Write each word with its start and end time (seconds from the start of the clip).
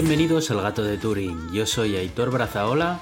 Bienvenidos 0.00 0.48
al 0.52 0.62
Gato 0.62 0.84
de 0.84 0.96
Turing. 0.96 1.50
Yo 1.52 1.66
soy 1.66 1.96
Aitor 1.96 2.30
Brazaola. 2.30 3.00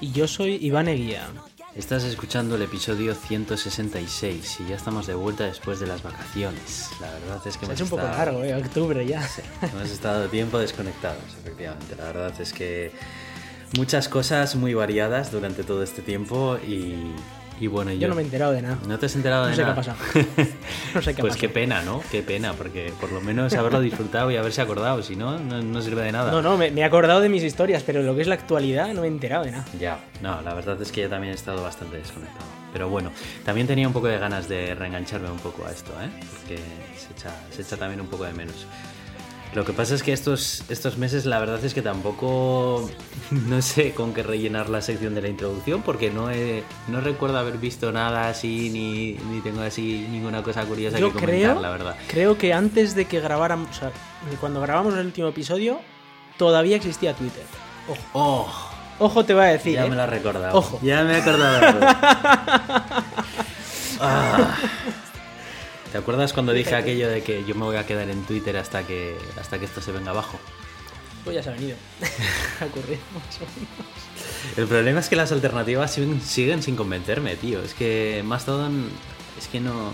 Y 0.00 0.10
yo 0.10 0.26
soy 0.26 0.56
Iván 0.60 0.88
Eguía. 0.88 1.28
Estás 1.76 2.02
escuchando 2.02 2.56
el 2.56 2.62
episodio 2.62 3.14
166 3.14 4.58
y 4.58 4.68
ya 4.70 4.74
estamos 4.74 5.06
de 5.06 5.14
vuelta 5.14 5.44
después 5.44 5.78
de 5.78 5.86
las 5.86 6.02
vacaciones. 6.02 6.90
La 7.00 7.12
verdad 7.12 7.40
es 7.46 7.56
que 7.56 7.64
Se 7.66 7.70
ha 7.70 7.74
hemos 7.74 7.74
hecho 7.76 7.84
un 7.84 7.90
poco 7.90 8.02
estado- 8.02 8.18
largo, 8.18 8.42
¿eh? 8.42 8.56
Octubre 8.56 9.06
ya. 9.06 9.24
Hemos 9.62 9.88
estado 9.88 10.26
tiempo 10.26 10.58
desconectados, 10.58 11.22
efectivamente. 11.38 11.94
La 11.94 12.06
verdad 12.06 12.34
es 12.40 12.52
que 12.52 12.90
muchas 13.76 14.08
cosas 14.08 14.56
muy 14.56 14.74
variadas 14.74 15.30
durante 15.30 15.62
todo 15.62 15.84
este 15.84 16.02
tiempo 16.02 16.58
y, 16.66 17.12
y 17.60 17.66
bueno, 17.68 17.92
yo, 17.92 17.98
Yo 18.00 18.08
no 18.08 18.14
me 18.14 18.22
he 18.22 18.24
enterado 18.24 18.52
de 18.52 18.62
nada. 18.62 18.78
¿No 18.86 18.98
te 18.98 19.06
has 19.06 19.16
enterado 19.16 19.42
No 19.44 19.48
de 19.50 19.54
sé 19.56 19.62
qué 19.62 19.66
nada? 19.66 19.72
ha 19.72 19.76
pasado. 19.76 19.96
No 20.94 21.02
sé 21.02 21.14
qué 21.14 21.20
ha 21.20 21.24
pues 21.24 21.36
qué 21.36 21.48
pena, 21.48 21.82
¿no? 21.82 22.02
Qué 22.10 22.22
pena, 22.22 22.52
porque 22.54 22.92
por 23.00 23.12
lo 23.12 23.20
menos 23.20 23.52
haberlo 23.54 23.80
disfrutado 23.80 24.30
y 24.30 24.36
haberse 24.36 24.60
acordado, 24.62 25.02
si 25.02 25.16
no, 25.16 25.38
no, 25.38 25.62
no 25.62 25.82
sirve 25.82 26.02
de 26.02 26.12
nada. 26.12 26.30
No, 26.30 26.42
no, 26.42 26.56
me, 26.56 26.70
me 26.70 26.80
he 26.80 26.84
acordado 26.84 27.20
de 27.20 27.28
mis 27.28 27.42
historias, 27.42 27.82
pero 27.82 28.02
lo 28.02 28.14
que 28.14 28.22
es 28.22 28.28
la 28.28 28.34
actualidad 28.34 28.88
no 28.94 29.00
me 29.02 29.06
he 29.06 29.10
enterado 29.10 29.44
de 29.44 29.52
nada. 29.52 29.64
Ya, 29.78 29.98
no, 30.22 30.40
la 30.42 30.54
verdad 30.54 30.80
es 30.80 30.92
que 30.92 31.02
yo 31.02 31.08
también 31.08 31.32
he 31.32 31.36
estado 31.36 31.62
bastante 31.62 31.96
desconectado. 31.98 32.44
Pero 32.72 32.88
bueno, 32.90 33.10
también 33.44 33.66
tenía 33.66 33.86
un 33.86 33.92
poco 33.94 34.06
de 34.08 34.18
ganas 34.18 34.48
de 34.48 34.74
reengancharme 34.74 35.30
un 35.30 35.38
poco 35.38 35.64
a 35.66 35.70
esto, 35.70 35.92
¿eh? 36.02 36.10
Porque 36.38 36.56
se 36.96 37.12
echa, 37.12 37.30
se 37.50 37.62
echa 37.62 37.76
también 37.76 38.00
un 38.02 38.08
poco 38.08 38.24
de 38.24 38.32
menos. 38.34 38.66
Lo 39.54 39.64
que 39.64 39.72
pasa 39.72 39.94
es 39.94 40.02
que 40.02 40.12
estos, 40.12 40.64
estos 40.68 40.98
meses 40.98 41.24
la 41.24 41.38
verdad 41.38 41.64
es 41.64 41.72
que 41.72 41.80
tampoco 41.80 42.90
no 43.30 43.62
sé 43.62 43.92
con 43.92 44.12
qué 44.12 44.22
rellenar 44.22 44.68
la 44.68 44.82
sección 44.82 45.14
de 45.14 45.22
la 45.22 45.28
introducción 45.28 45.80
porque 45.82 46.10
no, 46.10 46.30
he, 46.30 46.62
no 46.88 47.00
recuerdo 47.00 47.38
haber 47.38 47.56
visto 47.56 47.90
nada 47.90 48.28
así 48.28 48.68
ni, 48.70 49.12
ni 49.30 49.40
tengo 49.40 49.62
así 49.62 50.06
ninguna 50.10 50.42
cosa 50.42 50.64
curiosa 50.64 50.98
Yo 50.98 51.08
que 51.12 51.20
comentar, 51.20 51.52
creo, 51.52 51.60
la 51.62 51.70
verdad. 51.70 51.96
creo 52.08 52.36
que 52.36 52.52
antes 52.52 52.94
de 52.94 53.06
que 53.06 53.20
grabáramos, 53.20 53.70
o 53.70 53.72
sea, 53.72 53.92
cuando 54.40 54.60
grabamos 54.60 54.92
el 54.94 55.06
último 55.06 55.28
episodio, 55.28 55.80
todavía 56.36 56.76
existía 56.76 57.14
Twitter. 57.14 57.44
Ojo, 57.88 58.00
¡Oh! 58.12 58.48
ojo 58.98 59.24
te 59.24 59.32
voy 59.32 59.44
a 59.44 59.46
decir. 59.48 59.74
Ya 59.74 59.86
¿eh? 59.86 59.90
me 59.90 59.96
lo 59.96 60.02
has 60.02 60.10
recordado. 60.10 60.58
Ojo. 60.58 60.80
Ya 60.82 61.02
me 61.04 61.14
he 61.14 61.20
acordado. 61.22 61.80
Ah. 63.98 64.54
¿Te 65.92 65.98
acuerdas 65.98 66.32
cuando 66.32 66.52
dije 66.52 66.74
aquello 66.74 67.08
de 67.08 67.22
que 67.22 67.44
yo 67.44 67.54
me 67.54 67.64
voy 67.64 67.76
a 67.76 67.86
quedar 67.86 68.10
en 68.10 68.22
Twitter 68.24 68.56
hasta 68.56 68.86
que, 68.86 69.16
hasta 69.40 69.58
que 69.58 69.64
esto 69.64 69.80
se 69.80 69.92
venga 69.92 70.10
abajo? 70.10 70.38
Pues 71.24 71.36
ya 71.36 71.42
se 71.42 71.50
ha 71.50 71.52
venido. 71.52 71.76
ha 72.60 72.64
ocurrido 72.66 73.00
más 73.14 73.36
o 73.36 73.44
menos. 73.58 74.56
El 74.56 74.66
problema 74.66 75.00
es 75.00 75.08
que 75.08 75.16
las 75.16 75.32
alternativas 75.32 75.92
siguen, 75.92 76.20
siguen 76.20 76.62
sin 76.62 76.76
convencerme, 76.76 77.36
tío. 77.36 77.62
Es 77.62 77.74
que 77.74 78.22
Mastodon 78.24 78.88
es 79.38 79.48
que 79.48 79.60
no, 79.60 79.90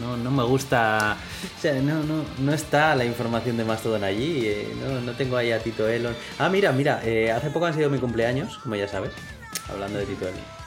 no, 0.00 0.16
no 0.16 0.30
me 0.30 0.44
gusta. 0.44 1.16
O 1.58 1.60
sea, 1.60 1.74
no, 1.80 2.02
no, 2.02 2.24
no 2.38 2.52
está 2.52 2.94
la 2.94 3.04
información 3.04 3.56
de 3.56 3.64
Mastodon 3.64 4.04
allí. 4.04 4.42
eh, 4.46 4.74
no, 4.80 5.00
no 5.00 5.12
tengo 5.12 5.36
ahí 5.36 5.52
a 5.52 5.60
Tito 5.60 5.88
Elon. 5.88 6.14
Ah, 6.38 6.48
mira, 6.48 6.72
mira, 6.72 7.00
eh, 7.04 7.30
hace 7.32 7.50
poco 7.50 7.66
han 7.66 7.74
sido 7.74 7.90
mi 7.90 7.98
cumpleaños, 7.98 8.58
como 8.58 8.76
ya 8.76 8.88
sabes, 8.88 9.12
hablando 9.70 9.98
de 9.98 10.06
Tito 10.06 10.26
Elon. 10.28 10.65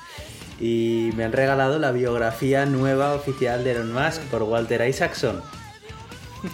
Y 0.59 1.11
me 1.15 1.23
han 1.23 1.31
regalado 1.31 1.79
la 1.79 1.91
biografía 1.91 2.65
nueva 2.65 3.13
oficial 3.13 3.63
de 3.63 3.71
Elon 3.71 3.93
Musk 3.93 4.21
por 4.23 4.43
Walter 4.43 4.87
Isaacson. 4.87 5.41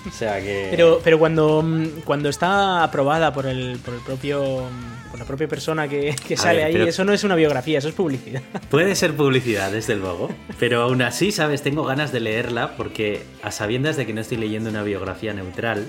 O 0.07 0.11
sea 0.11 0.39
que. 0.41 0.67
Pero, 0.71 0.99
pero 1.03 1.19
cuando, 1.19 1.61
mm, 1.61 2.01
cuando 2.05 2.29
está 2.29 2.83
aprobada 2.83 3.33
por 3.33 3.45
el, 3.45 3.79
por 3.83 3.94
el 3.94 3.99
propio 4.01 4.63
mm, 4.65 4.95
por 5.15 5.19
la 5.19 5.25
propia 5.25 5.47
persona 5.47 5.88
que, 5.88 6.13
sale 6.35 6.57
ver, 6.57 6.65
ahí, 6.65 6.73
pero- 6.73 6.88
eso 6.88 7.05
no 7.05 7.13
es 7.13 7.23
una 7.23 7.35
biografía, 7.35 7.77
eso 7.77 7.88
es 7.88 7.95
publicidad. 7.95 8.41
Puede 8.69 8.95
ser 8.95 9.13
publicidad, 9.15 9.71
desde 9.71 9.95
luego, 9.95 10.29
pero 10.59 10.81
aún 10.81 11.01
así, 11.01 11.31
¿sabes? 11.31 11.61
Tengo 11.61 11.85
ganas 11.85 12.11
de 12.11 12.19
leerla 12.19 12.75
porque 12.75 13.21
a 13.41 13.51
sabiendas 13.51 13.95
de 13.95 14.05
que 14.05 14.13
no 14.13 14.21
estoy 14.21 14.38
leyendo 14.38 14.69
una 14.69 14.83
biografía 14.83 15.33
neutral, 15.33 15.88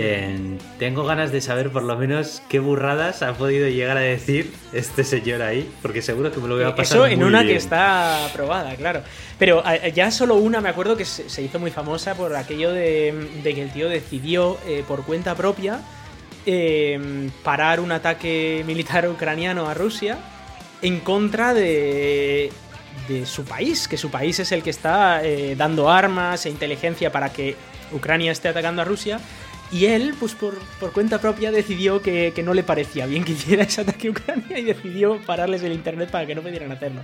eh, 0.00 0.58
tengo 0.78 1.04
ganas 1.04 1.32
de 1.32 1.40
saber 1.40 1.70
por 1.70 1.82
lo 1.82 1.96
menos 1.96 2.42
qué 2.48 2.58
burradas 2.58 3.22
ha 3.22 3.34
podido 3.34 3.68
llegar 3.68 3.96
a 3.96 4.00
decir 4.00 4.52
este 4.72 5.04
señor 5.04 5.42
ahí, 5.42 5.70
porque 5.82 6.02
seguro 6.02 6.30
que 6.32 6.40
me 6.40 6.48
lo 6.48 6.54
voy 6.56 6.64
a 6.64 6.74
pasar 6.74 6.96
Eso 6.98 7.06
en 7.06 7.18
muy 7.18 7.28
una 7.28 7.40
bien. 7.42 7.52
que 7.54 7.58
está 7.58 8.26
aprobada, 8.26 8.74
claro. 8.76 9.02
Pero 9.38 9.62
eh, 9.68 9.92
ya 9.94 10.10
solo 10.10 10.34
una 10.36 10.60
me 10.60 10.68
acuerdo 10.68 10.96
que 10.96 11.04
se, 11.04 11.28
se 11.28 11.42
hizo 11.42 11.58
muy 11.58 11.70
famosa 11.70 12.14
por 12.14 12.34
aquello 12.36 12.72
de, 12.72 13.28
de 13.42 13.54
que 13.54 13.62
el 13.62 13.72
tío 13.72 13.88
decidió 13.88 14.58
eh, 14.66 14.84
por 14.86 15.04
cuenta 15.04 15.34
propia 15.34 15.80
eh, 16.46 17.28
parar 17.42 17.80
un 17.80 17.92
ataque 17.92 18.62
militar 18.66 19.08
ucraniano 19.08 19.68
a 19.68 19.74
Rusia 19.74 20.18
en 20.80 21.00
contra 21.00 21.52
de, 21.54 22.50
de 23.08 23.26
su 23.26 23.44
país, 23.44 23.88
que 23.88 23.96
su 23.96 24.10
país 24.10 24.38
es 24.38 24.52
el 24.52 24.62
que 24.62 24.70
está 24.70 25.24
eh, 25.24 25.54
dando 25.56 25.90
armas 25.90 26.46
e 26.46 26.50
inteligencia 26.50 27.10
para 27.12 27.30
que 27.32 27.56
Ucrania 27.92 28.32
esté 28.32 28.48
atacando 28.48 28.82
a 28.82 28.84
Rusia. 28.84 29.18
Y 29.70 29.86
él, 29.86 30.14
pues 30.18 30.34
por, 30.34 30.58
por 30.80 30.92
cuenta 30.92 31.20
propia, 31.20 31.50
decidió 31.50 32.00
que, 32.00 32.32
que 32.34 32.42
no 32.42 32.54
le 32.54 32.62
parecía 32.62 33.06
bien 33.06 33.24
que 33.24 33.32
hiciera 33.32 33.64
ese 33.64 33.82
ataque 33.82 34.08
a 34.08 34.10
Ucrania 34.12 34.58
y 34.58 34.64
decidió 34.64 35.20
pararles 35.26 35.62
el 35.62 35.72
internet 35.72 36.10
para 36.10 36.26
que 36.26 36.34
no 36.34 36.42
pudieran 36.42 36.72
hacerlo. 36.72 37.02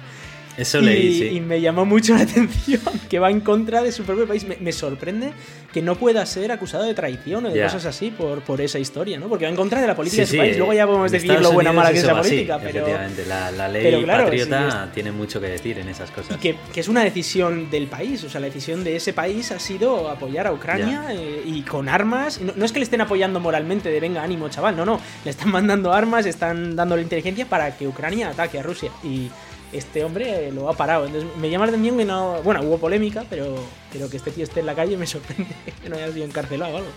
Eso 0.57 0.79
y, 0.81 0.85
leí, 0.85 1.19
sí. 1.19 1.25
y 1.37 1.41
me 1.41 1.61
llamó 1.61 1.85
mucho 1.85 2.15
la 2.15 2.23
atención 2.29 2.81
que 3.09 3.19
va 3.19 3.31
en 3.31 3.41
contra 3.41 3.83
de 3.83 3.93
su 3.93 4.05
propio 4.05 4.27
país. 4.27 4.45
Me, 4.45 4.57
me 4.61 4.73
sorprende 4.73 5.33
que 5.75 5.83
no 5.83 5.97
pueda 5.97 6.25
ser 6.25 6.53
acusado 6.53 6.85
de 6.85 6.95
traición 6.95 7.47
o 7.47 7.51
de 7.51 7.61
cosas 7.61 7.85
así 7.87 8.13
por, 8.13 8.43
por 8.43 8.61
esa 8.61 8.79
historia, 8.79 9.19
¿no? 9.19 9.29
Porque 9.29 9.45
va 9.45 9.51
en 9.51 9.57
contra 9.57 9.81
de 9.81 9.89
la 9.89 9.97
política 9.97 10.25
Sí, 10.25 10.37
de 10.37 10.37
su 10.37 10.45
país. 10.45 10.57
Luego 10.57 10.73
ya 10.73 10.87
podemos 10.87 11.11
decir 11.11 11.33
Estados 11.33 11.51
lo 11.51 11.53
buena 11.53 11.71
o 11.71 11.75
mala 11.75 11.91
que 11.91 11.99
es 11.99 12.05
así, 12.05 12.29
política, 12.29 12.61
pero. 12.63 12.79
Efectivamente, 12.79 13.27
la, 13.27 13.51
la 13.51 13.69
ley 13.69 13.83
pero 13.83 14.03
claro, 14.05 14.25
patriota 14.25 14.85
sí, 14.85 14.91
tiene 14.95 15.11
mucho 15.11 15.41
que 15.41 15.49
decir 15.49 15.81
en 15.81 15.89
esas 15.89 16.13
cosas. 16.13 16.37
Y 16.37 16.39
que, 16.39 16.57
que 16.73 16.79
es 16.79 16.87
una 16.87 17.03
decisión 17.03 17.71
del 17.71 17.89
país, 17.89 18.23
o 18.23 18.31
sea, 18.31 18.41
la 18.41 18.47
decisión 18.47 18.85
de 18.85 18.95
ese 18.95 19.13
país 19.13 19.51
ha 19.51 19.59
sido 19.59 20.09
apoyar 20.09 20.47
a 20.47 20.53
Ucrania 20.53 21.09
eh, 21.11 21.43
y 21.45 21.63
con 21.63 21.89
armas. 21.89 22.41
No, 22.41 22.53
no 22.55 22.65
es 22.65 22.71
que 22.71 22.79
le 22.79 22.85
estén 22.85 23.01
apoyando 23.01 23.41
moralmente 23.41 23.89
de 23.89 23.99
venga, 23.99 24.23
ánimo, 24.23 24.49
chaval, 24.51 24.77
no, 24.77 24.85
no. 24.85 25.01
Le 25.25 25.31
están 25.33 25.51
mandando 25.51 25.93
armas, 25.93 26.25
están 26.25 26.77
dándole 26.77 27.03
inteligencia 27.03 27.47
para 27.47 27.77
que 27.77 27.89
Ucrania 27.89 28.29
ataque 28.29 28.61
a 28.61 28.63
Rusia. 28.63 28.93
Y 29.03 29.29
este 29.75 30.05
hombre 30.05 30.51
lo 30.53 30.69
ha 30.69 30.77
parado. 30.77 31.07
Entonces 31.07 31.29
me 31.37 31.51
llama 31.51 31.67
la 31.67 31.73
atención 31.73 31.99
que 31.99 32.05
no. 32.05 32.41
Bueno, 32.43 32.63
hubo 32.63 32.79
polémica, 32.79 33.25
pero, 33.29 33.57
pero 33.93 34.09
que 34.09 34.17
este 34.17 34.31
tío 34.31 34.45
esté 34.45 34.61
en 34.61 34.67
la 34.67 34.75
calle 34.75 34.97
me 34.97 35.07
sorprende 35.07 35.55
que 35.83 35.89
no 35.89 35.97
haya 35.97 36.13
sido 36.13 36.25
encarcelado 36.25 36.75
o 36.75 36.79
algo. 36.79 36.91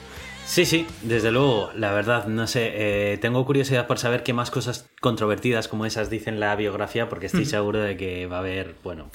Sí, 0.46 0.66
sí, 0.66 0.88
desde 1.02 1.30
luego, 1.30 1.72
la 1.76 1.92
verdad, 1.92 2.28
no 2.28 2.48
sé, 2.48 2.72
eh, 2.74 3.18
tengo 3.18 3.46
curiosidad 3.46 3.86
por 3.86 4.00
saber 4.00 4.24
qué 4.24 4.32
más 4.32 4.50
cosas 4.50 4.90
controvertidas 5.02 5.68
como 5.68 5.86
esas 5.86 6.10
dicen 6.10 6.40
la 6.40 6.56
biografía, 6.56 7.10
porque 7.10 7.26
estoy 7.26 7.44
seguro 7.44 7.82
de 7.82 7.98
que 7.98 8.28
va 8.28 8.38
a 8.38 8.40
haber, 8.40 8.76
bueno, 8.82 9.12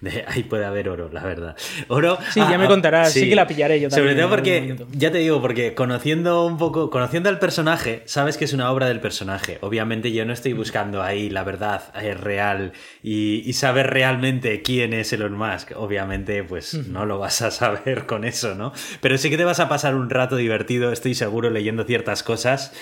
de, 0.00 0.24
ahí 0.26 0.42
puede 0.42 0.64
haber 0.64 0.88
oro, 0.88 1.10
la 1.12 1.22
verdad. 1.22 1.56
Oro. 1.88 2.18
Sí, 2.30 2.40
ya 2.40 2.58
me 2.58 2.66
contarás, 2.66 3.12
sí 3.12 3.28
que 3.28 3.36
la 3.36 3.46
pillaré 3.46 3.80
yo 3.80 3.90
Sobre 3.90 4.14
también 4.14 4.28
todo 4.28 4.42
en 4.44 4.66
algún 4.66 4.86
porque, 4.86 4.98
ya 4.98 5.10
te 5.10 5.18
digo, 5.18 5.40
porque 5.40 5.74
conociendo 5.74 6.44
un 6.44 6.58
poco, 6.58 6.90
conociendo 6.90 7.28
al 7.28 7.38
personaje, 7.38 8.02
sabes 8.06 8.36
que 8.36 8.44
es 8.44 8.52
una 8.52 8.70
obra 8.70 8.88
del 8.88 9.00
personaje. 9.00 9.58
Obviamente 9.60 10.12
yo 10.12 10.24
no 10.24 10.32
estoy 10.32 10.52
buscando 10.52 11.02
ahí 11.02 11.30
la 11.30 11.44
verdad 11.44 11.82
eh, 12.00 12.14
real 12.14 12.72
y, 13.02 13.42
y 13.48 13.52
saber 13.54 13.88
realmente 13.88 14.62
quién 14.62 14.92
es 14.92 15.12
Elon 15.12 15.36
Musk. 15.36 15.72
Obviamente, 15.76 16.42
pues 16.44 16.74
no 16.88 17.06
lo 17.06 17.18
vas 17.18 17.42
a 17.42 17.50
saber 17.50 18.06
con 18.06 18.24
eso, 18.24 18.54
¿no? 18.54 18.72
Pero 19.00 19.18
sí 19.18 19.30
que 19.30 19.36
te 19.36 19.44
vas 19.44 19.60
a 19.60 19.68
pasar 19.68 19.94
un 19.94 20.10
rato 20.10 20.36
divertido, 20.36 20.92
estoy 20.92 21.14
seguro, 21.14 21.50
leyendo 21.50 21.84
ciertas 21.84 22.22
cosas. 22.22 22.72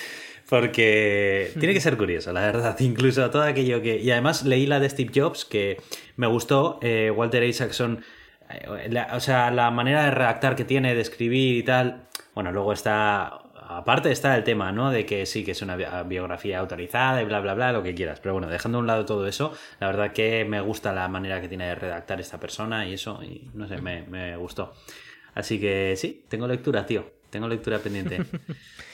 Porque 0.60 1.50
tiene 1.59 1.75
que 1.75 1.81
ser 1.81 1.97
curioso, 1.97 2.32
la 2.32 2.41
verdad. 2.42 2.76
Incluso 2.81 3.28
todo 3.31 3.42
aquello 3.42 3.83
que. 3.83 3.97
Y 3.98 4.10
además 4.10 4.45
leí 4.45 4.66
la 4.66 4.78
de 4.80 4.89
Steve 4.89 5.10
Jobs, 5.15 5.45
que 5.45 5.78
me 6.16 6.27
gustó. 6.27 6.78
eh, 6.83 7.10
Walter 7.15 7.42
Isaacson. 7.42 8.04
eh, 8.51 8.89
la- 8.91 9.10
o 9.15 9.21
sea, 9.21 9.51
la 9.51 9.71
manera 9.71 10.04
de 10.04 10.10
redactar 10.12 10.54
que 10.56 10.65
tiene, 10.65 10.95
de 10.95 11.01
escribir 11.01 11.56
y 11.56 11.62
tal. 11.62 12.04
Bueno, 12.34 12.53
luego 12.53 12.72
está. 12.72 13.41
Aparte 13.66 14.12
está 14.12 14.36
el 14.36 14.45
tema, 14.45 14.71
¿no? 14.72 14.91
De 14.91 15.06
que 15.06 15.24
sí, 15.27 15.42
que 15.45 15.53
es 15.53 15.62
una 15.62 15.74
bi- 15.74 15.86
biografía 16.06 16.59
autorizada 16.59 17.22
y 17.22 17.24
bla, 17.24 17.41
bla, 17.41 17.54
bla, 17.54 17.72
lo 17.72 17.83
que 17.83 17.95
quieras. 17.95 18.21
Pero 18.21 18.34
bueno, 18.34 18.47
dejando 18.48 18.78
a 18.78 18.80
un 18.83 18.86
lado 18.86 19.04
todo 19.07 19.27
eso, 19.27 19.53
la 19.80 19.86
verdad 19.86 20.12
que 20.12 20.45
me 20.45 20.60
gusta 20.60 20.92
la 20.92 21.09
manera 21.09 21.41
que 21.41 21.48
tiene 21.48 21.66
de 21.68 21.74
redactar 21.74 22.21
esta 22.21 22.39
persona 22.39 22.86
y 22.86 22.92
eso, 22.95 23.21
y 23.22 23.48
no 23.54 23.66
sé, 23.66 23.78
me, 23.80 24.03
me 24.03 24.36
gustó. 24.36 24.74
Así 25.34 25.59
que 25.59 25.95
sí, 25.97 26.24
tengo 26.28 26.47
lectura, 26.47 26.84
tío. 26.86 27.10
Tengo 27.30 27.48
lectura 27.48 27.78
pendiente. 27.78 28.18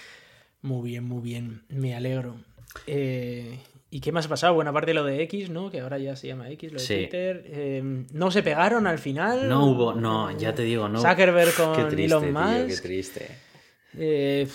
Muy 0.63 0.91
bien, 0.91 1.05
muy 1.05 1.23
bien. 1.23 1.63
Me 1.69 1.95
alegro. 1.95 2.37
Eh, 2.87 3.59
¿Y 3.91 4.01
qué 4.01 4.13
más 4.13 4.27
ha 4.27 4.29
pasado? 4.29 4.55
Bueno, 4.55 4.71
aparte 4.71 4.91
de 4.91 4.95
lo 4.95 5.05
de 5.05 5.23
X, 5.23 5.51
¿no? 5.51 5.71
Que 5.71 5.81
ahora 5.81 5.99
ya 5.99 6.15
se 6.17 6.29
llama 6.29 6.49
X, 6.51 6.73
lo 6.73 6.79
de 6.79 6.85
Sí. 6.85 6.95
Twitter. 6.97 7.45
Eh, 7.49 8.05
¿No 8.13 8.31
se 8.31 8.43
pegaron 8.43 8.87
al 8.87 8.99
final? 8.99 9.49
No 9.49 9.67
hubo, 9.67 9.95
no, 9.95 10.31
ya 10.39 10.55
te 10.55 10.63
digo, 10.63 10.89
no. 10.89 11.01
Zuckerberg 11.01 11.51
Qué 11.57 11.63
con 11.63 11.75
triste, 11.89 12.05
Elon 12.05 12.23
tío, 12.25 12.33
Musk. 12.33 12.67
qué 12.69 12.77
triste. 12.89 13.27
Eh, 13.99 14.47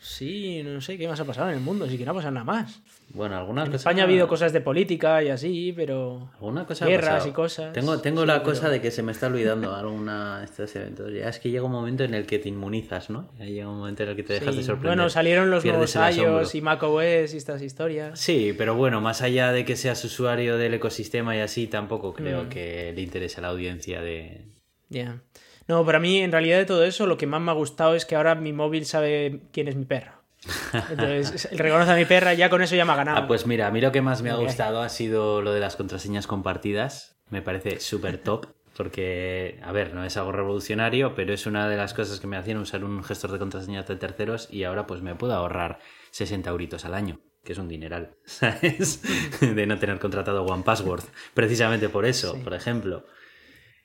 sí, 0.00 0.62
no 0.64 0.80
sé 0.80 0.96
qué 0.96 1.06
más 1.08 1.20
ha 1.20 1.24
pasado 1.26 1.48
en 1.50 1.56
el 1.56 1.60
mundo, 1.60 1.86
sí 1.88 1.98
que 1.98 2.04
no 2.06 2.12
ha 2.12 2.14
pasado 2.14 2.32
nada 2.32 2.44
más. 2.44 2.80
Bueno, 3.16 3.36
alguna 3.36 3.62
En 3.62 3.68
cosa. 3.68 3.76
España 3.76 4.02
ha 4.02 4.06
habido 4.06 4.28
cosas 4.28 4.52
de 4.52 4.60
política 4.60 5.22
y 5.22 5.30
así, 5.30 5.72
pero. 5.74 6.30
Alguna 6.34 6.66
cosa 6.66 6.86
Guerras 6.86 7.26
y 7.26 7.30
cosas. 7.32 7.72
Tengo, 7.72 7.98
tengo 8.00 8.20
Sí, 8.20 8.26
la 8.26 8.34
pero- 8.34 8.44
cosa 8.44 8.68
de 8.68 8.80
que 8.82 8.90
se 8.90 9.02
me 9.02 9.12
está 9.12 9.26
olvidando 9.28 9.74
alguna 9.74 10.40
de 10.40 10.44
estos 10.44 10.76
eventos. 10.76 11.10
Ya 11.12 11.28
es 11.30 11.38
que 11.40 11.50
llega 11.50 11.64
un 11.64 11.72
momento 11.72 12.04
en 12.04 12.12
el 12.14 12.26
que 12.26 12.38
te 12.38 12.50
inmunizas, 12.50 13.08
¿no? 13.08 13.30
Ya 13.38 13.46
llega 13.46 13.68
un 13.68 13.78
momento 13.78 14.02
en 14.02 14.10
el 14.10 14.16
que 14.16 14.22
te 14.22 14.34
dejas 14.34 14.54
Sí. 14.54 14.60
de 14.60 14.66
sorprender. 14.66 14.96
Bueno, 14.98 15.08
salieron 15.10 15.50
los 15.50 15.62
Pierdes 15.62 15.96
nuevos 15.96 16.16
iOS 16.16 16.54
y 16.54 16.60
macOS 16.60 17.34
y 17.34 17.36
estas 17.38 17.62
historias. 17.62 18.20
Sí, 18.20 18.54
pero 18.56 18.74
bueno, 18.74 19.00
más 19.00 19.22
allá 19.22 19.50
de 19.50 19.64
que 19.64 19.76
seas 19.76 20.04
usuario 20.04 20.58
del 20.58 20.74
ecosistema 20.74 21.34
y 21.34 21.40
así, 21.40 21.66
tampoco 21.66 22.12
creo 22.12 22.44
Mm. 22.44 22.48
que 22.50 22.92
le 22.94 23.00
interese 23.00 23.38
a 23.38 23.42
la 23.42 23.48
audiencia 23.48 24.02
de. 24.02 24.42
Ya. 24.90 25.22
No, 25.68 25.84
para 25.84 25.98
mí, 25.98 26.18
en 26.18 26.30
realidad, 26.32 26.58
de 26.58 26.64
todo 26.66 26.84
eso, 26.84 27.06
lo 27.06 27.16
que 27.16 27.26
más 27.26 27.40
me 27.40 27.50
ha 27.50 27.54
gustado 27.54 27.94
es 27.96 28.04
que 28.04 28.14
ahora 28.14 28.34
mi 28.34 28.52
móvil 28.52 28.84
sabe 28.84 29.40
quién 29.52 29.66
es 29.68 29.74
mi 29.74 29.84
perro. 29.84 30.12
Entonces, 30.90 31.48
reconoce 31.52 31.92
a 31.92 31.96
mi 31.96 32.04
perra, 32.04 32.34
ya 32.34 32.50
con 32.50 32.62
eso 32.62 32.74
ya 32.76 32.84
me 32.84 32.92
ha 32.92 32.96
ganado. 32.96 33.18
Ah, 33.18 33.26
pues 33.26 33.46
mira, 33.46 33.66
a 33.66 33.70
mí 33.70 33.80
lo 33.80 33.92
que 33.92 34.02
más 34.02 34.22
me 34.22 34.30
ha 34.30 34.36
gustado 34.36 34.82
ha 34.82 34.88
sido 34.88 35.42
lo 35.42 35.52
de 35.52 35.60
las 35.60 35.76
contraseñas 35.76 36.26
compartidas. 36.26 37.16
Me 37.30 37.42
parece 37.42 37.80
súper 37.80 38.18
top. 38.18 38.46
Porque, 38.76 39.58
a 39.62 39.72
ver, 39.72 39.94
no 39.94 40.04
es 40.04 40.18
algo 40.18 40.32
revolucionario, 40.32 41.14
pero 41.14 41.32
es 41.32 41.46
una 41.46 41.66
de 41.66 41.78
las 41.78 41.94
cosas 41.94 42.20
que 42.20 42.26
me 42.26 42.36
hacían 42.36 42.58
usar 42.58 42.84
un 42.84 43.02
gestor 43.02 43.32
de 43.32 43.38
contraseñas 43.38 43.86
de 43.86 43.96
terceros 43.96 44.48
y 44.50 44.64
ahora 44.64 44.86
pues 44.86 45.00
me 45.00 45.14
puedo 45.14 45.32
ahorrar 45.32 45.78
60 46.10 46.50
euritos 46.50 46.84
al 46.84 46.92
año, 46.92 47.20
que 47.42 47.52
es 47.52 47.58
un 47.58 47.68
dineral, 47.68 48.16
¿sabes? 48.26 49.00
De 49.40 49.66
no 49.66 49.78
tener 49.78 49.98
contratado 49.98 50.44
One 50.44 50.62
Password. 50.62 51.04
Precisamente 51.32 51.88
por 51.88 52.04
eso, 52.04 52.38
por 52.44 52.52
ejemplo. 52.52 53.06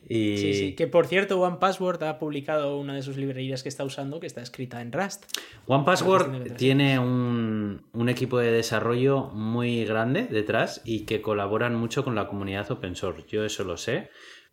Y... 0.07 0.37
Sí, 0.37 0.53
sí. 0.53 0.75
Que 0.75 0.87
por 0.87 1.07
cierto, 1.07 1.39
One 1.39 1.57
Password 1.59 2.03
ha 2.03 2.19
publicado 2.19 2.77
una 2.77 2.95
de 2.95 3.01
sus 3.01 3.17
librerías 3.17 3.63
que 3.63 3.69
está 3.69 3.83
usando 3.83 4.19
que 4.19 4.27
está 4.27 4.41
escrita 4.41 4.81
en 4.81 4.91
Rust. 4.91 5.25
One 5.67 5.85
Password 5.85 6.55
tiene 6.57 6.99
un, 6.99 7.83
un, 7.93 8.09
equipo 8.09 8.39
de 8.39 8.51
desarrollo 8.51 9.25
muy 9.33 9.85
grande 9.85 10.23
detrás 10.23 10.81
y 10.83 11.01
que 11.01 11.21
colaboran 11.21 11.75
mucho 11.75 12.03
con 12.03 12.15
la 12.15 12.27
comunidad 12.27 12.69
open 12.71 12.95
source. 12.95 13.25
Yo 13.27 13.45
eso 13.45 13.63
lo 13.63 13.77
sé. 13.77 14.09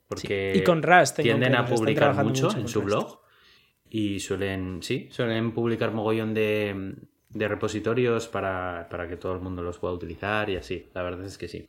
Porque 0.06 0.55
y 0.56 0.65
con 0.65 0.83
Rust 0.83 1.21
tienden 1.21 1.55
a 1.55 1.67
publicar 1.67 2.25
mucho, 2.25 2.51
en 2.56 2.67
su 2.67 2.83
blog 2.83 3.21
y 3.91 4.21
suelen, 4.21 4.83
sí, 4.83 5.09
suelen 5.11 5.53
publicar 5.53 5.93
mogollón 5.93 6.35
de, 6.35 6.94
de 7.31 7.47
repositorios 7.47 8.27
para, 8.27 8.87
para, 8.91 9.07
que 9.07 9.17
todo 9.17 9.35
el 9.35 9.41
mundo 9.41 9.63
los 9.63 9.79
pueda 9.79 9.93
utilizar 9.93 10.49
y 10.49 10.57
así. 10.57 10.89
La 10.95 11.03
verdad 11.03 11.27
es 11.27 11.37
que 11.37 11.47
sí. 11.47 11.69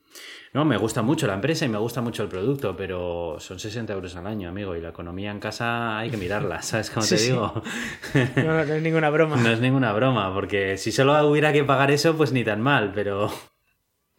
No, 0.54 0.64
me 0.64 0.78
gusta 0.78 1.02
mucho 1.02 1.28
la 1.28 1.34
empresa 1.34 1.66
y 1.66 1.70
me 1.70 1.78
gusta 1.78 2.02
mucho 2.02 2.24
el 2.24 2.30
producto, 2.30 2.78
pero 2.78 3.36
son 3.40 3.60
60 3.60 3.92
euros 3.92 4.16
al 4.16 4.28
año, 4.28 4.50
amigo, 4.50 4.76
y 4.76 4.82
la 4.82 4.90
economía 4.90 5.32
en 5.32 5.40
casa 5.40 5.98
hay 5.98 6.10
que 6.10 6.18
mirarla, 6.18 6.62
¿sabes 6.62 6.90
cómo 6.90 7.06
te 7.06 7.18
digo? 7.18 7.62
No, 8.36 8.44
no, 8.44 8.66
no 8.66 8.74
es 8.74 8.82
ninguna 8.82 9.10
broma. 9.10 9.36
No 9.36 9.50
es 9.50 9.60
ninguna 9.60 9.92
broma, 9.92 10.34
porque 10.34 10.78
si 10.78 10.92
solo 10.92 11.28
hubiera 11.28 11.52
que 11.52 11.64
pagar 11.64 11.92
eso, 11.92 12.16
pues 12.16 12.32
ni 12.32 12.44
tan 12.44 12.62
mal, 12.62 12.92
pero... 12.94 13.30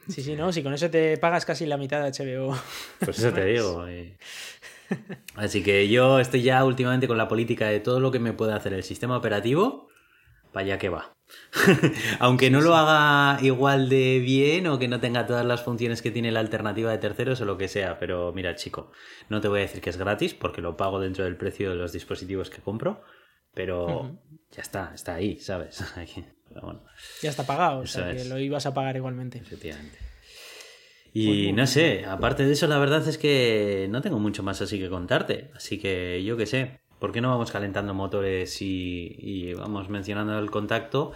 Sí, 0.09 0.23
sí, 0.23 0.35
no, 0.35 0.53
si 0.53 0.63
con 0.63 0.75
eso 0.75 0.91
te 0.91 1.17
pagas 1.19 1.45
casi 1.45 1.67
la 1.67 1.77
mitad 1.77 2.03
de 2.03 2.11
HBO. 2.11 2.57
Pues 2.99 3.19
eso 3.19 3.33
te 3.33 3.45
digo. 3.45 3.87
Así 5.37 5.63
que 5.63 5.89
yo 5.89 6.19
estoy 6.21 6.43
ya 6.43 6.65
últimamente 6.65 7.07
con 7.07 7.17
la 7.17 7.29
política 7.29 7.69
de 7.69 7.81
todo 7.81 8.01
lo 8.01 8.11
que 8.11 8.19
me 8.19 8.33
puede 8.33 8.53
hacer 8.53 8.73
el 8.73 8.83
sistema 8.83 9.17
operativo, 9.17 9.90
para 10.53 10.65
allá 10.67 10.79
que 10.79 10.89
va. 10.89 11.13
Aunque 12.19 12.51
no 12.51 12.61
lo 12.61 12.75
haga 12.75 13.43
igual 13.43 13.89
de 13.89 14.19
bien 14.19 14.67
o 14.67 14.79
que 14.79 14.89
no 14.89 15.01
tenga 15.01 15.27
todas 15.27 15.47
las 15.47 15.63
funciones 15.63 16.03
que 16.03 16.11
tiene 16.11 16.33
la 16.33 16.41
alternativa 16.41 16.91
de 16.91 16.99
terceros 16.99 17.41
o 17.41 17.45
lo 17.45 17.57
que 17.57 17.69
sea, 17.69 17.99
pero 17.99 18.33
mira, 18.33 18.55
chico, 18.57 18.91
no 19.29 19.41
te 19.41 19.49
voy 19.49 19.61
a 19.61 19.63
decir 19.63 19.81
que 19.81 19.91
es 19.91 19.97
gratis 19.97 20.35
porque 20.35 20.61
lo 20.61 20.77
pago 20.77 21.01
dentro 21.01 21.25
del 21.25 21.37
precio 21.37 21.71
de 21.71 21.77
los 21.77 21.93
dispositivos 21.93 22.51
que 22.51 22.61
compro, 22.61 23.03
pero 23.55 24.19
ya 24.51 24.63
está, 24.63 24.93
está 24.95 25.15
ahí, 25.15 25.39
¿sabes? 25.39 25.85
Ya 27.23 27.31
está 27.31 27.47
pagado, 27.47 27.79
o 27.79 27.87
sea 27.87 28.13
que 28.13 28.25
lo 28.25 28.37
ibas 28.37 28.67
a 28.67 28.75
pagar 28.75 28.97
igualmente. 28.97 29.39
Efectivamente. 29.39 29.99
Y 31.13 31.53
no 31.53 31.67
sé, 31.67 32.05
aparte 32.05 32.45
de 32.45 32.53
eso, 32.53 32.67
la 32.67 32.79
verdad 32.79 33.07
es 33.07 33.19
que 33.19 33.87
no 33.89 34.01
tengo 34.01 34.19
mucho 34.19 34.43
más 34.43 34.61
así 34.61 34.79
que 34.79 34.89
contarte. 34.89 35.51
Así 35.55 35.79
que 35.79 36.23
yo 36.25 36.37
qué 36.37 36.47
sé, 36.47 36.81
¿por 37.01 37.11
qué 37.11 37.21
no 37.21 37.31
vamos 37.31 37.51
calentando 37.51 37.95
motores 37.95 38.63
y, 38.63 39.17
y 39.19 39.55
vamos 39.55 39.89
mencionando 39.89 40.39
el 40.39 40.51
contacto? 40.51 41.13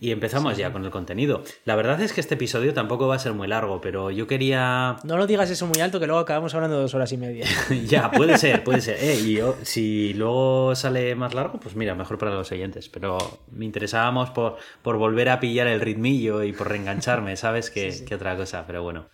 Y 0.00 0.10
empezamos 0.10 0.56
ya 0.56 0.72
con 0.72 0.84
el 0.84 0.90
contenido. 0.90 1.44
La 1.64 1.76
verdad 1.76 2.00
es 2.00 2.12
que 2.12 2.20
este 2.20 2.34
episodio 2.34 2.74
tampoco 2.74 3.06
va 3.06 3.14
a 3.14 3.18
ser 3.18 3.32
muy 3.32 3.48
largo, 3.48 3.80
pero 3.80 4.10
yo 4.10 4.26
quería. 4.26 4.96
No 5.04 5.16
lo 5.16 5.26
digas 5.26 5.50
eso 5.50 5.66
muy 5.66 5.80
alto, 5.80 6.00
que 6.00 6.06
luego 6.06 6.20
acabamos 6.20 6.54
hablando 6.54 6.76
de 6.76 6.82
dos 6.82 6.94
horas 6.94 7.12
y 7.12 7.16
media. 7.16 7.46
ya, 7.86 8.10
puede 8.10 8.36
ser, 8.36 8.64
puede 8.64 8.80
ser. 8.80 8.98
Eh, 9.00 9.14
y 9.14 9.40
si 9.62 10.12
luego 10.14 10.74
sale 10.74 11.14
más 11.14 11.32
largo, 11.32 11.58
pues 11.60 11.76
mira, 11.76 11.94
mejor 11.94 12.18
para 12.18 12.32
los 12.32 12.50
oyentes. 12.50 12.88
Pero 12.88 13.18
me 13.50 13.64
interesábamos 13.64 14.30
por, 14.30 14.56
por 14.82 14.98
volver 14.98 15.28
a 15.28 15.40
pillar 15.40 15.68
el 15.68 15.80
ritmillo 15.80 16.42
y 16.42 16.52
por 16.52 16.68
reengancharme, 16.68 17.36
¿sabes? 17.36 17.70
Que, 17.70 17.92
sí, 17.92 18.04
que 18.04 18.14
otra 18.16 18.36
cosa, 18.36 18.64
pero 18.66 18.82
bueno. 18.82 19.08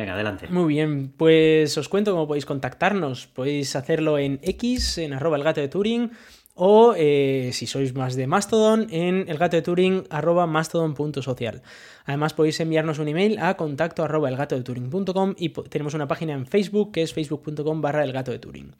Venga, 0.00 0.14
adelante. 0.14 0.48
Muy 0.48 0.72
bien, 0.72 1.12
pues 1.14 1.76
os 1.76 1.90
cuento 1.90 2.12
cómo 2.12 2.26
podéis 2.26 2.46
contactarnos. 2.46 3.26
Podéis 3.26 3.76
hacerlo 3.76 4.16
en 4.16 4.40
X, 4.42 4.96
en 4.96 5.12
arroba 5.12 5.36
el 5.36 5.44
gato 5.44 5.60
de 5.60 5.68
Turing 5.68 6.10
o 6.54 6.94
eh, 6.96 7.50
si 7.52 7.66
sois 7.66 7.94
más 7.94 8.16
de 8.16 8.26
Mastodon 8.26 8.86
en 8.90 9.26
el 9.28 9.36
gato 9.36 9.56
de 9.56 9.62
Turing 9.62 10.04
arroba 10.08 10.46
mastodon.social. 10.46 11.60
Además 12.06 12.32
podéis 12.32 12.58
enviarnos 12.60 12.98
un 12.98 13.08
email 13.08 13.38
a 13.40 13.58
contacto 13.58 14.02
arroba 14.02 14.30
el 14.30 14.36
gato 14.36 14.56
de 14.56 14.62
Turing.com 14.62 15.34
y 15.36 15.50
tenemos 15.50 15.92
una 15.92 16.08
página 16.08 16.32
en 16.32 16.46
Facebook 16.46 16.92
que 16.92 17.02
es 17.02 17.12
facebook.com 17.12 17.82
barra 17.82 18.02
el 18.02 18.12
gato 18.12 18.30
de 18.30 18.38
Turing. 18.38 18.74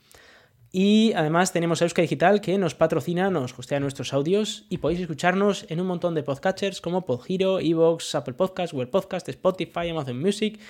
Y 0.72 1.12
además 1.14 1.52
tenemos 1.52 1.82
Euska 1.82 2.00
Digital 2.00 2.40
que 2.40 2.56
nos 2.56 2.74
patrocina, 2.74 3.28
nos 3.28 3.58
hostea 3.58 3.80
nuestros 3.80 4.14
audios 4.14 4.64
y 4.70 4.78
podéis 4.78 5.00
escucharnos 5.00 5.66
en 5.68 5.80
un 5.80 5.86
montón 5.86 6.14
de 6.14 6.22
podcatchers 6.22 6.80
como 6.80 7.04
Podhero, 7.04 7.60
Evox, 7.60 8.14
Apple 8.14 8.34
Podcasts, 8.34 8.72
Google 8.72 8.86
Podcast, 8.86 9.28
Spotify, 9.28 9.90
Amazon 9.90 10.18
Music 10.18 10.60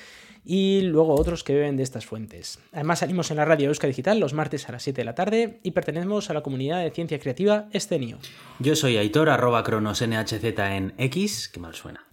y 0.44 0.82
luego 0.82 1.14
otros 1.14 1.44
que 1.44 1.54
beben 1.54 1.76
de 1.76 1.82
estas 1.82 2.06
fuentes. 2.06 2.58
Además 2.72 3.00
salimos 3.00 3.30
en 3.30 3.36
la 3.36 3.44
radio 3.44 3.68
Euska 3.68 3.86
Digital 3.86 4.20
los 4.20 4.34
martes 4.34 4.68
a 4.68 4.72
las 4.72 4.82
7 4.82 5.00
de 5.00 5.04
la 5.04 5.14
tarde 5.14 5.60
y 5.62 5.72
pertenecemos 5.72 6.30
a 6.30 6.34
la 6.34 6.42
comunidad 6.42 6.82
de 6.82 6.90
ciencia 6.90 7.18
creativa 7.18 7.66
Estenio. 7.72 8.18
Yo 8.58 8.76
soy 8.76 8.96
Aitor, 8.96 9.30
arroba 9.30 9.62
cronosnhz 9.62 10.32
en 10.42 10.94
X, 10.98 11.48
que 11.48 11.60
mal 11.60 11.74
suena. 11.74 12.06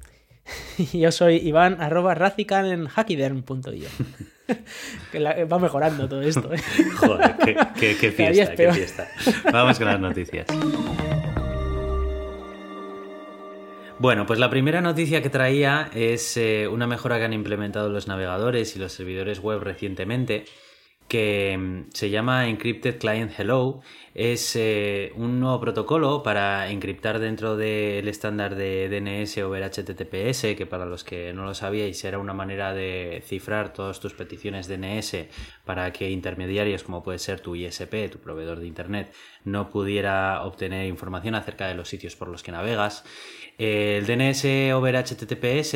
Y 0.78 1.00
yo 1.00 1.12
soy 1.12 1.38
Iván, 1.38 1.82
arroba 1.82 2.16
racican 2.16 2.66
en 2.66 2.88
hackiderm.io. 2.88 3.90
que 5.12 5.44
va 5.46 5.60
mejorando 5.60 6.08
todo 6.08 6.22
esto. 6.22 6.54
¿eh? 6.54 6.62
Joder, 6.98 7.36
qué, 7.76 7.98
qué 8.00 8.12
fiesta, 8.12 8.56
qué 8.56 8.72
fiesta. 8.72 9.08
Vamos 9.52 9.78
con 9.78 9.88
las 9.88 10.00
noticias. 10.00 10.48
Bueno, 14.00 14.28
pues 14.28 14.38
la 14.38 14.52
primera 14.52 14.80
noticia 14.80 15.24
que 15.24 15.32
traía 15.32 15.90
es 15.92 16.38
eh, 16.38 16.68
una 16.68 16.86
mejora 16.86 17.18
que 17.18 17.26
han 17.26 17.34
implementado 17.34 17.90
los 17.90 18.08
navegadores 18.08 18.76
y 18.76 18.80
los 18.80 18.92
servidores 18.92 19.40
web 19.40 19.60
recientemente, 19.60 20.46
que 21.08 21.58
mm, 21.58 21.90
se 21.94 22.12
llama 22.12 22.48
Encrypted 22.48 23.00
Client 23.00 23.32
Hello. 23.36 23.82
Es 24.14 24.56
eh, 24.56 25.14
un 25.16 25.40
nuevo 25.40 25.60
protocolo 25.60 26.22
para 26.22 26.70
encriptar 26.70 27.18
dentro 27.18 27.58
del 27.58 28.08
estándar 28.08 28.54
de 28.56 28.88
DNS 28.88 29.36
over 29.40 29.64
HTTPS, 29.64 30.56
que 30.56 30.68
para 30.70 30.86
los 30.86 31.04
que 31.04 31.34
no 31.34 31.44
lo 31.44 31.56
sabíais 31.56 32.04
era 32.04 32.20
una 32.20 32.34
manera 32.34 32.76
de 32.76 33.24
cifrar 33.26 33.74
todas 33.74 34.00
tus 34.00 34.14
peticiones 34.14 34.68
DNS 34.68 35.26
para 35.66 35.92
que 35.92 36.12
intermediarios 36.12 36.84
como 36.84 37.02
puede 37.02 37.18
ser 37.18 37.40
tu 37.40 37.56
ISP, 37.56 38.12
tu 38.12 38.20
proveedor 38.20 38.60
de 38.60 38.68
Internet, 38.68 39.12
no 39.44 39.72
pudiera 39.72 40.44
obtener 40.44 40.86
información 40.86 41.34
acerca 41.34 41.68
de 41.68 41.74
los 41.74 41.90
sitios 41.90 42.16
por 42.16 42.28
los 42.28 42.44
que 42.44 42.52
navegas. 42.52 43.04
El 43.58 44.06
DNS 44.06 44.74
over 44.74 44.96
HTTPS, 44.96 45.74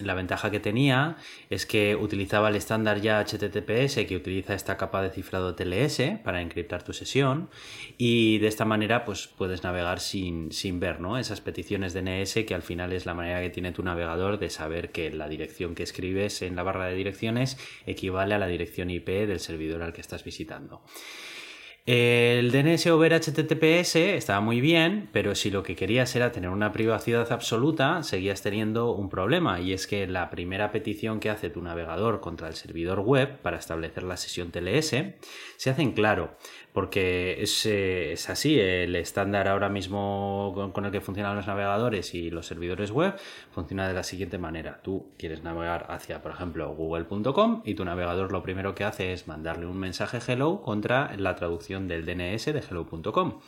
la 0.00 0.14
ventaja 0.14 0.50
que 0.50 0.60
tenía 0.60 1.16
es 1.48 1.64
que 1.64 1.96
utilizaba 1.96 2.48
el 2.48 2.56
estándar 2.56 3.00
ya 3.00 3.24
HTTPS 3.24 4.04
que 4.06 4.16
utiliza 4.16 4.54
esta 4.54 4.76
capa 4.76 5.00
de 5.02 5.10
cifrado 5.10 5.54
TLS 5.54 6.20
para 6.24 6.42
encriptar 6.42 6.82
tu 6.82 6.92
sesión 6.92 7.48
y 7.96 8.38
de 8.38 8.48
esta 8.48 8.64
manera 8.64 9.04
pues 9.04 9.28
puedes 9.28 9.62
navegar 9.62 10.00
sin, 10.00 10.52
sin 10.52 10.80
ver 10.80 11.00
¿no? 11.00 11.18
esas 11.18 11.40
peticiones 11.40 11.94
DNS 11.94 12.44
que 12.46 12.54
al 12.54 12.62
final 12.62 12.92
es 12.92 13.06
la 13.06 13.14
manera 13.14 13.40
que 13.40 13.50
tiene 13.50 13.72
tu 13.72 13.82
navegador 13.82 14.38
de 14.38 14.50
saber 14.50 14.90
que 14.92 15.10
la 15.10 15.28
dirección 15.28 15.74
que 15.74 15.84
escribes 15.84 16.42
en 16.42 16.56
la 16.56 16.62
barra 16.62 16.86
de 16.86 16.94
direcciones 16.94 17.56
equivale 17.86 18.34
a 18.34 18.38
la 18.38 18.46
dirección 18.46 18.90
IP 18.90 19.08
del 19.08 19.40
servidor 19.40 19.82
al 19.82 19.92
que 19.92 20.00
estás 20.00 20.24
visitando. 20.24 20.82
El 21.84 22.52
DNS 22.52 22.86
over 22.92 23.12
HTTPS 23.12 23.96
estaba 23.96 24.40
muy 24.40 24.60
bien, 24.60 25.08
pero 25.12 25.34
si 25.34 25.50
lo 25.50 25.64
que 25.64 25.74
querías 25.74 26.14
era 26.14 26.30
tener 26.30 26.50
una 26.50 26.70
privacidad 26.70 27.32
absoluta, 27.32 28.04
seguías 28.04 28.40
teniendo 28.40 28.92
un 28.92 29.08
problema, 29.08 29.60
y 29.60 29.72
es 29.72 29.88
que 29.88 30.06
la 30.06 30.30
primera 30.30 30.70
petición 30.70 31.18
que 31.18 31.28
hace 31.28 31.50
tu 31.50 31.60
navegador 31.60 32.20
contra 32.20 32.46
el 32.46 32.54
servidor 32.54 33.00
web 33.00 33.36
para 33.38 33.58
establecer 33.58 34.04
la 34.04 34.16
sesión 34.16 34.52
TLS 34.52 34.90
se 35.56 35.70
hace 35.70 35.82
en 35.82 35.90
claro, 35.90 36.36
porque 36.72 37.42
es, 37.42 37.66
eh, 37.66 38.12
es 38.12 38.30
así, 38.30 38.60
el 38.60 38.94
estándar 38.94 39.48
ahora 39.48 39.68
mismo 39.68 40.70
con, 40.72 40.84
el 40.84 40.92
que 40.92 41.00
funcionan 41.00 41.34
los 41.34 41.48
navegadores 41.48 42.14
y 42.14 42.30
los 42.30 42.46
servidores 42.46 42.92
web 42.92 43.14
funciona 43.50 43.88
de 43.88 43.94
la 43.94 44.04
siguiente 44.04 44.38
manera. 44.38 44.80
Tú 44.82 45.08
quieres 45.18 45.42
navegar 45.42 45.86
hacia, 45.88 46.22
por 46.22 46.30
ejemplo, 46.30 46.72
google.com 46.74 47.62
y 47.64 47.74
tu 47.74 47.84
navegador 47.84 48.30
lo 48.30 48.44
primero 48.44 48.76
que 48.76 48.84
hace 48.84 49.12
es 49.12 49.26
mandarle 49.26 49.66
un 49.66 49.78
mensaje 49.78 50.20
hello 50.26 50.62
contra 50.62 51.14
la 51.16 51.34
traducción 51.34 51.71
del 51.80 52.04
DNS 52.04 52.44
de 52.46 52.60
hello.com. 52.60 53.40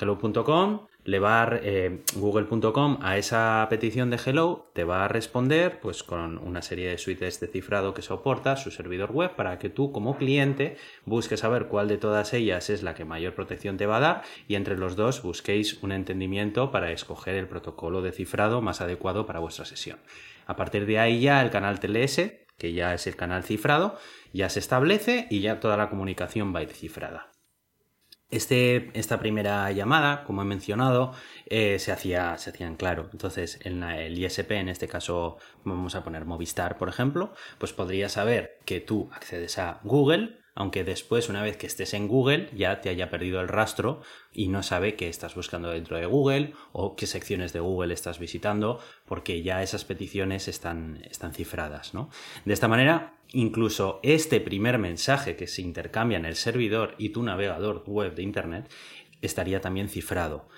Hello.com 0.00 0.86
le 1.04 1.20
eh, 1.62 2.04
google.com 2.14 2.98
a 3.02 3.18
esa 3.18 3.66
petición 3.68 4.08
de 4.08 4.20
hello 4.24 4.70
te 4.72 4.84
va 4.84 5.04
a 5.04 5.08
responder 5.08 5.80
pues 5.80 6.04
con 6.04 6.38
una 6.38 6.62
serie 6.62 6.90
de 6.90 6.98
suites 6.98 7.40
de 7.40 7.48
cifrado 7.48 7.92
que 7.92 8.02
soporta 8.02 8.56
su 8.56 8.70
servidor 8.70 9.10
web 9.10 9.34
para 9.34 9.58
que 9.58 9.68
tú 9.68 9.90
como 9.90 10.16
cliente 10.16 10.76
busques 11.04 11.40
saber 11.40 11.66
cuál 11.66 11.88
de 11.88 11.98
todas 11.98 12.32
ellas 12.34 12.70
es 12.70 12.84
la 12.84 12.94
que 12.94 13.04
mayor 13.04 13.34
protección 13.34 13.76
te 13.76 13.86
va 13.86 13.96
a 13.96 14.00
dar 14.00 14.22
y 14.46 14.54
entre 14.54 14.78
los 14.78 14.94
dos 14.94 15.22
busquéis 15.22 15.82
un 15.82 15.90
entendimiento 15.90 16.70
para 16.70 16.92
escoger 16.92 17.34
el 17.34 17.48
protocolo 17.48 18.00
de 18.00 18.12
cifrado 18.12 18.62
más 18.62 18.80
adecuado 18.80 19.26
para 19.26 19.40
vuestra 19.40 19.64
sesión. 19.64 19.98
A 20.46 20.54
partir 20.54 20.86
de 20.86 21.00
ahí 21.00 21.20
ya 21.20 21.42
el 21.42 21.50
canal 21.50 21.80
TLS, 21.80 22.32
que 22.58 22.72
ya 22.74 22.94
es 22.94 23.08
el 23.08 23.16
canal 23.16 23.42
cifrado, 23.42 23.96
ya 24.32 24.48
se 24.48 24.60
establece 24.60 25.26
y 25.30 25.40
ya 25.40 25.58
toda 25.58 25.76
la 25.76 25.90
comunicación 25.90 26.54
va 26.54 26.60
a 26.60 26.62
ir 26.62 26.70
cifrada. 26.70 27.31
Este, 28.32 28.90
esta 28.94 29.20
primera 29.20 29.70
llamada, 29.72 30.24
como 30.24 30.40
he 30.40 30.46
mencionado, 30.46 31.12
eh, 31.44 31.78
se, 31.78 31.92
hacía, 31.92 32.38
se 32.38 32.64
en 32.64 32.76
claro. 32.76 33.10
Entonces, 33.12 33.60
en 33.62 33.82
el 33.82 34.18
ISP, 34.18 34.52
en 34.52 34.70
este 34.70 34.88
caso, 34.88 35.36
vamos 35.64 35.94
a 35.94 36.02
poner 36.02 36.24
Movistar, 36.24 36.78
por 36.78 36.88
ejemplo, 36.88 37.34
pues 37.58 37.74
podría 37.74 38.08
saber 38.08 38.58
que 38.64 38.80
tú 38.80 39.10
accedes 39.12 39.58
a 39.58 39.80
Google, 39.84 40.38
aunque 40.54 40.82
después, 40.82 41.28
una 41.28 41.42
vez 41.42 41.58
que 41.58 41.66
estés 41.66 41.92
en 41.92 42.08
Google, 42.08 42.48
ya 42.54 42.80
te 42.80 42.88
haya 42.88 43.10
perdido 43.10 43.38
el 43.42 43.48
rastro 43.48 44.00
y 44.32 44.48
no 44.48 44.62
sabe 44.62 44.96
qué 44.96 45.08
estás 45.08 45.34
buscando 45.34 45.68
dentro 45.68 45.98
de 45.98 46.06
Google 46.06 46.54
o 46.72 46.96
qué 46.96 47.06
secciones 47.06 47.52
de 47.52 47.60
Google 47.60 47.92
estás 47.92 48.18
visitando, 48.18 48.80
porque 49.12 49.42
ya 49.42 49.62
esas 49.62 49.84
peticiones 49.84 50.48
están, 50.48 51.02
están 51.10 51.34
cifradas. 51.34 51.92
¿no? 51.92 52.08
De 52.46 52.54
esta 52.54 52.66
manera, 52.66 53.12
incluso 53.34 54.00
este 54.02 54.40
primer 54.40 54.78
mensaje 54.78 55.36
que 55.36 55.46
se 55.46 55.60
intercambia 55.60 56.16
en 56.16 56.24
el 56.24 56.34
servidor 56.34 56.94
y 56.96 57.10
tu 57.10 57.22
navegador 57.22 57.84
web 57.86 58.14
de 58.14 58.22
Internet 58.22 58.72
estaría 59.20 59.60
también 59.60 59.90
cifrado. 59.90 60.48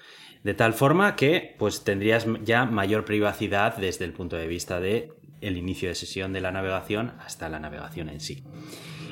De 0.44 0.54
tal 0.54 0.72
forma 0.72 1.16
que 1.16 1.56
pues 1.58 1.82
tendrías 1.82 2.28
ya 2.44 2.64
mayor 2.64 3.04
privacidad 3.04 3.76
desde 3.76 4.04
el 4.04 4.12
punto 4.12 4.36
de 4.36 4.46
vista 4.46 4.78
de 4.78 5.10
el 5.40 5.56
inicio 5.56 5.88
de 5.88 5.96
sesión 5.96 6.32
de 6.32 6.40
la 6.40 6.52
navegación 6.52 7.14
hasta 7.18 7.48
la 7.48 7.58
navegación 7.58 8.08
en 8.08 8.20
sí. 8.20 8.44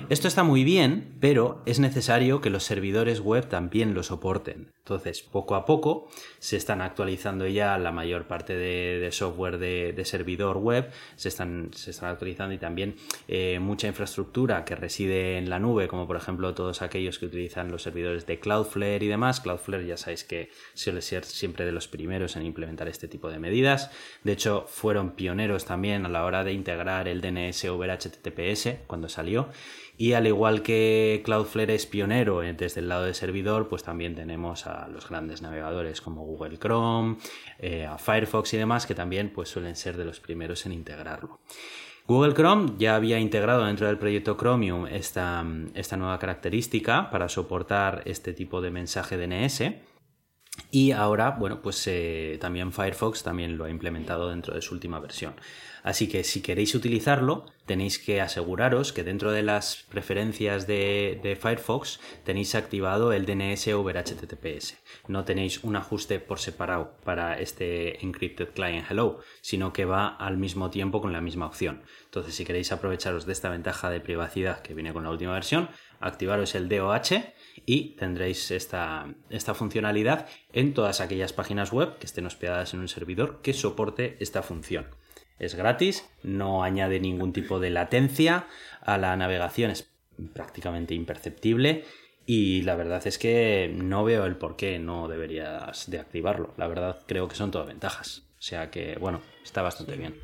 Esto 0.09 0.29
está 0.29 0.45
muy 0.45 0.63
bien, 0.63 1.17
pero 1.19 1.63
es 1.67 1.81
necesario 1.81 2.41
que 2.41 2.51
los 2.51 2.63
servidores 2.63 3.19
web 3.19 3.49
también 3.49 3.93
lo 3.93 4.05
soporten. 4.05 4.71
Entonces, 4.85 5.23
poco 5.23 5.55
a 5.55 5.65
poco 5.65 6.09
se 6.41 6.57
están 6.57 6.81
actualizando 6.81 7.47
ya 7.47 7.79
la 7.79 7.93
mayor 7.93 8.27
parte 8.27 8.57
de, 8.57 9.09
software 9.13 9.59
de, 9.59 10.05
servidor 10.05 10.57
web, 10.57 10.91
se 11.15 11.29
están, 11.29 11.71
se 11.73 11.93
están 11.93 12.11
actualizando 12.11 12.53
y 12.53 12.59
también 12.59 12.97
eh, 13.29 13.61
mucha 13.61 13.87
infraestructura 13.87 14.65
que 14.65 14.75
reside 14.75 15.39
en 15.39 15.49
la 15.51 15.61
nube, 15.61 15.87
como 15.87 16.09
por 16.09 16.17
ejemplo 16.17 16.53
todos 16.55 16.83
aquellos 16.83 17.21
que 17.21 17.27
utilizan 17.27 17.71
los 17.71 17.83
servidores 17.83 18.27
de 18.27 18.41
Cloudflare 18.41 19.05
y 19.05 19.09
demás. 19.09 19.41
Cloudflare 19.41 19.87
ya 19.87 19.97
sabéis 19.97 20.25
que 20.25 20.51
suele 20.75 21.01
ser 21.01 21.25
siempre 21.25 21.65
de 21.65 21.71
los 21.71 21.87
primeros 21.87 22.35
en 22.35 22.45
implementar 22.45 22.89
este 22.89 23.07
tipo 23.07 23.31
de 23.31 23.39
medidas. 23.39 23.93
De 24.25 24.33
hecho, 24.33 24.67
fueron 24.67 25.13
pioneros 25.13 25.65
también 25.65 26.07
a 26.07 26.09
la 26.09 26.25
hora 26.25 26.43
de 26.43 26.55
integrar 26.55 27.07
el 27.07 27.21
DNS 27.21 27.67
over 27.67 27.97
HTTPS 27.97 28.81
cuando 28.89 29.09
salió. 29.09 29.49
Y 30.03 30.15
al 30.15 30.27
igual 30.27 30.63
que 30.63 31.23
Cloudflare 31.25 31.77
es 31.77 31.87
pionero 31.87 32.41
desde 32.41 32.81
el 32.81 32.89
lado 32.89 33.05
de 33.05 33.15
servidor, 33.15 33.69
pues 33.69 33.85
también 33.85 34.17
tenemos 34.17 34.67
a 34.67 34.89
los 34.89 35.09
grandes 35.09 35.43
navegadores 35.43 36.01
como 36.01 36.25
Google 36.25 36.59
Chrome, 36.59 37.19
eh, 37.61 37.87
a 37.87 37.99
Firefox 37.99 38.53
y 38.55 38.57
demás, 38.57 38.85
que 38.85 38.97
también 38.97 39.31
pues, 39.33 39.51
suelen 39.51 39.77
ser 39.77 39.97
de 39.97 40.05
los 40.05 40.19
primeros 40.19 40.67
en 40.67 40.73
integrarlo. 40.73 41.39
Google 42.09 42.35
Chrome 42.35 42.73
ya 42.79 42.97
había 42.97 43.21
integrado 43.21 43.65
dentro 43.65 43.87
del 43.87 43.97
proyecto 43.97 44.37
Chromium 44.37 44.89
esta, 44.89 45.47
esta 45.75 45.97
nueva 45.97 46.19
característica 46.19 47.09
para 47.09 47.29
soportar 47.29 48.03
este 48.05 48.33
tipo 48.33 48.61
de 48.61 48.73
mensaje 48.73 49.17
DNS. 49.17 49.63
Y 50.73 50.91
ahora, 50.91 51.31
bueno, 51.39 51.63
pues 51.63 51.81
eh, 51.87 52.39
también 52.41 52.73
Firefox 52.73 53.23
también 53.23 53.57
lo 53.57 53.67
ha 53.67 53.71
implementado 53.71 54.31
dentro 54.31 54.53
de 54.53 54.63
su 54.63 54.75
última 54.75 54.99
versión. 54.99 55.35
Así 55.83 56.09
que 56.09 56.23
si 56.23 56.43
queréis 56.43 56.75
utilizarlo, 56.77 57.47
tenéis 57.67 57.99
que 57.99 58.21
aseguraros 58.21 58.93
que 58.93 59.03
dentro 59.03 59.33
de 59.33 59.43
las 59.43 59.85
preferencias 59.89 60.67
de, 60.67 61.39
Firefox 61.41 61.99
tenéis 62.25 62.55
activado 62.55 63.13
el 63.13 63.27
DNS 63.27 63.69
over 63.69 63.97
HTTPS. 63.97 64.77
No 65.09 65.25
tenéis 65.25 65.65
un 65.65 65.75
ajuste 65.75 66.21
por 66.21 66.39
separado 66.39 66.95
para 67.05 67.39
este 67.41 68.05
Encrypted 68.05 68.51
Client 68.51 68.87
Hello, 68.89 69.21
sino 69.41 69.73
que 69.73 69.85
va 69.85 70.07
al 70.07 70.37
mismo 70.37 70.71
tiempo 70.71 71.01
con 71.01 71.13
la 71.13 71.21
misma 71.21 71.47
opción. 71.47 71.83
Entonces, 72.05 72.35
si 72.37 72.45
queréis 72.45 72.71
aprovecharos 72.71 73.27
de 73.27 73.33
esta 73.33 73.51
ventaja 73.51 73.91
de 73.91 74.01
privacidad 74.01 74.63
que 74.63 74.75
viene 74.75 74.93
con 74.93 75.03
la 75.03 75.11
última 75.11 75.33
versión, 75.33 75.69
activaros 75.99 76.55
el 76.55 76.69
DOH 76.69 77.33
y 77.67 77.97
tendréis 77.97 78.51
esta, 78.53 79.13
esta 79.31 79.55
funcionalidad 79.55 80.29
en 80.53 80.75
todas 80.75 81.01
aquellas 81.01 81.33
páginas 81.33 81.73
web 81.73 81.99
que 81.99 82.07
estén 82.07 82.27
hospedadas 82.27 82.73
en 82.75 82.81
un 82.81 82.89
servidor 82.89 83.41
que 83.43 83.53
soporte 83.53 84.17
esta 84.21 84.43
función 84.43 84.87
es 85.39 85.55
gratis, 85.55 86.09
no 86.23 86.63
añade 86.63 87.01
ningún 87.01 87.33
tipo 87.33 87.61
de 87.61 87.71
latencia 87.71 88.47
a 88.81 88.99
la 88.99 89.17
navegación, 89.17 89.71
es 89.71 89.91
prácticamente 90.33 90.95
imperceptible 90.95 91.85
y 92.27 92.63
la 92.63 92.77
verdad 92.77 93.07
es 93.07 93.19
que 93.19 93.73
no 93.75 94.05
veo 94.05 94.27
el 94.27 94.37
por 94.37 94.57
qué 94.57 94.79
no 94.79 95.09
deberías 95.09 95.91
de 95.91 95.99
activarlo. 95.99 96.55
La 96.57 96.69
verdad 96.69 97.01
creo 97.07 97.29
que 97.29 97.35
son 97.35 97.51
todas 97.51 97.67
ventajas. 97.67 98.23
O 98.39 98.43
sea 98.43 98.71
que, 98.71 98.97
bueno, 99.01 99.21
está 99.45 99.63
bastante 99.63 99.97
bien. 99.97 100.15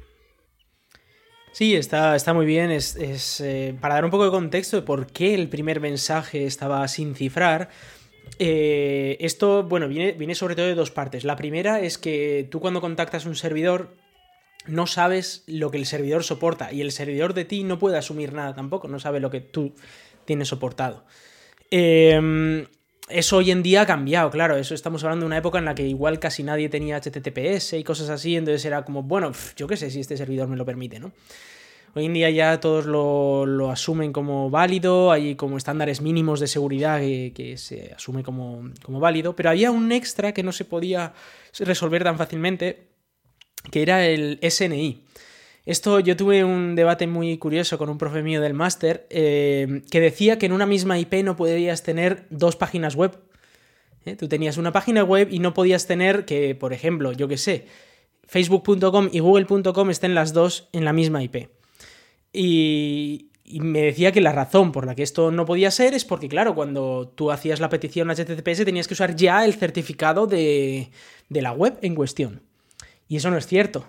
Sí, 1.52 1.74
está, 1.74 2.14
está 2.14 2.34
muy 2.34 2.46
bien. 2.46 2.70
Es, 2.70 3.40
eh, 3.40 3.76
para 3.80 3.94
dar 3.94 4.04
un 4.04 4.10
poco 4.10 4.24
de 4.24 4.30
contexto 4.30 4.76
de 4.76 4.82
por 4.82 5.06
qué 5.06 5.34
el 5.34 5.48
primer 5.48 5.80
mensaje 5.80 6.46
estaba 6.46 6.86
sin 6.86 7.14
cifrar. 7.14 7.68
Eh, 8.38 9.16
esto, 9.20 9.64
bueno, 9.64 9.88
viene, 9.88 10.12
viene 10.12 10.34
sobre 10.36 10.54
todo 10.54 10.66
de 10.66 10.74
dos 10.74 10.92
partes. 10.92 11.24
La 11.24 11.36
primera 11.36 11.80
es 11.80 11.98
que 11.98 12.46
tú 12.50 12.60
cuando 12.60 12.80
contactas 12.80 13.26
un 13.26 13.34
servidor 13.34 13.96
no 14.68 14.86
sabes 14.86 15.44
lo 15.46 15.70
que 15.70 15.78
el 15.78 15.86
servidor 15.86 16.24
soporta 16.24 16.72
y 16.72 16.80
el 16.80 16.92
servidor 16.92 17.34
de 17.34 17.44
ti 17.44 17.64
no 17.64 17.78
puede 17.78 17.98
asumir 17.98 18.32
nada 18.32 18.54
tampoco, 18.54 18.88
no 18.88 19.00
sabe 19.00 19.20
lo 19.20 19.30
que 19.30 19.40
tú 19.40 19.74
tienes 20.24 20.48
soportado. 20.48 21.04
Em, 21.70 22.66
eso 23.08 23.38
hoy 23.38 23.50
en 23.50 23.62
día 23.62 23.82
ha 23.82 23.86
cambiado, 23.86 24.30
claro, 24.30 24.56
eso 24.56 24.74
estamos 24.74 25.02
hablando 25.04 25.24
de 25.24 25.28
una 25.28 25.38
época 25.38 25.58
en 25.58 25.64
la 25.64 25.74
que 25.74 25.86
igual 25.86 26.18
casi 26.18 26.42
nadie 26.42 26.68
tenía 26.68 27.00
HTTPS 27.00 27.74
y 27.74 27.84
cosas 27.84 28.10
así, 28.10 28.36
entonces 28.36 28.64
era 28.64 28.84
como, 28.84 29.02
bueno, 29.02 29.32
yo 29.56 29.66
qué 29.66 29.76
sé 29.76 29.90
si 29.90 30.00
este 30.00 30.16
servidor 30.16 30.48
me 30.48 30.56
lo 30.56 30.64
permite, 30.64 30.98
¿no? 31.00 31.12
Hoy 31.94 32.04
en 32.04 32.12
día 32.12 32.28
ya 32.30 32.60
todos 32.60 32.84
lo, 32.86 33.70
asumen 33.70 34.12
como 34.12 34.50
válido, 34.50 35.10
hay 35.10 35.34
como 35.36 35.56
estándares 35.56 36.02
mínimos 36.02 36.38
de 36.38 36.46
seguridad 36.46 37.00
que, 37.00 37.54
se 37.56 37.92
asume 37.94 38.22
como, 38.22 38.70
como 38.82 39.00
válido, 39.00 39.34
pero 39.34 39.50
había 39.50 39.70
un 39.70 39.90
extra 39.90 40.32
que 40.32 40.42
no 40.42 40.52
se 40.52 40.64
podía 40.66 41.14
resolver 41.58 42.04
tan 42.04 42.18
fácilmente, 42.18 42.87
que 43.70 43.82
era 43.82 44.06
el 44.06 44.38
SNI. 44.42 45.02
Esto 45.68 46.00
yo 46.00 46.16
tuve 46.16 46.44
un 46.44 46.76
debate 46.76 47.06
muy 47.06 47.36
curioso 47.36 47.76
con 47.76 47.90
un 47.90 47.98
profe 47.98 48.22
mío 48.22 48.40
del 48.40 48.54
máster 48.54 49.06
eh, 49.10 49.82
que 49.90 50.00
decía 50.00 50.38
que 50.38 50.46
en 50.46 50.52
una 50.52 50.64
misma 50.64 50.98
IP 50.98 51.22
no 51.22 51.36
podías 51.36 51.82
tener 51.82 52.24
dos 52.30 52.56
páginas 52.56 52.94
web. 52.94 53.18
¿eh? 54.06 54.16
Tú 54.16 54.28
tenías 54.28 54.56
una 54.56 54.72
página 54.72 55.04
web 55.04 55.28
y 55.30 55.40
no 55.40 55.52
podías 55.52 55.86
tener 55.86 56.24
que, 56.24 56.54
por 56.54 56.72
ejemplo, 56.72 57.12
yo 57.12 57.28
que 57.28 57.36
sé, 57.36 57.66
facebook.com 58.26 59.10
y 59.12 59.18
google.com 59.18 59.90
estén 59.90 60.14
las 60.14 60.32
dos 60.32 60.70
en 60.72 60.86
la 60.86 60.94
misma 60.94 61.22
IP. 61.22 61.50
Y, 62.32 63.26
me 63.60 63.82
decía 63.82 64.10
que 64.10 64.22
la 64.22 64.32
razón 64.32 64.72
por 64.72 64.86
la 64.86 64.94
que 64.94 65.02
esto 65.02 65.30
no 65.30 65.44
podía 65.44 65.70
ser 65.70 65.92
es 65.92 66.06
porque, 66.06 66.30
claro, 66.30 66.54
cuando 66.54 67.12
tú 67.14 67.30
hacías 67.30 67.60
la 67.60 67.68
petición 67.68 68.08
HTTPS 68.08 68.64
tenías 68.64 68.88
que 68.88 68.94
usar 68.94 69.16
ya 69.16 69.44
el 69.44 69.52
certificado 69.52 70.26
de 70.26 70.90
la 71.28 71.52
web 71.52 71.78
en 71.82 71.94
cuestión. 71.94 72.47
Y 73.08 73.16
eso 73.16 73.30
no 73.30 73.38
es 73.38 73.46
cierto. 73.46 73.86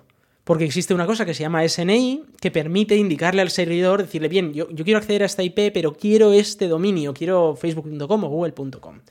Porque 0.49 0.65
existe 0.65 0.95
una 0.95 1.05
cosa 1.05 1.27
que 1.27 1.35
se 1.35 1.43
llama 1.43 1.67
SNI 1.67 2.23
que 2.41 2.49
permite 2.49 2.95
indicarle 2.95 3.43
al 3.43 3.51
servidor, 3.51 4.01
decirle, 4.01 4.29
bien, 4.29 4.51
yo, 4.51 4.67
quiero 4.67 4.97
acceder 4.97 5.21
a 5.21 5.27
esta 5.27 5.43
IP, 5.43 5.71
pero 5.71 5.93
quiero 5.93 6.33
este 6.33 6.67
dominio, 6.67 7.13
quiero 7.13 7.55
facebook.com 7.55 8.23
o 8.23 8.29
google.com. 8.29 9.01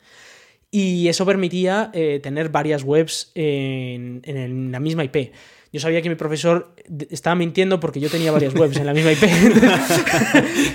Y 0.71 1.07
eso 1.07 1.25
permitía 1.25 1.91
eh, 1.95 2.19
tener 2.21 2.49
varias 2.49 2.83
webs 2.83 3.31
en, 3.37 4.73
la 4.73 4.81
misma 4.81 5.05
IP. 5.05 5.33
Yo 5.73 5.79
sabía 5.81 6.03
que 6.03 6.09
mi 6.09 6.17
profesor 6.17 6.75
estaba 7.09 7.37
mintiendo 7.37 7.79
porque 7.79 8.01
yo 8.01 8.09
tenía 8.09 8.33
varias 8.33 8.55
webs 8.55 8.77
en 8.79 8.87
la 8.87 8.95
misma 8.95 9.13
IP. 9.13 9.23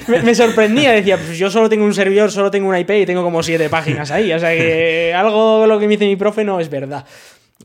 me, 0.24 0.34
sorprendía, 0.34 0.92
decía, 0.92 1.18
pues 1.18 1.38
yo 1.38 1.52
solo 1.52 1.68
tengo 1.68 1.84
un 1.84 1.94
servidor, 1.94 2.32
solo 2.32 2.52
tengo 2.52 2.70
una 2.70 2.80
IP 2.80 2.92
y 2.92 3.06
tengo 3.06 3.24
como 3.24 3.44
siete 3.44 3.70
páginas 3.70 4.12
ahí. 4.12 4.32
O 4.32 4.40
sea 4.40 4.52
que 4.52 5.14
algo 5.14 5.68
lo 5.68 5.78
que 5.78 5.88
me 5.88 5.94
dice 5.94 6.06
mi 6.06 6.16
profe 6.16 6.46
no 6.46 6.62
es 6.62 6.70
verdad 6.70 7.06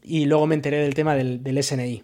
y 0.08 0.24
luego 0.24 0.46
me 0.46 0.54
enteré 0.54 0.78
del 0.78 0.94
tema 0.94 1.14
del, 1.14 1.62
SNI. 1.62 2.02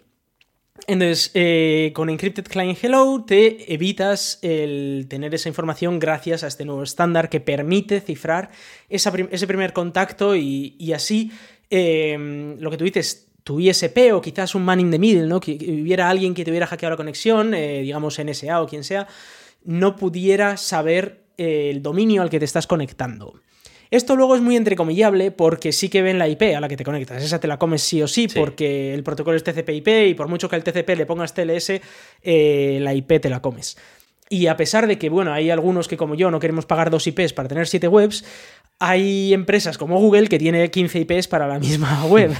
Entonces, 0.87 1.31
eh, 1.33 1.91
con 1.95 2.09
Encrypted 2.09 2.45
Client 2.45 2.77
Hello 2.81 3.23
te 3.25 3.73
evitas 3.73 4.39
el 4.41 5.07
tener 5.09 5.33
esa 5.33 5.49
información 5.49 5.99
gracias 5.99 6.43
a 6.43 6.47
este 6.47 6.65
nuevo 6.65 6.83
estándar 6.83 7.29
que 7.29 7.39
permite 7.39 8.01
cifrar 8.01 8.51
ese 8.89 9.47
primer 9.47 9.73
contacto 9.73 10.35
y, 10.35 10.93
así 10.93 11.31
em, 11.69 12.59
lo 12.59 12.69
que 12.69 12.77
tú 12.77 12.83
dices, 12.83 13.31
tu 13.43 13.59
ISP 13.59 14.13
o 14.13 14.21
quizás 14.21 14.53
un 14.53 14.65
man 14.65 14.79
in 14.79 14.91
the 14.91 14.99
middle, 14.99 15.27
¿no? 15.27 15.39
que, 15.39 15.53
hubiera 15.53 16.09
alguien 16.09 16.33
que 16.33 16.43
te 16.43 16.51
hubiera 16.51 16.67
hackeado 16.67 16.91
la 16.91 16.97
conexión, 16.97 17.53
eh, 17.53 17.81
digamos 17.81 18.19
NSA 18.19 18.61
o 18.61 18.67
quien 18.67 18.83
sea, 18.83 19.07
no 19.63 19.95
pudiera 19.95 20.57
saber 20.57 21.25
el 21.37 21.81
dominio 21.81 22.21
al 22.21 22.29
que 22.29 22.39
te 22.39 22.45
estás 22.45 22.67
conectando. 22.67 23.33
Esto 23.95 24.17
luego 24.17 24.35
es 24.35 24.41
muy 24.41 24.57
entrecomillable 24.57 25.31
porque 25.31 25.71
sí 25.71 25.87
que 25.87 26.01
ven 26.01 26.19
la 26.19 26.27
IP 26.27 26.53
a 26.53 26.59
la 26.59 26.67
que 26.67 26.75
te 26.75 26.83
conectas. 26.83 27.23
Esa 27.23 27.39
te 27.39 27.47
la 27.47 27.57
comes 27.57 27.81
sí 27.81 28.01
o 28.01 28.07
sí, 28.09 28.27
porque 28.27 28.93
el 28.93 29.03
protocolo 29.03 29.37
es 29.37 29.43
TCP/IP 29.45 30.09
y 30.09 30.13
por 30.15 30.27
mucho 30.27 30.49
que 30.49 30.57
al 30.57 30.65
TCP 30.65 30.97
le 30.97 31.05
pongas 31.05 31.33
TLS, 31.33 31.81
eh, 32.21 32.79
la 32.81 32.93
IP 32.93 33.21
te 33.21 33.29
la 33.29 33.41
comes. 33.41 33.77
Y 34.27 34.47
a 34.47 34.57
pesar 34.57 34.87
de 34.87 34.97
que, 34.97 35.07
bueno, 35.07 35.31
hay 35.31 35.49
algunos 35.49 35.87
que 35.87 35.95
como 35.95 36.15
yo 36.15 36.29
no 36.29 36.39
queremos 36.39 36.65
pagar 36.65 36.89
dos 36.89 37.07
IPs 37.07 37.31
para 37.31 37.47
tener 37.47 37.67
siete 37.67 37.87
webs, 37.87 38.25
hay 38.79 39.33
empresas 39.33 39.77
como 39.77 39.99
Google 39.99 40.27
que 40.27 40.37
tiene 40.37 40.69
15 40.69 40.99
IPs 40.99 41.27
para 41.27 41.47
la 41.47 41.59
misma 41.59 42.05
web. 42.09 42.33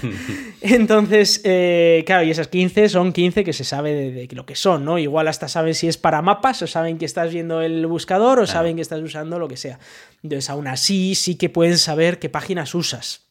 Entonces, 0.61 1.41
eh, 1.43 2.03
claro, 2.05 2.25
y 2.25 2.31
esas 2.31 2.47
15 2.47 2.89
son 2.89 3.13
15 3.13 3.43
que 3.43 3.53
se 3.53 3.63
sabe 3.63 4.11
de, 4.11 4.27
lo 4.35 4.45
que 4.45 4.55
son, 4.55 4.83
¿no? 4.83 4.97
Igual 4.97 5.27
hasta 5.27 5.47
saben 5.47 5.75
si 5.75 5.87
es 5.87 5.97
para 5.97 6.21
mapas, 6.21 6.61
o 6.61 6.67
saben 6.67 6.97
que 6.97 7.05
estás 7.05 7.31
viendo 7.31 7.61
el 7.61 7.85
buscador, 7.87 8.39
o 8.39 8.47
saben 8.47 8.75
que 8.75 8.81
estás 8.81 9.01
usando 9.01 9.39
lo 9.39 9.47
que 9.47 9.57
sea. 9.57 9.79
Entonces, 10.23 10.49
aún 10.49 10.67
así, 10.67 11.15
sí 11.15 11.35
que 11.35 11.49
pueden 11.49 11.77
saber 11.77 12.19
qué 12.19 12.29
páginas 12.29 12.75
usas. 12.75 13.21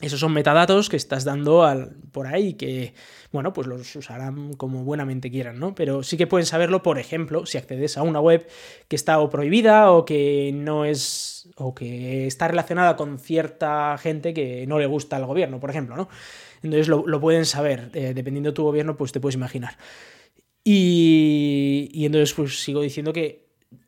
Esos 0.00 0.20
son 0.20 0.32
metadatos 0.32 0.88
que 0.88 0.96
estás 0.96 1.24
dando 1.24 1.62
al, 1.62 1.96
por 2.12 2.26
ahí 2.26 2.54
que, 2.54 2.94
bueno, 3.34 3.52
pues 3.52 3.66
los 3.66 3.96
usarán 3.96 4.52
como 4.52 4.84
buenamente 4.84 5.28
quieran, 5.28 5.58
¿no? 5.58 5.74
Pero 5.74 6.04
sí 6.04 6.16
que 6.16 6.28
pueden 6.28 6.46
saberlo, 6.46 6.84
por 6.84 7.00
ejemplo, 7.00 7.46
si 7.46 7.58
accedes 7.58 7.98
a 7.98 8.04
una 8.04 8.20
web 8.20 8.46
que 8.86 8.94
está 8.94 9.18
o 9.18 9.28
prohibida 9.28 9.90
o 9.90 10.04
que 10.04 10.52
no 10.54 10.84
es. 10.84 11.48
o 11.56 11.74
que 11.74 12.28
está 12.28 12.46
relacionada 12.46 12.94
con 12.94 13.18
cierta 13.18 13.98
gente 13.98 14.32
que 14.34 14.68
no 14.68 14.78
le 14.78 14.86
gusta 14.86 15.16
al 15.16 15.26
gobierno, 15.26 15.58
por 15.58 15.70
ejemplo, 15.70 15.96
¿no? 15.96 16.08
Entonces 16.62 16.86
lo, 16.86 17.20
pueden 17.20 17.44
saber. 17.44 17.90
Eh, 17.94 18.12
dependiendo 18.14 18.50
de 18.50 18.54
tu 18.54 18.62
gobierno, 18.62 18.96
pues 18.96 19.10
te 19.10 19.18
puedes 19.18 19.34
imaginar. 19.34 19.76
Y, 20.62 21.90
y 21.92 22.06
entonces, 22.06 22.32
pues 22.34 22.62
sigo 22.62 22.82
diciendo 22.82 23.12
que 23.12 23.43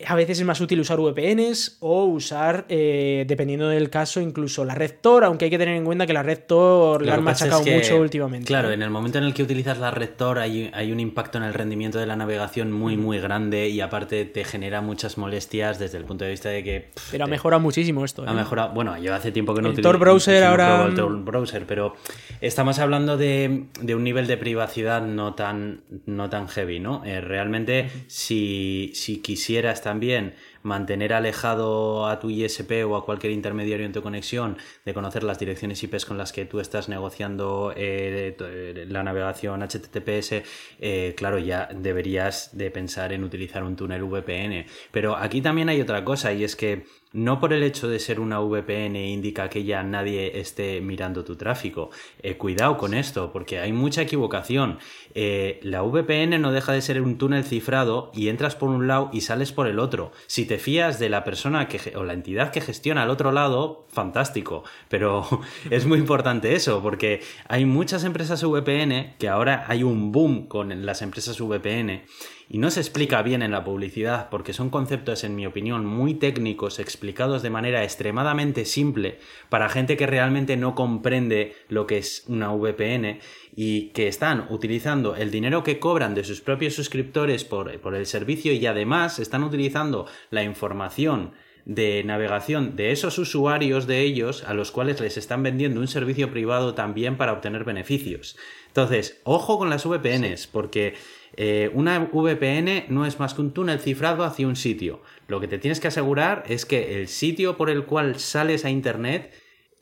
a 0.06 0.14
veces 0.14 0.38
es 0.38 0.44
más 0.44 0.60
útil 0.60 0.80
usar 0.80 0.98
VPNs 0.98 1.78
o 1.80 2.04
usar, 2.04 2.66
eh, 2.68 3.24
dependiendo 3.26 3.68
del 3.68 3.90
caso, 3.90 4.20
incluso 4.20 4.64
la 4.64 4.74
red 4.74 4.92
Tor, 5.00 5.24
aunque 5.24 5.46
hay 5.46 5.50
que 5.50 5.58
tener 5.58 5.76
en 5.76 5.84
cuenta 5.84 6.06
que 6.06 6.12
la 6.12 6.22
red 6.22 6.40
Tor 6.46 7.04
la 7.04 7.14
han 7.14 7.24
machacado 7.24 7.64
mucho 7.64 8.00
últimamente. 8.00 8.46
Claro, 8.46 8.70
en 8.70 8.82
el 8.82 8.90
momento 8.90 9.18
en 9.18 9.24
el 9.24 9.34
que 9.34 9.42
utilizas 9.42 9.78
la 9.78 9.90
red 9.90 10.10
Tor 10.16 10.38
hay, 10.38 10.70
hay, 10.72 10.92
un 10.92 11.00
impacto 11.00 11.38
en 11.38 11.44
el 11.44 11.54
rendimiento 11.54 11.98
de 11.98 12.06
la 12.06 12.16
navegación 12.16 12.72
muy, 12.72 12.96
muy 12.96 13.18
grande 13.18 13.68
y 13.68 13.80
aparte 13.80 14.24
te 14.24 14.44
genera 14.44 14.80
muchas 14.80 15.18
molestias 15.18 15.78
desde 15.78 15.98
el 15.98 16.04
punto 16.04 16.24
de 16.24 16.30
vista 16.30 16.48
de 16.48 16.62
que... 16.62 16.90
pero 17.10 17.24
ha 17.24 17.28
mejorado 17.28 17.60
muchísimo 17.60 18.04
esto. 18.04 18.24
Ha 18.26 18.32
¿eh? 18.32 18.34
mejorado, 18.34 18.72
bueno, 18.74 18.96
yo 18.98 19.14
hace 19.14 19.32
tiempo 19.32 19.54
que 19.54 19.62
no 19.62 19.68
el 19.68 19.72
utilizo... 19.72 19.90
Tor 19.90 19.98
Browser 19.98 20.44
ahora... 20.44 20.86
el 20.86 20.94
Tor 20.94 21.24
Browser, 21.24 21.66
pero 21.66 21.94
estamos 22.40 22.78
hablando 22.78 23.16
de, 23.16 23.64
de, 23.80 23.94
un 23.94 24.04
nivel 24.04 24.26
de 24.26 24.36
privacidad 24.36 25.02
no 25.02 25.34
tan, 25.34 25.82
no 26.06 26.30
tan 26.30 26.48
heavy, 26.48 26.80
¿no? 26.80 27.04
Eh, 27.04 27.20
realmente, 27.20 27.90
si, 28.06 28.92
si 28.94 29.18
quisieras 29.18 29.75
también 29.82 30.34
mantener 30.62 31.12
alejado 31.12 32.06
a 32.06 32.18
tu 32.18 32.30
ISP 32.30 32.84
o 32.86 32.96
a 32.96 33.04
cualquier 33.04 33.32
intermediario 33.32 33.86
en 33.86 33.92
tu 33.92 34.02
conexión 34.02 34.56
de 34.84 34.94
conocer 34.94 35.22
las 35.22 35.38
direcciones 35.38 35.82
IP 35.82 35.96
con 36.06 36.18
las 36.18 36.32
que 36.32 36.44
tú 36.44 36.60
estás 36.60 36.88
negociando 36.88 37.72
eh, 37.76 38.86
la 38.88 39.02
navegación 39.02 39.62
HTTPS, 39.62 40.42
eh, 40.80 41.14
claro, 41.16 41.38
ya 41.38 41.68
deberías 41.74 42.56
de 42.56 42.70
pensar 42.70 43.12
en 43.12 43.24
utilizar 43.24 43.62
un 43.62 43.76
túnel 43.76 44.02
VPN. 44.04 44.66
Pero 44.90 45.16
aquí 45.16 45.40
también 45.40 45.68
hay 45.68 45.80
otra 45.80 46.04
cosa 46.04 46.32
y 46.32 46.44
es 46.44 46.56
que 46.56 46.84
no 47.12 47.40
por 47.40 47.52
el 47.52 47.62
hecho 47.62 47.88
de 47.88 47.98
ser 47.98 48.20
una 48.20 48.40
VPN 48.40 48.96
indica 48.96 49.48
que 49.48 49.64
ya 49.64 49.82
nadie 49.82 50.38
esté 50.38 50.80
mirando 50.80 51.24
tu 51.24 51.36
tráfico. 51.36 51.90
Eh, 52.22 52.36
cuidado 52.36 52.76
con 52.76 52.94
esto, 52.94 53.32
porque 53.32 53.58
hay 53.58 53.72
mucha 53.72 54.02
equivocación. 54.02 54.78
Eh, 55.14 55.60
la 55.62 55.82
VPN 55.82 56.40
no 56.40 56.52
deja 56.52 56.72
de 56.72 56.82
ser 56.82 57.00
un 57.00 57.16
túnel 57.16 57.44
cifrado 57.44 58.10
y 58.14 58.28
entras 58.28 58.56
por 58.56 58.68
un 58.68 58.86
lado 58.86 59.10
y 59.12 59.22
sales 59.22 59.52
por 59.52 59.66
el 59.66 59.78
otro. 59.78 60.12
Si 60.26 60.44
te 60.44 60.58
fías 60.58 60.98
de 60.98 61.08
la 61.08 61.24
persona 61.24 61.68
que, 61.68 61.96
o 61.96 62.04
la 62.04 62.12
entidad 62.12 62.50
que 62.50 62.60
gestiona 62.60 63.04
al 63.04 63.10
otro 63.10 63.32
lado, 63.32 63.86
fantástico. 63.88 64.64
Pero 64.88 65.26
es 65.70 65.86
muy 65.86 65.98
importante 65.98 66.54
eso, 66.54 66.82
porque 66.82 67.22
hay 67.48 67.64
muchas 67.64 68.04
empresas 68.04 68.42
VPN 68.44 69.14
que 69.18 69.28
ahora 69.28 69.64
hay 69.68 69.82
un 69.84 70.12
boom 70.12 70.46
con 70.48 70.84
las 70.84 71.02
empresas 71.02 71.40
VPN 71.40 72.02
y 72.48 72.58
no 72.58 72.70
se 72.70 72.80
explica 72.80 73.22
bien 73.22 73.42
en 73.42 73.50
la 73.50 73.64
publicidad 73.64 74.28
porque 74.30 74.52
son 74.52 74.70
conceptos, 74.70 75.24
en 75.24 75.34
mi 75.34 75.46
opinión, 75.46 75.84
muy 75.84 76.14
técnicos, 76.14 76.78
explicados 76.78 77.42
de 77.42 77.50
manera 77.50 77.82
extremadamente 77.82 78.64
simple 78.64 79.18
para 79.48 79.68
gente 79.68 79.96
que 79.96 80.06
realmente 80.06 80.56
no 80.56 80.74
comprende 80.74 81.54
lo 81.68 81.86
que 81.86 81.98
es 81.98 82.24
una 82.28 82.52
VPN 82.52 83.18
y 83.56 83.88
que 83.88 84.06
están 84.06 84.46
utilizando 84.50 85.16
el 85.16 85.30
dinero 85.30 85.64
que 85.64 85.78
cobran 85.78 86.14
de 86.14 86.24
sus 86.24 86.40
propios 86.40 86.74
suscriptores 86.74 87.44
por, 87.44 87.80
por 87.80 87.94
el 87.94 88.06
servicio 88.06 88.52
y 88.52 88.64
además 88.66 89.18
están 89.18 89.42
utilizando 89.42 90.06
la 90.30 90.44
información 90.44 91.32
de 91.66 92.04
navegación 92.04 92.76
de 92.76 92.92
esos 92.92 93.18
usuarios 93.18 93.88
de 93.88 94.02
ellos 94.02 94.44
a 94.44 94.54
los 94.54 94.70
cuales 94.70 95.00
les 95.00 95.16
están 95.16 95.42
vendiendo 95.42 95.80
un 95.80 95.88
servicio 95.88 96.30
privado 96.30 96.74
también 96.74 97.16
para 97.16 97.32
obtener 97.32 97.64
beneficios. 97.64 98.36
Entonces, 98.68 99.20
ojo 99.24 99.58
con 99.58 99.68
las 99.68 99.84
VPNs, 99.84 100.46
porque 100.46 100.94
eh, 101.36 101.70
una 101.74 101.98
VPN 101.98 102.86
no 102.88 103.04
es 103.04 103.20
más 103.20 103.34
que 103.34 103.42
un 103.42 103.52
túnel 103.52 103.78
cifrado 103.78 104.24
hacia 104.24 104.46
un 104.46 104.56
sitio. 104.56 105.02
Lo 105.28 105.40
que 105.40 105.48
te 105.48 105.58
tienes 105.58 105.80
que 105.80 105.88
asegurar 105.88 106.44
es 106.48 106.64
que 106.64 106.98
el 106.98 107.08
sitio 107.08 107.56
por 107.56 107.68
el 107.68 107.84
cual 107.84 108.18
sales 108.18 108.64
a 108.64 108.70
Internet 108.70 109.32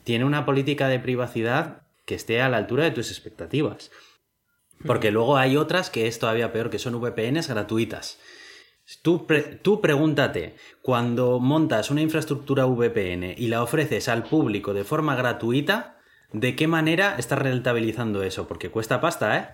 tiene 0.03 0.25
una 0.25 0.45
política 0.45 0.88
de 0.88 0.99
privacidad 0.99 1.83
que 2.07 2.17
esté 2.17 2.43
a 2.43 2.49
la 2.49 2.57
altura 2.57 2.85
de 2.85 2.90
tus 2.90 3.11
expectativas. 3.11 3.90
Porque 4.85 5.12
luego 5.12 5.37
hay 5.37 5.57
otras 5.57 5.90
que 5.90 6.09
es 6.09 6.19
todavía 6.19 6.53
peor, 6.53 6.71
que 6.71 6.79
son 6.79 7.01
VPNs 7.01 7.49
gratuitas. 7.49 8.19
Tú, 9.01 9.27
tú, 9.62 9.81
pregúntate, 9.81 10.57
cuando 10.83 11.38
montas 11.40 11.90
una 11.90 12.03
infraestructura 12.03 12.67
VPN 12.67 13.35
y 13.38 13.47
la 13.47 13.62
ofreces 13.62 14.09
al 14.09 14.25
público 14.25 14.75
de 14.75 14.85
forma 14.85 15.17
gratuita, 15.17 16.01
¿de 16.33 16.55
qué 16.55 16.67
manera 16.67 17.17
estás 17.17 17.38
rentabilizando 17.38 18.23
eso? 18.23 18.47
Porque 18.47 18.71
cuesta 18.71 19.01
pasta, 19.01 19.38
¿eh? 19.38 19.49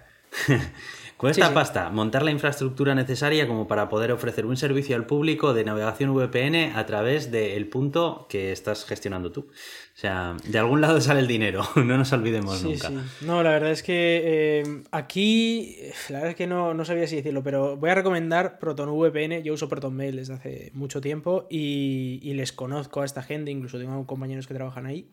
Cuesta 1.21 1.53
pasta 1.53 1.91
montar 1.91 2.23
la 2.23 2.31
infraestructura 2.31 2.95
necesaria 2.95 3.47
como 3.47 3.69
para 3.69 3.91
poder 3.91 4.11
ofrecer 4.11 4.47
un 4.47 4.57
servicio 4.57 4.97
al 4.97 5.05
público 5.05 5.53
de 5.53 5.65
navegación 5.65 6.15
VPN 6.15 6.73
a 6.75 6.87
través 6.87 7.31
del 7.31 7.69
punto 7.69 8.27
que 8.31 8.53
estás 8.53 8.87
gestionando 8.87 9.31
tú. 9.31 9.41
O 9.43 9.99
sea, 10.01 10.35
de 10.45 10.59
algún 10.59 10.81
lado 10.81 10.99
sale 11.03 11.21
el 11.21 11.27
dinero, 11.27 11.63
no 11.77 11.99
nos 11.99 12.11
olvidemos 12.15 12.63
nunca. 12.63 12.91
No, 13.21 13.43
la 13.43 13.51
verdad 13.51 13.71
es 13.71 13.83
que 13.83 14.23
eh, 14.25 14.83
aquí, 14.93 15.77
la 16.09 16.21
verdad 16.21 16.31
es 16.31 16.37
que 16.37 16.47
no, 16.47 16.73
no, 16.73 16.87
sabía 16.87 17.07
si 17.07 17.17
decirlo, 17.17 17.43
pero 17.43 17.77
voy 17.77 17.91
a 17.91 17.97
recomendar 17.97 18.59
ProtonVPN. 18.59 19.43
Yo 19.43 19.53
uso 19.53 19.69
ProtonMail 19.69 20.17
desde 20.17 20.33
hace 20.33 20.71
mucho 20.73 21.03
tiempo 21.03 21.47
y, 21.51 22.33
les 22.33 22.55
conozco 22.55 23.03
a 23.03 23.05
esta 23.05 23.23
gente, 23.23 23.51
incluso 23.51 23.79
tengo 23.79 24.07
compañeros 24.07 24.47
que 24.47 24.55
trabajan 24.55 24.87
ahí. 24.87 25.11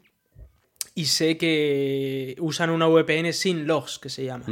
Y 0.95 1.05
sé 1.07 1.37
que 1.37 2.37
usan 2.39 2.69
una 2.69 2.87
VPN 2.87 3.33
sin 3.33 3.67
logs, 3.67 3.99
que 3.99 4.07
se 4.07 4.23
llama. 4.23 4.45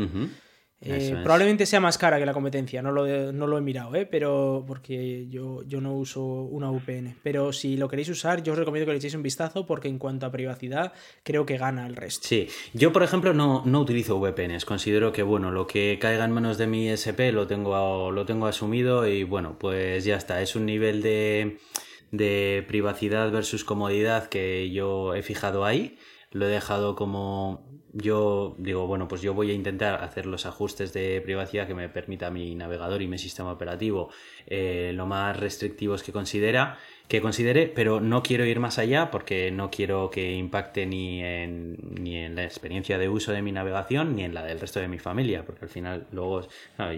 Eh, 0.86 1.18
probablemente 1.24 1.66
sea 1.66 1.80
más 1.80 1.98
cara 1.98 2.20
que 2.20 2.26
la 2.26 2.34
competencia, 2.34 2.82
no 2.82 2.92
lo, 2.92 3.32
no 3.32 3.48
lo 3.48 3.58
he 3.58 3.62
mirado, 3.62 3.96
¿eh? 3.96 4.06
pero 4.06 4.64
porque 4.68 5.28
yo, 5.30 5.64
yo, 5.64 5.82
no 5.82 5.94
uso 5.94 6.24
una 6.24 6.70
VPN. 6.70 7.16
Pero 7.24 7.52
si 7.52 7.76
lo 7.76 7.88
queréis 7.88 8.10
usar, 8.10 8.44
yo 8.44 8.54
os 8.54 8.60
recomiendo 8.60 8.86
que 8.86 8.92
le 8.92 8.98
echéis 8.98 9.16
un 9.16 9.24
vistazo 9.24 9.66
porque 9.66 9.88
en 9.88 9.98
cuanto 9.98 10.26
a 10.26 10.32
privacidad, 10.32 10.94
creo 11.24 11.46
que 11.46 11.58
gana 11.58 11.88
el 11.88 11.96
resto. 11.96 12.28
Sí, 12.28 12.48
yo 12.74 12.94
por 12.94 13.04
ejemplo 13.04 13.34
no, 13.34 13.64
no 13.66 13.82
utilizo 13.82 14.20
VPNs, 14.20 14.66
considero 14.66 15.12
que 15.12 15.24
bueno, 15.24 15.52
lo 15.52 15.66
que 15.66 15.98
caiga 16.00 16.26
en 16.26 16.32
manos 16.32 16.58
de 16.58 16.68
mi 16.68 16.90
SP 16.94 17.32
lo 17.32 17.48
tengo, 17.48 18.12
lo 18.12 18.26
tengo 18.26 18.46
asumido 18.46 19.08
y 19.08 19.24
bueno, 19.24 19.58
pues 19.60 20.06
ya 20.06 20.16
está, 20.16 20.42
es 20.42 20.56
un 20.56 20.66
nivel 20.66 21.02
de, 21.02 21.58
de 22.12 22.64
privacidad 22.68 23.32
versus 23.32 23.64
comodidad 23.64 24.28
que 24.28 24.70
yo 24.72 25.16
he 25.16 25.24
fijado 25.24 25.66
ahí, 25.66 25.98
lo 26.32 26.46
he 26.48 26.50
dejado 26.50 26.96
como 26.96 27.75
yo 27.98 28.56
digo, 28.60 28.88
bueno, 28.88 29.08
pues 29.08 29.22
yo 29.22 29.34
voy 29.34 29.52
a 29.52 29.54
intentar 29.54 30.04
hacer 30.04 30.26
los 30.26 30.46
ajustes 30.46 30.92
de 30.92 31.22
privacidad 31.22 31.66
que 31.66 31.74
me 31.74 31.88
permita 31.88 32.30
mi 32.30 32.54
navegador 32.54 33.02
y 33.02 33.08
mi 33.08 33.18
sistema 33.18 33.54
operativo 33.54 34.10
eh, 34.48 34.92
lo 34.94 35.06
más 35.06 35.40
restrictivos 35.40 36.04
que 36.04 36.12
considera, 36.12 36.78
que 37.08 37.22
considere, 37.22 37.68
pero 37.68 38.02
no 38.02 38.22
quiero 38.22 38.44
ir 38.46 38.60
más 38.60 38.80
allá 38.80 39.12
porque 39.12 39.50
no 39.50 39.72
quiero 39.72 40.10
que 40.10 40.34
impacte 40.34 40.86
ni 40.86 41.24
en, 41.24 41.78
ni 42.02 42.18
en 42.18 42.36
la 42.36 42.44
experiencia 42.44 42.98
de 42.98 43.08
uso 43.08 43.32
de 43.32 43.42
mi 43.42 43.54
navegación 43.54 44.14
ni 44.18 44.26
en 44.26 44.34
la 44.34 44.44
del 44.44 44.60
resto 44.60 44.82
de 44.82 44.90
mi 44.90 45.00
familia, 45.00 45.46
porque 45.46 45.64
al 45.64 45.70
final 45.70 46.06
luego 46.12 46.46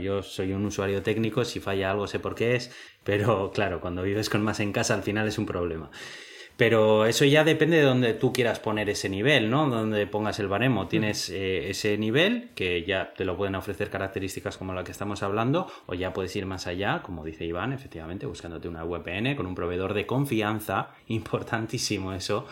yo 0.02 0.24
soy 0.24 0.54
un 0.54 0.66
usuario 0.66 1.04
técnico, 1.04 1.46
si 1.46 1.60
falla 1.60 1.92
algo 1.92 2.08
sé 2.08 2.18
por 2.18 2.34
qué 2.34 2.56
es, 2.56 2.72
pero 3.04 3.52
claro, 3.54 3.82
cuando 3.82 4.02
vives 4.02 4.30
con 4.30 4.42
más 4.44 4.60
en 4.62 4.74
casa 4.74 4.96
al 4.96 5.04
final 5.04 5.28
es 5.28 5.38
un 5.38 5.46
problema. 5.46 5.92
Pero 6.58 7.06
eso 7.06 7.24
ya 7.24 7.44
depende 7.44 7.78
de 7.78 7.84
donde 7.84 8.16
tú 8.16 8.34
quieras 8.34 8.60
poner 8.60 8.90
ese 8.90 9.10
nivel, 9.10 9.52
¿no? 9.52 9.70
Donde 9.70 10.08
pongas 10.08 10.40
el 10.40 10.48
baremo. 10.48 10.88
Tienes 10.88 11.30
eh, 11.30 11.70
ese 11.70 12.00
nivel 12.00 12.50
que 12.56 12.84
ya 12.84 13.14
te 13.14 13.26
lo 13.26 13.38
pueden 13.38 13.54
ofrecer 13.54 13.92
características 13.92 14.58
como 14.58 14.74
la 14.74 14.84
que 14.84 14.92
estamos 14.92 15.22
hablando, 15.22 15.68
o 15.86 15.94
ya 15.94 16.14
puedes 16.14 16.36
ir 16.36 16.48
más 16.48 16.66
allá, 16.66 17.04
como 17.04 17.24
dice 17.24 17.46
Iván, 17.46 17.74
efectivamente, 17.74 18.26
buscándote 18.26 18.68
una 18.68 18.84
VPN 18.84 19.36
con 19.36 19.46
un 19.46 19.54
proveedor 19.54 19.94
de 19.94 20.08
confianza, 20.08 20.90
importantísimo 21.08 22.12
eso. 22.14 22.48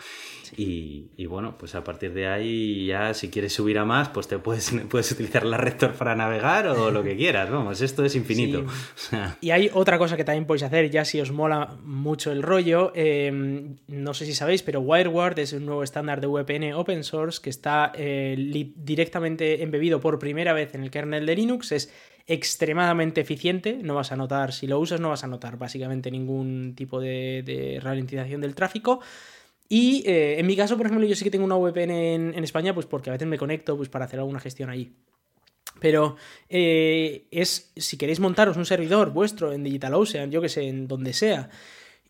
Y, 0.56 1.26
bueno, 1.26 1.56
pues 1.58 1.74
a 1.74 1.84
partir 1.84 2.12
de 2.12 2.26
ahí 2.28 2.86
ya 2.86 3.14
si 3.14 3.30
quieres 3.30 3.52
subir 3.52 3.78
a 3.78 3.84
más, 3.84 4.08
pues 4.08 4.28
te 4.28 4.38
puedes, 4.38 4.72
puedes 4.90 5.10
utilizar 5.12 5.44
la 5.44 5.56
Rector 5.56 5.94
para 5.94 6.14
navegar 6.14 6.66
o 6.68 6.90
lo 6.90 7.02
que 7.02 7.16
quieras, 7.16 7.50
vamos, 7.50 7.80
esto 7.80 8.04
es 8.04 8.14
infinito. 8.14 8.64
y 9.40 9.50
hay 9.50 9.70
otra 9.72 9.98
cosa 9.98 10.16
que 10.16 10.24
también 10.24 10.46
podéis 10.46 10.64
hacer, 10.64 10.90
ya 10.90 11.04
si 11.04 11.20
os 11.20 11.32
mola 11.32 11.76
mucho 11.82 12.32
el 12.32 12.42
rollo. 12.42 12.92
Eh, 12.94 13.76
no 13.86 14.14
sé 14.14 14.26
si 14.26 14.34
sabéis, 14.34 14.62
pero 14.62 14.80
WireGuard 14.80 15.38
es 15.38 15.52
un 15.52 15.66
nuevo 15.66 15.82
estándar 15.82 16.20
de 16.20 16.26
VPN 16.26 16.74
open 16.74 17.04
source 17.04 17.40
que 17.42 17.50
está 17.50 17.92
eh, 17.94 18.34
directamente 18.76 19.62
embebido 19.62 20.00
por 20.00 20.18
primera 20.18 20.52
vez 20.52 20.74
en 20.74 20.82
el 20.82 20.90
kernel 20.90 21.26
de 21.26 21.36
Linux. 21.36 21.72
Es 21.72 21.92
extremadamente 22.26 23.20
eficiente, 23.20 23.78
no 23.82 23.94
vas 23.94 24.10
a 24.10 24.16
notar, 24.16 24.52
si 24.52 24.66
lo 24.66 24.80
usas 24.80 25.00
no 25.00 25.10
vas 25.10 25.22
a 25.22 25.28
notar 25.28 25.58
básicamente 25.58 26.10
ningún 26.10 26.74
tipo 26.74 27.00
de, 27.00 27.78
ralentización 27.82 28.40
del 28.40 28.54
tráfico. 28.54 29.00
Y 29.68 30.04
eh, 30.06 30.38
en 30.38 30.46
mi 30.46 30.56
caso, 30.56 30.76
por 30.76 30.86
ejemplo, 30.86 31.06
yo 31.06 31.16
sí 31.16 31.24
que 31.24 31.30
tengo 31.30 31.44
una 31.44 31.56
VPN 31.56 31.90
en, 31.90 32.44
España, 32.44 32.74
pues 32.74 32.86
porque 32.86 33.10
a 33.10 33.14
veces 33.14 33.26
me 33.26 33.38
conecto 33.38 33.76
pues, 33.76 33.88
para 33.88 34.04
hacer 34.04 34.20
alguna 34.20 34.40
gestión 34.40 34.70
allí. 34.70 34.92
Pero 35.80 36.16
eh, 36.48 37.26
es, 37.30 37.72
si 37.76 37.96
queréis 37.96 38.20
montaros 38.20 38.56
un 38.56 38.64
servidor 38.64 39.10
vuestro 39.10 39.52
en 39.52 39.64
DigitalOcean, 39.64 40.30
yo 40.30 40.40
que 40.40 40.48
sé, 40.48 40.68
en 40.68 40.88
donde 40.88 41.12
sea, 41.12 41.50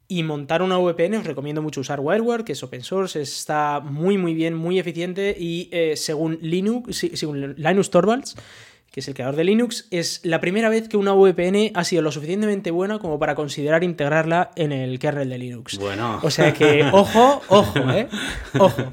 y 0.09 0.23
montar 0.23 0.63
una 0.63 0.79
VPN, 0.79 1.17
os 1.17 1.27
recomiendo 1.27 1.63
mucho 1.63 1.81
usar 1.81 1.99
WireWare, 2.01 2.45
que 2.45 2.53
es 2.53 2.63
open 2.63 2.83
source, 2.83 3.21
está 3.21 3.81
muy 3.81 4.19
muy 4.19 4.35
bien, 4.35 4.55
muy 4.55 4.79
eficiente 4.79 5.35
y 5.37 5.69
eh, 5.73 5.97
según 5.97 6.39
Linux, 6.41 7.05
según 7.15 7.55
Linus 7.57 7.91
Torvalds, 7.91 8.37
que 8.97 9.01
es 9.01 9.09
el 9.09 9.13
creador 9.13 9.37
de 9.37 9.45
Linux, 9.45 9.89
es 9.91 10.23
la 10.25 10.41
primera 10.41 10.71
vez 10.71 10.89
que 10.89 10.97
una 10.97 11.13
VPN 11.13 11.73
ha 11.75 11.85
sido 11.85 12.01
lo 12.01 12.11
suficientemente 12.11 12.71
buena 12.71 12.99
como 12.99 13.19
para 13.19 13.35
considerar 13.35 13.85
integrarla 13.85 14.53
en 14.57 14.73
el 14.73 14.99
kernel 14.99 15.29
de 15.29 15.37
Linux. 15.37 15.77
Bueno. 15.77 16.19
O 16.23 16.31
sea 16.31 16.55
que, 16.55 16.83
ojo, 16.93 17.43
ojo, 17.49 17.91
¿eh? 17.91 18.09
Ojo. 18.59 18.93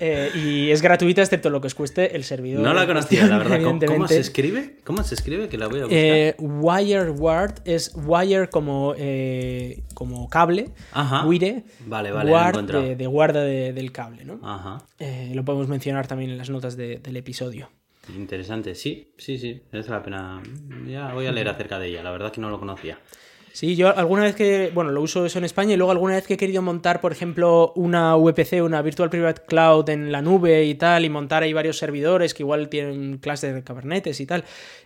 Eh, 0.00 0.30
y 0.34 0.70
es 0.70 0.82
gratuita 0.82 1.22
excepto 1.22 1.48
lo 1.48 1.62
que 1.62 1.68
os 1.68 1.74
cueste 1.74 2.14
el 2.14 2.24
servidor. 2.24 2.60
No 2.60 2.74
la 2.74 2.86
conocía, 2.86 3.26
la 3.26 3.38
verdad. 3.38 3.62
¿Cómo, 3.86 4.06
se 4.06 4.20
escribe? 4.20 4.80
¿Cómo 4.84 5.02
se 5.02 5.14
escribe? 5.14 5.48
Que 5.48 5.56
la 5.56 5.68
voy 5.68 5.80
a 5.80 5.84
buscar. 5.84 5.98
Eh, 5.98 6.36
WireWard 6.38 7.62
es 7.64 7.92
wire 7.94 8.50
como, 8.50 8.92
eh, 8.98 9.82
como 9.94 10.28
cable. 10.28 10.72
Ajá. 10.92 11.24
Wire. 11.24 11.64
Vale, 11.86 12.12
vale. 12.12 12.30
Ward 12.30 12.64
de, 12.64 13.06
guarda 13.06 13.40
del 13.40 13.92
cable, 13.92 14.26
¿no? 14.26 14.40
Ajá. 14.42 14.84
Eh, 14.98 15.32
lo 15.34 15.42
podemos 15.42 15.68
mencionar 15.68 16.06
también 16.06 16.32
en 16.32 16.36
las 16.36 16.50
notas 16.50 16.76
del 16.76 17.16
episodio. 17.16 17.70
Interesante, 18.14 18.74
sí, 18.74 19.12
sí, 19.16 19.38
sí, 19.38 19.62
merece 19.72 19.90
la 19.90 20.02
pena. 20.02 20.42
Ya 20.86 21.12
voy 21.12 21.26
a 21.26 21.32
leer 21.32 21.48
acerca 21.48 21.78
de 21.78 21.88
ella, 21.88 22.02
la 22.02 22.10
verdad 22.10 22.30
que 22.30 22.40
no 22.40 22.50
lo 22.50 22.58
conocía. 22.58 22.98
Sí, 23.56 23.74
yo 23.74 23.96
alguna 23.96 24.24
vez 24.24 24.36
que, 24.36 24.70
bueno, 24.74 24.90
lo 24.90 25.00
uso 25.00 25.24
eso 25.24 25.38
en 25.38 25.46
España 25.46 25.72
y 25.72 25.76
luego 25.78 25.90
alguna 25.90 26.16
vez 26.16 26.26
que 26.26 26.34
he 26.34 26.36
querido 26.36 26.60
montar, 26.60 27.00
por 27.00 27.10
ejemplo, 27.10 27.72
una 27.74 28.14
VPC, 28.14 28.62
una 28.62 28.82
Virtual 28.82 29.08
Private 29.08 29.42
Cloud 29.46 29.88
en 29.88 30.12
la 30.12 30.20
nube 30.20 30.64
y 30.64 30.74
tal, 30.74 31.06
y 31.06 31.08
montar 31.08 31.42
ahí 31.42 31.54
varios 31.54 31.78
servidores 31.78 32.34
que 32.34 32.42
igual 32.42 32.68
tienen 32.68 33.16
clases 33.16 33.54
de 33.54 33.64
Kubernetes 33.64 34.20
y 34.20 34.26
tal, 34.26 34.44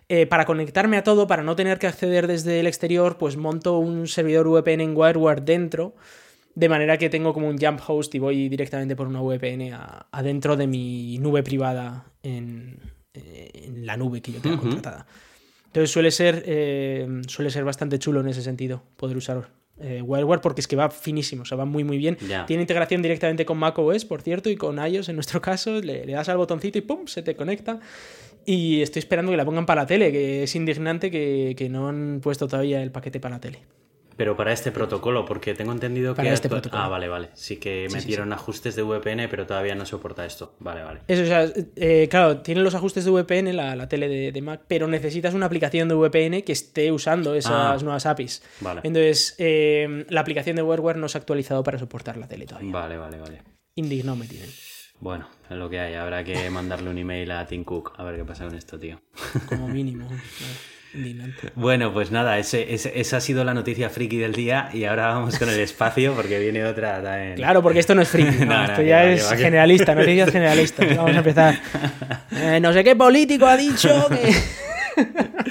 eh, 0.08 0.26
para 0.26 0.44
conectarme 0.44 0.98
a 0.98 1.02
todo, 1.02 1.26
para 1.26 1.42
no 1.42 1.56
tener 1.56 1.80
que 1.80 1.88
acceder 1.88 2.28
desde 2.28 2.60
el 2.60 2.68
exterior, 2.68 3.18
pues 3.18 3.36
monto 3.36 3.76
un 3.78 4.06
servidor 4.06 4.46
VPN 4.46 4.84
en 4.84 4.96
WireWare 4.96 5.42
dentro, 5.42 5.96
de 6.54 6.68
manera 6.68 6.96
que 6.96 7.10
tengo 7.10 7.34
como 7.34 7.48
un 7.48 7.58
jump 7.58 7.80
host 7.84 8.14
y 8.14 8.20
voy 8.20 8.48
directamente 8.48 8.94
por 8.94 9.08
una 9.08 9.20
VPN 9.20 9.72
adentro 10.12 10.56
de 10.56 10.68
mi 10.68 11.18
nube 11.18 11.42
privada 11.42 12.06
en, 12.22 12.78
la 13.74 13.96
nube 13.96 14.20
que 14.20 14.32
yo 14.32 14.40
tengo 14.40 14.58
contratada. 14.58 15.06
Entonces 15.66 15.90
suele 15.90 16.10
ser, 16.10 16.42
eh, 16.46 17.22
suele 17.28 17.50
ser 17.50 17.64
bastante 17.64 17.98
chulo 17.98 18.20
en 18.20 18.28
ese 18.28 18.42
sentido 18.42 18.82
poder 18.96 19.16
usar 19.16 19.50
eh, 19.80 20.02
WireWare 20.02 20.40
porque 20.40 20.60
es 20.60 20.66
que 20.66 20.74
va 20.74 20.90
finísimo, 20.90 21.42
o 21.42 21.44
sea, 21.44 21.56
va 21.56 21.64
muy 21.64 21.84
muy 21.84 21.96
bien. 21.96 22.18
Tiene 22.46 22.62
integración 22.62 23.02
directamente 23.02 23.46
con 23.46 23.56
macOS, 23.56 24.04
por 24.04 24.20
cierto, 24.20 24.50
y 24.50 24.56
con 24.56 24.84
iOS 24.84 25.08
en 25.08 25.14
nuestro 25.14 25.40
caso. 25.40 25.80
Le, 25.80 26.04
le, 26.04 26.12
das 26.12 26.28
al 26.28 26.38
botoncito 26.38 26.78
y 26.78 26.80
¡pum! 26.80 27.06
se 27.06 27.22
te 27.22 27.36
conecta. 27.36 27.78
Y 28.44 28.82
estoy 28.82 29.00
esperando 29.00 29.30
que 29.30 29.36
la 29.36 29.44
pongan 29.44 29.64
para 29.64 29.82
la 29.82 29.86
tele, 29.86 30.10
que 30.10 30.42
es 30.42 30.56
indignante 30.56 31.10
que, 31.10 31.54
que 31.56 31.68
no 31.68 31.88
han 31.88 32.20
puesto 32.20 32.48
todavía 32.48 32.82
el 32.82 32.90
paquete 32.90 33.20
para 33.20 33.36
la 33.36 33.40
tele. 33.40 33.60
Pero 34.20 34.36
para 34.36 34.52
este 34.52 34.70
protocolo, 34.70 35.24
porque 35.24 35.54
tengo 35.54 35.72
entendido 35.72 36.14
para 36.14 36.28
que... 36.28 36.34
Este 36.34 36.50
protocolo. 36.50 36.82
Ah, 36.82 36.88
vale, 36.88 37.08
vale. 37.08 37.30
Sí 37.32 37.56
que 37.56 37.88
metieron 37.90 38.34
ajustes 38.34 38.76
de 38.76 38.82
VPN, 38.82 39.30
pero 39.30 39.46
todavía 39.46 39.74
no 39.74 39.86
soporta 39.86 40.26
esto. 40.26 40.56
Vale, 40.58 40.82
vale. 40.82 41.00
Eso, 41.08 41.22
o 41.22 41.24
sea, 41.24 41.50
eh, 41.76 42.06
claro, 42.10 42.42
tienen 42.42 42.62
los 42.62 42.74
ajustes 42.74 43.06
de 43.06 43.12
VPN, 43.12 43.56
la, 43.56 43.88
tele 43.88 44.30
de, 44.30 44.42
Mac, 44.42 44.60
pero 44.68 44.88
necesitas 44.88 45.32
una 45.32 45.46
aplicación 45.46 45.88
de 45.88 45.94
VPN 45.94 46.42
que 46.42 46.52
esté 46.52 46.92
usando 46.92 47.34
esas 47.34 47.80
ah, 47.80 47.82
nuevas 47.82 48.04
APIs. 48.04 48.42
Vale. 48.60 48.82
Entonces, 48.84 49.36
eh, 49.38 50.04
la 50.10 50.20
aplicación 50.20 50.54
de 50.54 50.64
WireWare 50.64 50.98
no 50.98 51.08
se 51.08 51.16
ha 51.16 51.20
actualizado 51.20 51.62
para 51.64 51.78
soportar 51.78 52.18
la 52.18 52.28
tele 52.28 52.44
todavía. 52.44 52.70
Vale, 52.70 52.98
vale, 52.98 53.18
vale. 53.18 53.42
Indignado 53.74 54.16
me 54.16 54.26
tienen. 54.26 54.50
Bueno, 54.98 55.30
es 55.48 55.56
lo 55.56 55.70
que 55.70 55.80
hay. 55.80 55.94
Habrá 55.94 56.24
que 56.24 56.50
mandarle 56.50 56.90
un 56.90 56.98
email 56.98 57.30
a 57.30 57.46
Tim 57.46 57.64
Cook 57.64 57.94
a 57.96 58.04
ver 58.04 58.16
qué 58.16 58.24
pasa 58.26 58.44
con 58.44 58.54
esto, 58.54 58.78
tío. 58.78 59.00
Como 59.48 59.66
mínimo. 59.66 60.10
Bueno, 61.54 61.92
pues 61.92 62.10
nada, 62.10 62.38
ese, 62.38 62.74
esa 62.74 63.16
ha 63.16 63.20
sido 63.20 63.44
la 63.44 63.54
noticia 63.54 63.90
friki 63.90 64.18
del 64.18 64.32
día 64.32 64.70
y 64.72 64.84
ahora 64.84 65.08
vamos 65.14 65.38
con 65.38 65.48
el 65.48 65.60
espacio 65.60 66.14
porque 66.14 66.38
viene 66.38 66.64
otra 66.64 67.02
también. 67.02 67.34
Claro, 67.36 67.62
porque 67.62 67.78
esto 67.78 67.94
no 67.94 68.02
es 68.02 68.08
friki, 68.08 68.28
esto 68.68 68.82
ya 68.82 69.04
es 69.04 69.30
generalista, 69.32 69.94
noticias 69.94 70.30
generalistas. 70.30 70.96
Vamos 70.96 71.14
a 71.14 71.18
empezar. 71.18 71.60
Eh, 72.32 72.60
no 72.60 72.72
sé 72.72 72.82
qué 72.84 72.94
político 72.96 73.44
ha 73.44 73.56
dicho 73.56 74.08
que... 74.08 74.32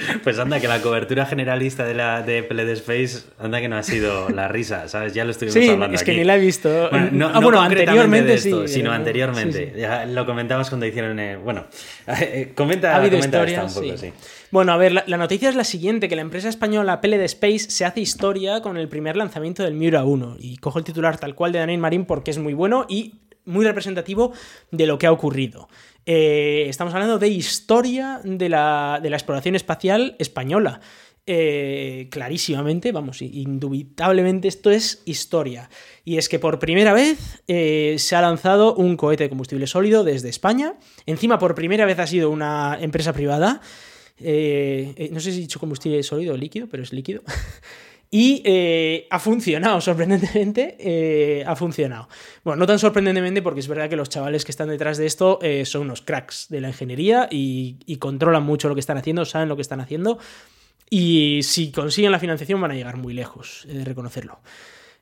Pues 0.24 0.38
anda, 0.38 0.60
que 0.60 0.68
la 0.68 0.80
cobertura 0.80 1.26
generalista 1.26 1.84
de 1.84 1.94
la 1.94 2.22
de 2.22 2.46
Space, 2.72 3.24
anda 3.38 3.60
que 3.60 3.68
no 3.68 3.76
ha 3.76 3.82
sido 3.82 4.28
la 4.30 4.48
risa, 4.48 4.88
¿sabes? 4.88 5.14
Ya 5.14 5.24
lo 5.24 5.30
estuvimos 5.30 5.54
sí, 5.54 5.68
hablando. 5.68 5.94
Es 5.94 6.04
que 6.04 6.12
ni 6.12 6.24
la 6.24 6.36
he 6.36 6.40
visto. 6.40 6.88
Bueno, 6.90 7.08
no, 7.12 7.30
ah, 7.32 7.40
bueno, 7.40 7.60
anteriormente 7.60 8.38
sí. 8.38 8.54
Sino 8.66 8.92
anteriormente. 8.92 9.72
Ya 9.76 10.06
lo 10.06 10.26
comentamos 10.26 10.68
cuando 10.68 10.86
hicieron. 10.86 11.18
bueno, 11.44 11.66
eh, 12.06 12.52
comenta, 12.54 12.96
ha 12.96 12.98
comenta 12.98 13.18
historias, 13.18 13.76
un 13.76 13.82
poco, 13.82 13.96
sí. 13.96 14.12
Bueno, 14.50 14.72
a 14.72 14.76
ver, 14.76 14.92
la, 14.92 15.16
noticia 15.16 15.48
es 15.48 15.54
la 15.54 15.64
siguiente: 15.64 16.08
que 16.08 16.16
la 16.16 16.22
empresa 16.22 16.48
española 16.48 17.00
Pled 17.00 17.20
Space 17.22 17.70
se 17.70 17.84
hace 17.84 18.00
historia 18.00 18.60
con 18.62 18.76
el 18.76 18.88
primer 18.88 19.16
lanzamiento 19.16 19.62
del 19.62 19.74
Miura 19.74 20.04
1. 20.04 20.36
Y 20.40 20.56
cojo 20.58 20.78
el 20.78 20.84
titular 20.84 21.18
tal 21.18 21.34
cual 21.34 21.52
de 21.52 21.60
Daniel 21.60 21.80
Marín 21.80 22.04
porque 22.04 22.30
es 22.30 22.38
muy 22.38 22.54
bueno 22.54 22.86
y 22.88 23.14
muy 23.44 23.64
representativo 23.64 24.32
de 24.70 24.86
lo 24.86 24.98
que 24.98 25.06
ha 25.06 25.12
ocurrido. 25.12 25.68
Eh, 26.06 26.66
estamos 26.68 26.94
hablando 26.94 27.18
de 27.18 27.28
historia 27.28 28.20
de 28.24 28.48
la, 28.48 29.00
exploración 29.02 29.54
espacial 29.54 30.16
española. 30.18 30.80
Eh, 31.26 32.08
clarísimamente, 32.10 32.90
vamos, 32.90 33.22
indubitablemente 33.22 34.48
esto 34.48 34.70
es 34.70 35.02
historia. 35.04 35.70
Y 36.04 36.16
es 36.16 36.28
que 36.28 36.38
por 36.38 36.58
primera 36.58 36.92
vez 36.92 37.42
eh, 37.46 37.96
se 37.98 38.16
ha 38.16 38.22
lanzado 38.22 38.74
un 38.74 38.96
cohete 38.96 39.24
de 39.24 39.28
combustible 39.28 39.66
sólido 39.66 40.02
desde 40.02 40.28
España. 40.28 40.74
Encima, 41.06 41.38
por 41.38 41.54
primera 41.54 41.86
vez 41.86 41.98
ha 41.98 42.06
sido 42.06 42.30
una 42.30 42.78
empresa 42.80 43.12
privada. 43.12 43.60
no 44.18 45.20
sé 45.20 45.32
si 45.32 45.38
he 45.38 45.40
dicho 45.42 45.60
combustible 45.60 46.02
sólido 46.02 46.34
o 46.34 46.36
líquido, 46.36 46.66
pero 46.68 46.82
es 46.82 46.92
líquido. 46.92 47.22
Y 48.10 48.42
eh, 48.44 49.06
ha 49.10 49.20
funcionado, 49.20 49.80
sorprendentemente, 49.80 50.76
eh, 50.78 51.44
ha 51.46 51.54
funcionado. 51.54 52.08
Bueno, 52.42 52.60
no 52.60 52.66
tan 52.66 52.78
sorprendentemente 52.78 53.40
porque 53.40 53.60
es 53.60 53.68
verdad 53.68 53.88
que 53.88 53.96
los 53.96 54.08
chavales 54.08 54.44
que 54.44 54.50
están 54.50 54.68
detrás 54.68 54.98
de 54.98 55.06
esto 55.06 55.38
eh, 55.42 55.64
son 55.64 55.82
unos 55.82 56.02
cracks 56.02 56.48
de 56.48 56.60
la 56.60 56.68
ingeniería 56.68 57.28
y, 57.30 57.76
controlan 58.00 58.42
mucho 58.42 58.68
lo 58.68 58.74
que 58.74 58.80
están 58.80 58.96
haciendo, 58.96 59.24
saben 59.24 59.48
lo 59.48 59.56
que 59.56 59.62
están 59.62 59.80
haciendo. 59.80 60.18
Y 60.88 61.40
si 61.42 61.70
consiguen 61.70 62.10
la 62.10 62.18
financiación 62.18 62.60
van 62.60 62.72
a 62.72 62.74
llegar 62.74 62.96
muy 62.96 63.14
lejos, 63.14 63.64
de 63.68 63.84
reconocerlo. 63.84 64.40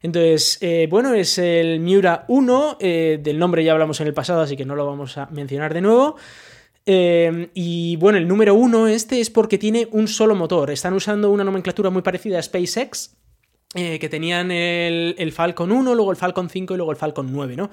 Entonces, 0.03 0.59
bueno, 0.91 1.15
es 1.15 1.39
el 1.39 1.81
Miura 1.81 2.25
1, 2.29 2.79
del 2.81 3.39
nombre 3.39 3.65
ya 3.65 3.73
hablamos 3.73 4.01
en 4.01 4.09
el 4.09 4.15
pasado, 4.15 4.43
así 4.43 4.57
que 4.57 4.65
no 4.65 4.75
lo 4.75 4.85
vamos 4.85 5.17
a 5.17 5.27
mencionar 5.27 5.73
de 5.73 5.81
nuevo. 5.81 6.17
Em, 6.91 7.51
y 7.53 7.97
bueno, 7.97 8.17
el 8.17 8.27
número 8.27 8.55
uno 8.55 8.89
este 8.89 9.21
es 9.21 9.29
porque 9.29 9.59
tiene 9.59 9.89
un 9.93 10.09
solo 10.09 10.35
motor. 10.35 10.71
Están 10.71 10.95
usando 10.95 11.31
una 11.31 11.45
nomenclatura 11.45 11.91
muy 11.91 12.01
parecida 12.01 12.39
a 12.39 12.43
SpaceX, 12.43 13.15
eh, 13.75 13.99
que 13.99 14.09
tenían 14.09 14.51
el, 14.51 15.31
Falcon 15.33 15.71
1, 15.71 15.95
luego 15.95 16.11
el 16.11 16.17
Falcon 16.17 16.49
5 16.49 16.73
y 16.73 16.77
luego 16.79 16.91
el 16.91 16.97
Falcon 16.97 17.31
9, 17.31 17.57
¿no? 17.57 17.69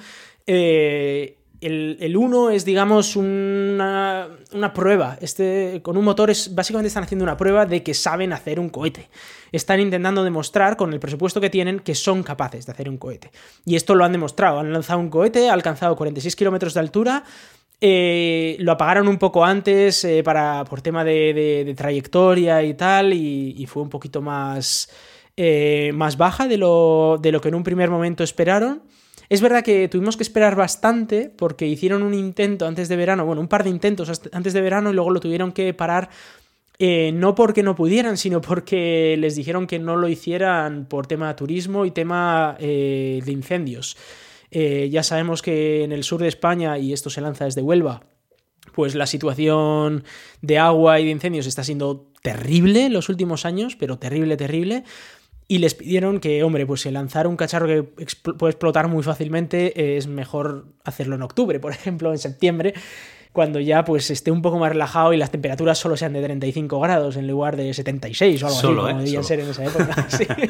Eh, 0.45 1.37
el, 1.61 2.17
1 2.17 2.49
es, 2.49 2.65
digamos, 2.65 3.15
una, 3.15 4.27
prueba. 4.73 5.17
Este, 5.21 5.79
con 5.81 5.95
un 5.95 6.03
motor 6.03 6.29
es, 6.29 6.53
básicamente 6.53 6.89
están 6.89 7.03
haciendo 7.03 7.23
una 7.23 7.37
prueba 7.37 7.65
de 7.65 7.83
que 7.83 7.93
saben 7.93 8.33
hacer 8.33 8.59
un 8.59 8.67
cohete. 8.67 9.07
Están 9.53 9.79
intentando 9.79 10.25
demostrar, 10.25 10.75
con 10.75 10.91
el 10.91 10.99
presupuesto 10.99 11.39
que 11.39 11.49
tienen, 11.49 11.79
que 11.79 11.95
son 11.95 12.21
capaces 12.21 12.65
de 12.65 12.73
hacer 12.73 12.89
un 12.89 12.97
cohete. 12.97 13.31
Y 13.63 13.77
esto 13.77 13.95
lo 13.95 14.03
han 14.03 14.11
demostrado. 14.11 14.59
Han 14.59 14.73
lanzado 14.73 14.99
un 14.99 15.09
cohete, 15.09 15.49
ha 15.49 15.53
alcanzado 15.53 15.95
46 15.95 16.35
kilómetros 16.35 16.73
de 16.73 16.81
altura, 16.81 17.23
eh, 17.87 18.57
lo 18.61 18.71
apagaron 18.71 19.07
un 19.07 19.19
poco 19.19 19.45
antes 19.45 20.03
eh, 20.05 20.23
para, 20.23 20.65
por 20.65 20.81
tema 20.81 21.03
de, 21.03 21.71
trayectoria 21.77 22.63
y 22.63 22.73
tal, 22.73 23.13
y, 23.13 23.63
fue 23.67 23.83
un 23.83 23.89
poquito 23.89 24.23
más, 24.23 24.89
eh, 25.37 25.91
más 25.93 26.17
baja 26.17 26.47
de 26.47 26.57
lo, 26.57 27.19
de 27.21 27.31
lo 27.31 27.39
que 27.41 27.49
en 27.49 27.53
un 27.53 27.61
primer 27.61 27.91
momento 27.91 28.23
esperaron. 28.23 28.81
Es 29.29 29.39
verdad 29.39 29.63
que 29.63 29.87
tuvimos 29.87 30.17
que 30.17 30.23
esperar 30.23 30.55
bastante 30.55 31.29
porque 31.29 31.67
hicieron 31.67 32.01
un 32.01 32.15
intento 32.15 32.65
antes 32.65 32.89
de 32.89 32.95
verano, 32.95 33.23
bueno, 33.23 33.39
un 33.39 33.47
par 33.47 33.63
de 33.63 33.69
intentos 33.69 34.19
antes 34.31 34.53
de 34.53 34.61
verano 34.61 34.89
y 34.89 34.93
luego 34.93 35.11
lo 35.11 35.19
tuvieron 35.19 35.51
que 35.51 35.71
parar 35.75 36.09
no 36.79 37.35
porque 37.35 37.61
no 37.61 37.75
pudieran, 37.75 38.17
sino 38.17 38.41
porque 38.41 39.15
les 39.19 39.35
dijeron 39.35 39.67
que 39.67 39.77
no 39.77 39.95
lo 39.95 40.09
hicieran 40.09 40.87
por 40.87 41.05
tema 41.05 41.27
de 41.27 41.35
turismo 41.35 41.85
y 41.85 41.91
tema 41.91 42.57
de 42.59 43.23
incendios. 43.27 43.95
Eh, 44.51 44.89
ya 44.91 45.03
sabemos 45.03 45.41
que 45.41 45.83
en 45.83 45.91
el 45.91 46.03
sur 46.03 46.21
de 46.21 46.27
España, 46.27 46.77
y 46.77 46.93
esto 46.93 47.09
se 47.09 47.21
lanza 47.21 47.45
desde 47.45 47.61
Huelva, 47.61 48.03
pues 48.73 48.95
la 48.95 49.07
situación 49.07 50.03
de 50.41 50.59
agua 50.59 50.99
y 50.99 51.05
de 51.05 51.11
incendios 51.11 51.47
está 51.47 51.63
siendo 51.63 52.11
terrible 52.21 52.85
en 52.85 52.93
los 52.93 53.09
últimos 53.09 53.45
años, 53.45 53.75
pero 53.75 53.97
terrible, 53.97 54.37
terrible. 54.37 54.83
Y 55.47 55.59
les 55.59 55.75
pidieron 55.75 56.19
que, 56.19 56.43
hombre, 56.43 56.65
pues 56.65 56.81
si 56.81 56.91
lanzar 56.91 57.27
un 57.27 57.37
cacharro 57.37 57.67
que 57.67 57.83
puede 57.83 58.51
explotar 58.51 58.87
muy 58.87 59.03
fácilmente, 59.03 59.97
es 59.97 60.07
mejor 60.07 60.65
hacerlo 60.83 61.15
en 61.15 61.21
octubre, 61.21 61.59
por 61.59 61.71
ejemplo, 61.73 62.11
en 62.11 62.17
septiembre. 62.17 62.73
cuando 63.31 63.59
ya 63.59 63.83
pues 63.83 64.09
esté 64.09 64.31
un 64.31 64.41
poco 64.41 64.57
más 64.57 64.69
relajado 64.69 65.13
y 65.13 65.17
las 65.17 65.29
temperaturas 65.29 65.77
solo 65.77 65.97
sean 65.97 66.13
de 66.13 66.23
35 66.23 66.79
grados 66.79 67.17
en 67.17 67.27
lugar 67.27 67.57
de 67.57 67.73
76 67.73 68.41
o 68.41 68.47
algo 68.47 68.57
así, 68.57 68.67
como 68.67 68.89
¿eh? 68.89 69.03
debían 69.03 69.23
ser 69.23 69.41
en 69.41 69.49
esa 69.49 69.65
época. 69.65 70.07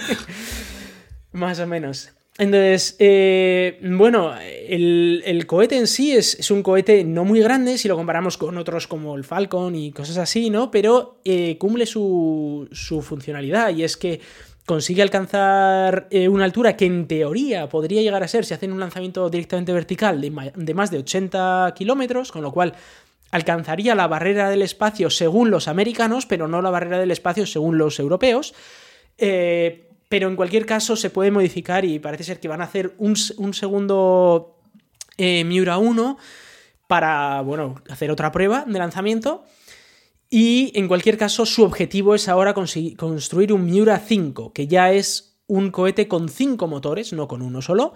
Más 1.34 1.60
o 1.60 1.68
menos. 1.68 2.14
Entonces, 2.38 2.98
eh, 3.00 3.80
bueno, 3.82 4.34
el, 4.38 5.46
cohete 5.48 5.78
en 5.78 5.88
sí 5.88 6.12
es, 6.12 6.52
un 6.52 6.64
cohete 6.64 7.06
no 7.06 7.24
muy 7.24 7.40
grande 7.40 7.78
si 7.78 7.88
lo 7.88 7.96
comparamos 7.96 8.38
con 8.38 8.58
otros 8.58 8.88
como 8.88 9.16
el 9.16 9.24
Falcon 9.24 9.74
y 9.74 9.94
cosas 9.94 10.18
así, 10.18 10.50
¿no? 10.50 10.70
Pero 10.70 11.22
eh, 11.24 11.58
cumple 11.58 11.86
su, 11.86 12.68
su, 12.74 13.02
funcionalidad 13.02 13.74
y 13.74 13.84
es 13.84 13.96
que 13.96 14.20
consigue 14.66 15.02
alcanzar 15.02 16.08
eh, 16.12 16.28
una 16.28 16.44
altura 16.44 16.76
que 16.76 16.86
en 16.86 17.08
teoría 17.08 17.70
podría 17.70 18.02
llegar 18.02 18.22
a 18.22 18.28
ser 18.28 18.44
si 18.44 18.54
hacen 18.54 18.74
un 18.74 18.82
lanzamiento 18.82 19.30
directamente 19.30 19.72
vertical 19.72 20.20
de, 20.20 20.52
de 20.56 20.74
más 20.74 20.92
de 20.92 20.98
80 20.98 21.74
kilómetros, 21.78 22.34
con 22.34 22.42
lo 22.42 22.52
cual 22.52 22.74
alcanzaría 23.32 23.96
la 23.96 24.08
barrera 24.08 24.50
del 24.50 24.62
espacio 24.62 25.10
según 25.10 25.52
los 25.52 25.70
americanos, 25.70 26.26
pero 26.26 26.50
no 26.50 26.62
la 26.62 26.70
barrera 26.70 27.00
del 27.00 27.12
espacio 27.12 27.46
según 27.46 27.78
los 27.78 28.00
europeos. 28.00 28.54
Eh, 29.18 29.85
pero 30.10 30.28
en 30.28 30.36
cualquier 30.36 30.66
caso 30.66 30.96
se 30.96 31.10
puede 31.10 31.32
modificar 31.32 31.86
y 31.86 32.00
parece 32.00 32.24
ser 32.24 32.40
que 32.40 32.48
van 32.48 32.62
a 32.62 32.66
hacer 32.66 32.94
un, 32.98 33.16
segundo 33.16 34.60
eh, 35.18 35.44
Miura 35.44 35.78
1 35.78 36.18
para, 36.88 37.42
bueno, 37.42 37.76
hacer 37.90 38.12
otra 38.12 38.32
prueba 38.32 38.66
de 38.68 38.78
lanzamiento. 38.78 39.44
Y 40.30 40.72
en 40.76 40.88
cualquier 40.88 41.18
caso, 41.18 41.46
su 41.46 41.64
objetivo 41.64 42.14
es 42.14 42.28
ahora 42.28 42.54
construir 42.54 43.54
un 43.54 43.66
Miura 43.66 44.00
5, 44.00 44.54
que 44.54 44.68
ya 44.68 44.92
es 44.92 45.38
un 45.48 45.72
cohete 45.72 46.08
con 46.08 46.30
cinco 46.30 46.68
motores, 46.68 47.14
no 47.14 47.28
con 47.28 47.42
uno 47.42 47.62
solo, 47.62 47.94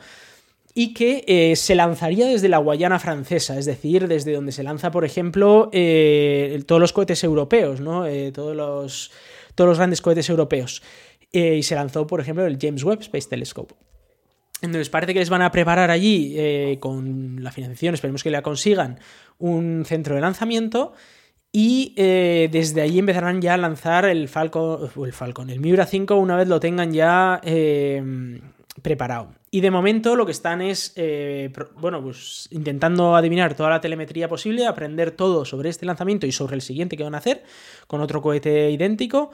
y 0.76 0.94
que 0.94 1.26
eh, 1.28 1.56
se 1.56 1.76
lanzaría 1.76 2.28
desde 2.28 2.48
la 2.48 2.60
Guayana 2.60 3.00
francesa, 3.00 3.58
es 3.58 3.66
decir, 3.66 4.08
desde 4.08 4.34
donde 4.34 4.52
se 4.52 4.64
lanza, 4.64 4.92
por 4.92 5.04
ejemplo, 5.04 5.70
eh, 5.74 6.64
todos 6.68 6.80
los 6.80 6.94
cohetes 6.94 7.24
europeos, 7.24 7.82
¿no? 7.82 8.06
todos, 8.32 8.56
los, 8.56 9.12
todos 9.56 9.68
los 9.68 9.78
grandes 9.78 10.02
cohetes 10.02 10.30
europeos. 10.30 10.84
Eh, 11.32 11.58
y 11.58 11.64
se 11.64 11.76
lanzó, 11.76 12.08
por 12.08 12.22
ejemplo, 12.22 12.46
el 12.46 12.58
James 12.60 12.84
Webb 12.84 13.02
Space 13.02 13.30
Telescope. 13.30 13.76
Entonces 14.62 14.90
parece 14.90 15.14
que 15.14 15.20
les 15.20 15.30
van 15.30 15.42
a 15.42 15.52
preparar 15.52 15.90
allí, 15.92 16.34
eh, 16.36 16.78
con 16.80 17.42
la 17.42 17.52
financiación, 17.52 17.94
esperemos 17.94 18.24
que 18.24 18.32
la 18.32 18.42
consigan, 18.42 19.00
un 19.38 19.86
centro 19.86 20.16
de 20.16 20.22
lanzamiento 20.22 20.94
y 21.52 21.94
eh, 21.96 22.50
desde 22.52 22.82
allí 22.82 23.00
empezarán 23.00 23.42
ya 23.42 23.54
a 23.54 23.58
lanzar 23.58 24.06
el 24.06 24.28
Falcon, 24.28 24.90
el 25.06 25.14
Falcon, 25.14 25.50
el 25.50 25.62
Miura 25.62 25.86
5 25.86 26.16
una 26.16 26.36
vez 26.36 26.48
lo 26.48 26.60
tengan 26.60 26.92
ya 26.92 27.40
preparado. 28.82 29.32
Y 29.50 29.62
de 29.62 29.72
momento 29.72 30.18
lo 30.18 30.26
que 30.26 30.34
están 30.34 30.62
es, 30.62 30.94
bueno, 31.78 32.04
pues 32.04 32.50
intentando 32.52 33.16
adivinar 33.16 33.56
toda 33.56 33.70
la 33.70 33.80
telemetría 33.80 34.28
posible, 34.28 34.68
aprender 34.68 35.12
todo 35.12 35.46
sobre 35.46 35.70
este 35.70 35.86
lanzamiento 35.86 36.28
y 36.28 36.34
sobre 36.34 36.56
el 36.56 36.62
siguiente 36.62 36.98
que 36.98 37.04
van 37.04 37.16
a 37.16 37.20
hacer, 37.20 37.44
con 37.88 38.02
otro 38.02 38.22
cohete 38.22 38.70
idéntico 38.72 39.32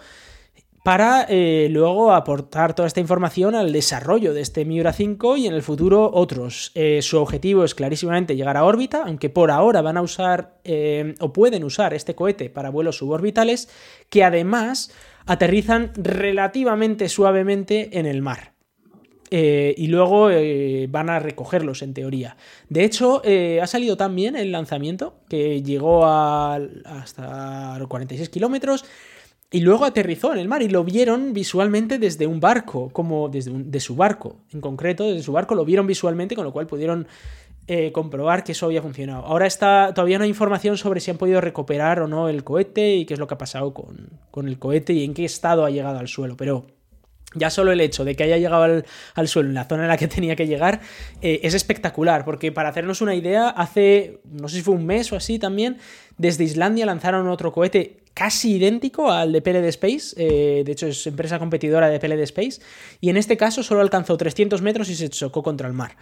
para 0.85 1.25
eh, 1.27 1.67
luego 1.71 2.13
aportar 2.13 2.75
toda 2.75 2.87
esta 2.87 2.99
información 2.99 3.55
al 3.55 3.73
desarrollo 3.73 4.35
de 4.35 4.41
este 4.41 4.65
Miura 4.65 4.93
5 4.93 5.35
y 5.35 5.47
en 5.47 5.55
el 5.55 5.63
futuro 5.63 6.11
otros. 6.13 6.71
Eh, 6.75 7.01
su 7.01 7.17
objetivo 7.17 7.63
es 7.63 7.73
clarísimamente 7.73 8.35
llegar 8.35 8.55
a 8.55 8.65
órbita, 8.65 9.01
aunque 9.03 9.31
por 9.31 9.49
ahora 9.49 9.81
van 9.81 9.97
a 9.97 10.03
usar 10.03 10.59
eh, 10.63 11.15
o 11.21 11.33
pueden 11.33 11.63
usar 11.63 11.95
este 11.95 12.13
cohete 12.13 12.51
para 12.51 12.69
vuelos 12.69 12.97
suborbitales 12.97 13.67
que 14.11 14.23
además 14.23 14.93
aterrizan 15.25 15.91
relativamente 15.95 17.09
suavemente 17.09 17.97
en 17.97 18.05
el 18.05 18.21
mar. 18.21 18.53
y 19.31 19.87
luego 19.87 20.29
van 20.89 21.09
a 21.09 21.19
recogerlos 21.19 21.81
en 21.81 21.95
teoría. 21.95 22.37
De 22.69 22.85
hecho, 22.85 23.23
ha 23.59 23.67
salido 23.67 23.97
también 23.97 24.35
el 24.35 24.51
lanzamiento, 24.51 25.15
que 25.27 25.63
llegó 25.63 26.05
a, 26.05 26.59
hasta 26.85 27.79
46 27.89 28.29
kilómetros, 28.29 28.85
y 29.55 29.61
luego 29.61 29.85
aterrizó 29.85 30.33
en 30.33 30.39
el 30.39 30.49
mar 30.49 30.61
y 30.63 30.67
lo 30.67 30.83
vieron 30.83 31.31
visualmente 31.31 31.97
desde 31.97 32.27
un 32.27 32.41
barco, 32.41 32.89
como 32.89 33.29
desde 33.29 33.53
de 33.53 33.79
su 33.79 33.95
barco, 33.95 34.41
en 34.51 34.59
concreto, 34.59 35.05
desde 35.05 35.23
su 35.23 35.31
barco 35.31 35.55
lo 35.55 35.63
vieron 35.63 35.87
visualmente, 35.87 36.35
con 36.35 36.43
lo 36.43 36.51
cual 36.51 36.67
pudieron 36.67 37.07
eh, 37.67 37.93
comprobar 37.93 38.43
que 38.43 38.51
eso 38.51 38.65
había 38.65 38.81
funcionado. 38.81 39.23
Ahora 39.23 39.47
está, 39.47 39.93
todavía 39.95 40.17
no 40.17 40.25
hay 40.25 40.29
información 40.29 40.77
sobre 40.77 40.99
si 40.99 41.09
han 41.09 41.17
podido 41.17 41.39
recuperar 41.39 42.01
o 42.01 42.07
no 42.09 42.27
el 42.27 42.43
cohete 42.43 42.95
y 42.95 43.05
qué 43.05 43.13
es 43.13 43.19
lo 43.21 43.27
que 43.27 43.35
ha 43.35 43.37
pasado 43.37 43.73
con, 43.73 44.45
el 44.45 44.59
cohete 44.59 44.91
y 44.91 45.05
en 45.05 45.13
qué 45.13 45.23
estado 45.23 45.63
ha 45.63 45.69
llegado 45.69 45.99
al 45.99 46.09
suelo, 46.09 46.35
pero 46.35 46.67
ya 47.33 47.49
solo 47.49 47.71
el 47.71 47.79
hecho 47.79 48.03
de 48.03 48.13
que 48.17 48.23
haya 48.23 48.37
llegado 48.37 48.83
al, 49.15 49.27
suelo 49.29 49.47
en 49.47 49.55
la 49.55 49.63
zona 49.63 49.83
en 49.83 49.87
la 49.87 49.95
que 49.95 50.07
tenía 50.09 50.35
que 50.35 50.47
llegar 50.47 50.81
eh, 51.21 51.39
es 51.43 51.53
espectacular, 51.53 52.25
porque 52.25 52.51
para 52.51 52.67
hacernos 52.67 52.99
una 52.99 53.15
idea, 53.15 53.47
hace, 53.47 54.19
no 54.25 54.49
sé 54.49 54.57
si 54.57 54.63
fue 54.63 54.75
un 54.75 54.85
mes 54.85 55.13
o 55.13 55.15
así 55.15 55.39
también, 55.39 55.77
desde 56.17 56.43
Islandia 56.43 56.85
lanzaron 56.85 57.29
otro 57.29 57.53
cohete 57.53 58.03
casi 58.15 58.55
idéntico 58.55 59.11
al 59.11 59.31
de 59.33 59.41
PLD 59.41 59.65
Space, 59.65 60.15
eh, 60.17 60.63
de 60.65 60.71
hecho 60.71 60.87
es 60.87 61.05
empresa 61.05 61.37
competidora 61.37 61.89
de 61.89 61.99
PLD 61.99 62.21
Space, 62.23 62.61
y 63.01 63.09
en 63.09 63.17
este 63.17 63.37
caso 63.37 63.61
solo 63.61 63.81
alcanzó 63.81 64.17
300 64.17 64.61
metros 64.63 64.89
y 64.89 64.95
se 64.95 65.09
chocó 65.09 65.43
contra 65.43 65.67
el 65.67 65.73
mar. 65.73 65.97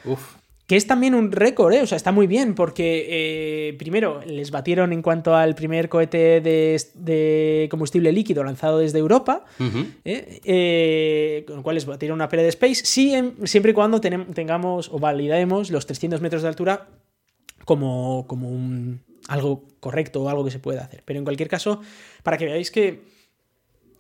Que 0.68 0.78
es 0.78 0.88
también 0.88 1.16
un 1.16 1.32
récord, 1.32 1.74
¿eh? 1.74 1.82
o 1.82 1.88
sea, 1.88 1.96
está 1.98 2.12
muy 2.12 2.28
bien, 2.28 2.54
porque 2.54 3.08
eh, 3.10 3.74
primero 3.74 4.22
les 4.26 4.52
batieron 4.52 4.94
en 4.94 5.02
cuanto 5.02 5.36
al 5.36 5.56
primer 5.56 5.90
cohete 5.90 6.40
de, 6.40 7.68
combustible 7.70 8.14
líquido 8.14 8.44
lanzado 8.44 8.78
desde 8.78 9.00
Europa, 9.00 9.44
¿eh? 10.06 11.44
con 11.48 11.58
lo 11.58 11.64
cual 11.64 11.76
les 11.76 11.86
batieron 11.88 12.16
una 12.16 12.30
PLD 12.30 12.48
Space, 12.50 12.86
siempre 12.86 13.72
y 13.72 13.74
cuando 13.74 14.00
tengamos 14.00 14.88
o 14.90 15.00
validemos 15.00 15.72
los 15.72 15.88
300 15.88 16.22
metros 16.22 16.44
de 16.44 16.48
altura 16.48 16.88
como, 17.66 18.26
como 18.28 18.50
un, 18.50 19.02
algo 19.28 19.68
correcto 19.80 20.24
o 20.24 20.30
algo 20.30 20.44
que 20.44 20.52
se 20.52 20.60
pueda 20.60 20.84
hacer. 20.84 21.04
Pero 21.06 21.20
en 21.20 21.26
cualquier 21.26 21.50
caso, 21.50 21.82
para 22.24 22.38
que 22.38 22.46
veáis 22.46 22.72
que 22.72 23.14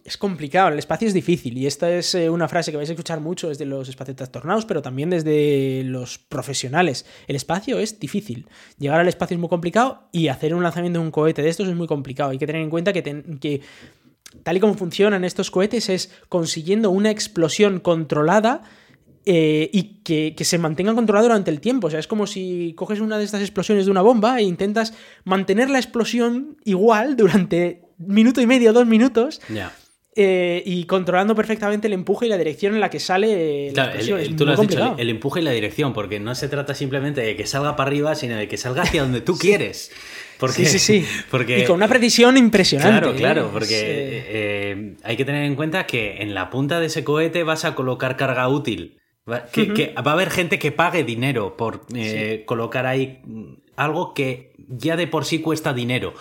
es 0.03 0.17
complicado, 0.17 0.69
el 0.69 0.79
espacio 0.79 1.07
es 1.07 1.13
difícil 1.13 1.57
y 1.57 1.65
esta 1.65 1.89
es 1.89 2.13
eh, 2.13 2.29
una 2.29 2.49
frase 2.49 2.71
que 2.71 2.77
vais 2.77 2.89
a 2.89 2.93
escuchar 2.93 3.21
mucho 3.21 3.47
desde 3.47 3.65
los 3.65 3.88
espacios 3.88 4.17
trastornados, 4.17 4.65
pero 4.65 4.81
también 4.81 5.09
desde 5.09 5.83
los 5.86 6.17
profesionales. 6.17 7.05
El 7.27 7.38
espacio 7.38 7.79
es 7.79 7.99
difícil. 7.99 8.47
Llegar 8.77 8.99
al 8.99 9.07
espacio 9.07 9.36
es 9.36 9.39
muy 9.39 9.49
complicado 9.49 10.09
y 10.12 10.27
hacer 10.27 10.53
un 10.53 10.63
lanzamiento 10.63 10.99
de 10.99 11.05
un 11.05 11.12
cohete 11.12 11.41
de 11.41 11.49
estos 11.49 11.69
es 11.69 11.75
muy 11.75 11.88
complicado. 11.88 12.31
Hay 12.31 12.38
que 12.38 12.47
tener 12.47 12.62
en 12.62 12.69
cuenta 12.69 12.91
que, 12.91 13.01
que 13.39 13.62
tal 14.43 14.57
y 14.57 14.59
como 14.59 14.73
funcionan 14.73 15.23
estos 15.23 15.49
cohetes 15.49 15.88
es 15.88 16.12
consiguiendo 16.27 16.89
una 16.89 17.09
explosión 17.09 17.79
controlada 17.79 18.63
eh, 19.25 19.69
y 19.71 20.01
que, 20.03 20.36
se 20.43 20.57
mantenga 20.57 20.93
controlado 20.93 21.27
durante 21.27 21.49
el 21.49 21.62
tiempo. 21.62 21.88
O 21.88 21.89
sea, 21.89 21.99
es 21.99 22.07
como 22.07 22.27
si 22.27 22.73
coges 22.75 22.99
una 22.99 23.17
de 23.17 23.23
estas 23.23 23.41
explosiones 23.41 23.86
de 23.86 23.91
una 23.91 24.01
bomba 24.01 24.38
e 24.39 24.43
intentas 24.43 24.93
mantener 25.23 25.69
la 25.69 25.79
explosión 25.79 26.57
igual 26.65 27.15
durante 27.15 27.83
minuto 27.97 28.41
y 28.41 28.47
medio, 28.47 28.73
dos 28.73 28.86
minutos. 28.86 29.39
Eh, 30.15 30.62
y 30.65 30.83
controlando 30.86 31.33
perfectamente 31.36 31.88
el 31.88 31.93
empuje 31.93 32.27
y 32.27 32.29
la 32.29 32.38
dirección 32.38 32.75
en 32.75 32.81
la 32.81 32.89
que 32.89 32.99
sale 32.99 33.71
la 33.71 33.95
explosión. 33.95 34.36
tú 34.36 34.45
lo 34.45 34.51
has 34.51 34.62
dicho, 34.62 34.95
el, 34.99 35.09
empuje 35.09 35.39
y 35.39 35.43
la 35.43 35.51
dirección, 35.51 35.93
porque 35.93 36.19
no 36.19 36.36
se 36.36 36.49
trata 36.49 36.75
simplemente 36.75 37.21
de 37.21 37.36
que 37.36 37.47
salga 37.47 37.75
para 37.75 37.88
arriba, 37.88 38.13
sino 38.13 38.36
de 38.36 38.47
que 38.47 38.57
salga 38.57 38.83
hacia 38.83 39.01
donde 39.01 39.21
tú 39.21 39.38
quieres. 39.39 39.91
sí, 40.49 40.65
sí, 40.65 40.79
sí. 40.79 41.05
Porque, 41.31 41.62
y 41.62 41.63
con 41.63 41.77
una 41.77 41.88
precisión 41.88 42.36
impresionante. 42.38 42.99
Claro, 42.99 43.15
claro, 43.15 43.49
porque 43.53 44.95
hay 45.01 45.15
que 45.15 45.25
tener 45.25 45.45
en 45.45 45.55
cuenta 45.55 45.88
que 45.88 46.17
en 46.17 46.33
la 46.33 46.49
punta 46.49 46.81
de 46.81 46.88
ese 46.88 47.05
cohete 47.05 47.43
vas 47.43 47.63
a 47.63 47.73
colocar 47.73 48.17
carga 48.17 48.47
útil. 48.49 48.99
Va, 49.29 49.45
que, 49.45 49.93
va 49.95 50.12
a 50.12 50.13
haber 50.13 50.29
gente 50.29 50.59
que 50.59 50.71
pague 50.71 51.03
dinero 51.03 51.55
por 51.55 51.86
eh, 51.95 52.43
colocar 52.45 52.86
ahí 52.86 53.21
algo 53.77 54.13
que 54.13 54.53
ya 54.67 54.97
de 54.97 55.07
por 55.07 55.25
sí 55.25 55.39
cuesta 55.39 55.73
dinero. 55.73 56.13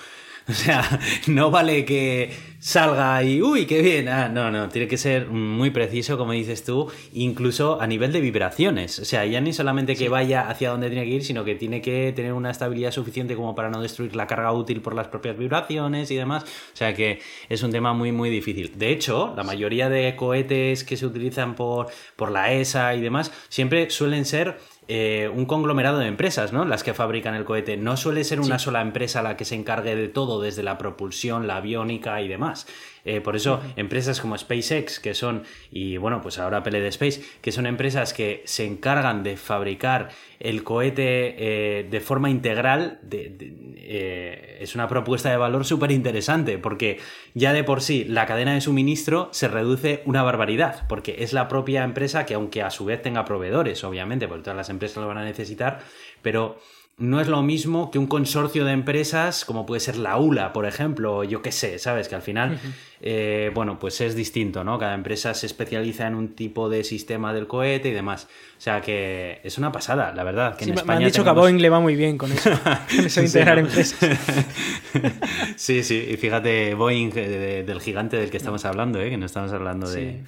O 0.48 0.52
sea, 0.52 1.00
no 1.28 1.50
vale 1.50 1.84
que 1.84 2.30
salga 2.58 3.22
y, 3.24 3.42
uy, 3.42 3.66
qué 3.66 3.82
bien. 3.82 4.08
Ah, 4.08 4.28
no, 4.28 4.50
no, 4.50 4.68
tiene 4.68 4.86
que 4.86 4.96
ser 4.96 5.28
muy 5.28 5.70
preciso, 5.70 6.16
como 6.18 6.32
dices 6.32 6.64
tú, 6.64 6.90
incluso 7.12 7.80
a 7.80 7.86
nivel 7.86 8.12
de 8.12 8.20
vibraciones. 8.20 8.98
O 8.98 9.04
sea, 9.04 9.24
ya 9.26 9.40
ni 9.40 9.52
solamente 9.52 9.96
que 9.96 10.08
vaya 10.08 10.48
hacia 10.48 10.70
donde 10.70 10.88
tiene 10.88 11.04
que 11.04 11.10
ir, 11.10 11.24
sino 11.24 11.44
que 11.44 11.54
tiene 11.54 11.80
que 11.80 12.12
tener 12.14 12.32
una 12.32 12.50
estabilidad 12.50 12.92
suficiente 12.92 13.34
como 13.34 13.54
para 13.54 13.70
no 13.70 13.80
destruir 13.80 14.14
la 14.14 14.26
carga 14.26 14.52
útil 14.52 14.80
por 14.80 14.94
las 14.94 15.08
propias 15.08 15.36
vibraciones 15.36 16.10
y 16.10 16.16
demás. 16.16 16.44
O 16.44 16.76
sea 16.76 16.94
que 16.94 17.20
es 17.48 17.62
un 17.62 17.72
tema 17.72 17.92
muy, 17.92 18.12
muy 18.12 18.30
difícil. 18.30 18.72
De 18.76 18.90
hecho, 18.90 19.34
la 19.36 19.42
mayoría 19.44 19.88
de 19.88 20.14
cohetes 20.16 20.84
que 20.84 20.96
se 20.96 21.06
utilizan 21.06 21.54
por, 21.54 21.88
por 22.16 22.30
la 22.30 22.52
ESA 22.52 22.94
y 22.94 23.00
demás 23.00 23.32
siempre 23.48 23.90
suelen 23.90 24.24
ser 24.24 24.58
eh, 24.88 25.30
un 25.32 25.46
conglomerado 25.46 25.98
de 25.98 26.06
empresas, 26.06 26.52
¿no? 26.52 26.64
Las 26.64 26.82
que 26.82 26.92
fabrican 26.92 27.34
el 27.34 27.44
cohete. 27.44 27.76
No 27.76 27.96
suele 27.96 28.24
ser 28.24 28.40
una 28.40 28.58
sola 28.58 28.80
empresa 28.80 29.22
la 29.22 29.36
que 29.36 29.44
se 29.44 29.54
encargue 29.54 29.94
de 29.94 30.08
todo, 30.08 30.40
desde 30.40 30.62
la 30.62 30.78
propulsión, 30.78 31.46
la 31.46 31.56
aviónica 31.56 32.20
y 32.20 32.28
demás. 32.28 32.66
Eh, 33.04 33.20
por 33.20 33.34
eso, 33.34 33.60
empresas 33.76 34.20
como 34.20 34.38
SpaceX, 34.38 35.00
que 35.00 35.14
son, 35.14 35.42
y 35.70 35.96
bueno, 35.96 36.20
pues 36.22 36.38
ahora 36.38 36.62
PLD 36.62 36.86
Space, 36.86 37.22
que 37.40 37.50
son 37.50 37.66
empresas 37.66 38.12
que 38.12 38.42
se 38.44 38.64
encargan 38.64 39.24
de 39.24 39.36
fabricar 39.36 40.10
el 40.38 40.62
cohete 40.62 41.34
eh, 41.38 41.84
de 41.88 42.00
forma 42.00 42.30
integral, 42.30 43.00
eh, 43.10 44.58
es 44.60 44.74
una 44.74 44.86
propuesta 44.86 45.30
de 45.30 45.36
valor 45.36 45.64
súper 45.64 45.90
interesante, 45.90 46.58
porque 46.58 47.00
ya 47.34 47.52
de 47.52 47.64
por 47.64 47.80
sí 47.80 48.04
la 48.04 48.26
cadena 48.26 48.54
de 48.54 48.60
suministro 48.60 49.28
se 49.32 49.48
reduce 49.48 50.02
una 50.04 50.22
barbaridad, 50.22 50.86
porque 50.88 51.16
es 51.20 51.32
la 51.32 51.48
propia 51.48 51.82
empresa 51.82 52.24
que, 52.24 52.34
aunque 52.34 52.62
a 52.62 52.70
su 52.70 52.84
vez 52.84 53.02
tenga 53.02 53.24
proveedores, 53.24 53.82
obviamente, 53.82 54.28
porque 54.28 54.44
todas 54.44 54.56
las 54.56 54.70
empresas 54.70 54.98
lo 54.98 55.08
van 55.08 55.18
a 55.18 55.24
necesitar, 55.24 55.80
pero 56.22 56.58
no 57.02 57.20
es 57.20 57.26
lo 57.26 57.42
mismo 57.42 57.90
que 57.90 57.98
un 57.98 58.06
consorcio 58.06 58.64
de 58.64 58.70
empresas 58.72 59.44
como 59.44 59.66
puede 59.66 59.80
ser 59.80 59.96
la 59.96 60.16
ULA, 60.18 60.52
por 60.52 60.66
ejemplo, 60.66 61.18
o 61.18 61.24
yo 61.24 61.42
qué 61.42 61.50
sé, 61.50 61.80
¿sabes? 61.80 62.08
Que 62.08 62.14
al 62.14 62.22
final, 62.22 62.60
eh, 63.00 63.50
bueno, 63.52 63.80
pues 63.80 64.00
es 64.00 64.14
distinto, 64.14 64.62
¿no? 64.62 64.78
Cada 64.78 64.94
empresa 64.94 65.34
se 65.34 65.46
especializa 65.46 66.06
en 66.06 66.14
un 66.14 66.34
tipo 66.34 66.68
de 66.68 66.84
sistema 66.84 67.34
del 67.34 67.48
cohete 67.48 67.88
y 67.88 67.92
demás. 67.92 68.28
O 68.56 68.60
sea 68.60 68.80
que 68.80 69.40
es 69.42 69.58
una 69.58 69.72
pasada, 69.72 70.14
la 70.14 70.22
verdad. 70.22 70.56
Que 70.56 70.64
en 70.64 70.74
España 70.74 71.00
me 71.00 71.04
han 71.04 71.10
dicho 71.10 71.24
que 71.24 71.30
a 71.30 71.32
Boeing 71.32 71.60
le 71.60 71.70
va 71.70 71.80
muy 71.80 71.96
bien 71.96 72.16
con 72.16 72.30
eso, 72.30 72.50
con 72.96 73.04
eso 73.04 73.20
de 73.20 73.26
integrar 73.26 73.58
empresas. 73.58 73.98
sí, 75.56 75.82
sí, 75.82 76.06
y 76.08 76.16
fíjate, 76.16 76.74
Boeing, 76.74 77.10
del 77.10 77.80
gigante 77.80 78.16
del 78.16 78.30
que 78.30 78.36
estamos 78.36 78.64
hablando, 78.64 79.00
¿eh? 79.00 79.10
Que 79.10 79.16
no 79.16 79.26
estamos 79.26 79.52
hablando 79.52 79.90
de 79.90 80.22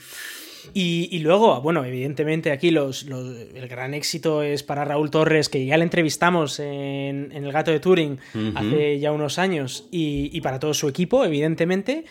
y, 0.73 1.19
luego, 1.19 1.61
bueno, 1.61 1.85
evidentemente 1.85 2.51
aquí 2.51 2.71
los, 2.71 3.05
el 3.05 3.69
gran 3.69 3.95
éxito 3.95 4.43
es 4.43 4.63
para 4.63 4.85
Raúl 4.85 5.11
Torres, 5.11 5.49
que 5.49 5.65
ya 5.67 5.77
le 5.77 5.85
entrevistamos 5.85 6.59
en, 6.61 7.31
El 7.33 7.53
Gato 7.53 7.71
de 7.71 7.81
Turing 7.81 8.19
hace 8.55 8.99
ya 8.99 9.13
unos 9.13 9.39
años, 9.39 9.87
y, 9.91 10.41
para 10.41 10.59
todo 10.59 10.75
su 10.75 10.89
equipo, 10.89 11.25
evidentemente. 11.25 12.05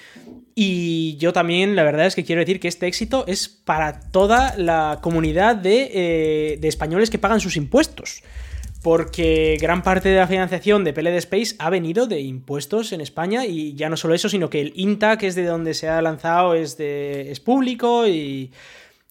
Y 0.56 1.18
yo 1.18 1.34
también, 1.34 1.76
la 1.76 1.84
verdad 1.84 2.06
es 2.06 2.16
que 2.16 2.24
quiero 2.24 2.42
decir 2.42 2.60
que 2.60 2.68
este 2.68 2.88
éxito 2.88 3.26
es 3.28 3.48
para 3.48 4.00
toda 4.12 4.56
la 4.58 5.00
comunidad 5.02 5.56
de, 5.56 5.90
eh, 5.94 6.58
de 6.60 6.68
españoles 6.68 7.10
que 7.10 7.18
pagan 7.18 7.40
sus 7.40 7.58
impuestos 7.58 8.22
porque 8.84 9.58
gran 9.62 9.82
parte 9.82 10.10
de 10.10 10.18
la 10.18 10.28
financiación 10.28 10.84
de 10.84 10.92
PLD 10.92 11.16
Space 11.16 11.56
ha 11.58 11.70
venido 11.70 12.06
de 12.06 12.20
impuestos 12.20 12.92
en 12.92 13.00
España 13.00 13.46
y 13.46 13.74
ya 13.76 13.90
no 13.90 13.96
solo 13.96 14.14
eso, 14.14 14.28
sino 14.28 14.50
que 14.50 14.60
el 14.60 14.74
INTA, 14.76 15.18
que 15.18 15.28
es 15.28 15.36
de 15.36 15.46
donde 15.46 15.74
se 15.74 15.88
ha 15.88 16.02
lanzado, 16.02 16.54
es, 16.54 16.78
de, 16.78 17.32
es 17.32 17.40
público 17.40 18.06
y, 18.06 18.52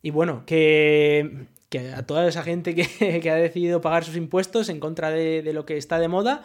bueno, 0.04 0.44
que, 0.44 1.46
a 1.96 2.02
toda 2.02 2.28
esa 2.28 2.42
gente 2.42 2.74
que, 3.20 3.30
ha 3.30 3.34
decidido 3.34 3.80
pagar 3.80 4.04
sus 4.04 4.16
impuestos 4.16 4.68
en 4.68 4.78
contra 4.78 5.10
de 5.10 5.50
lo 5.54 5.64
que 5.64 5.78
está 5.78 5.98
de 5.98 6.08
moda, 6.08 6.42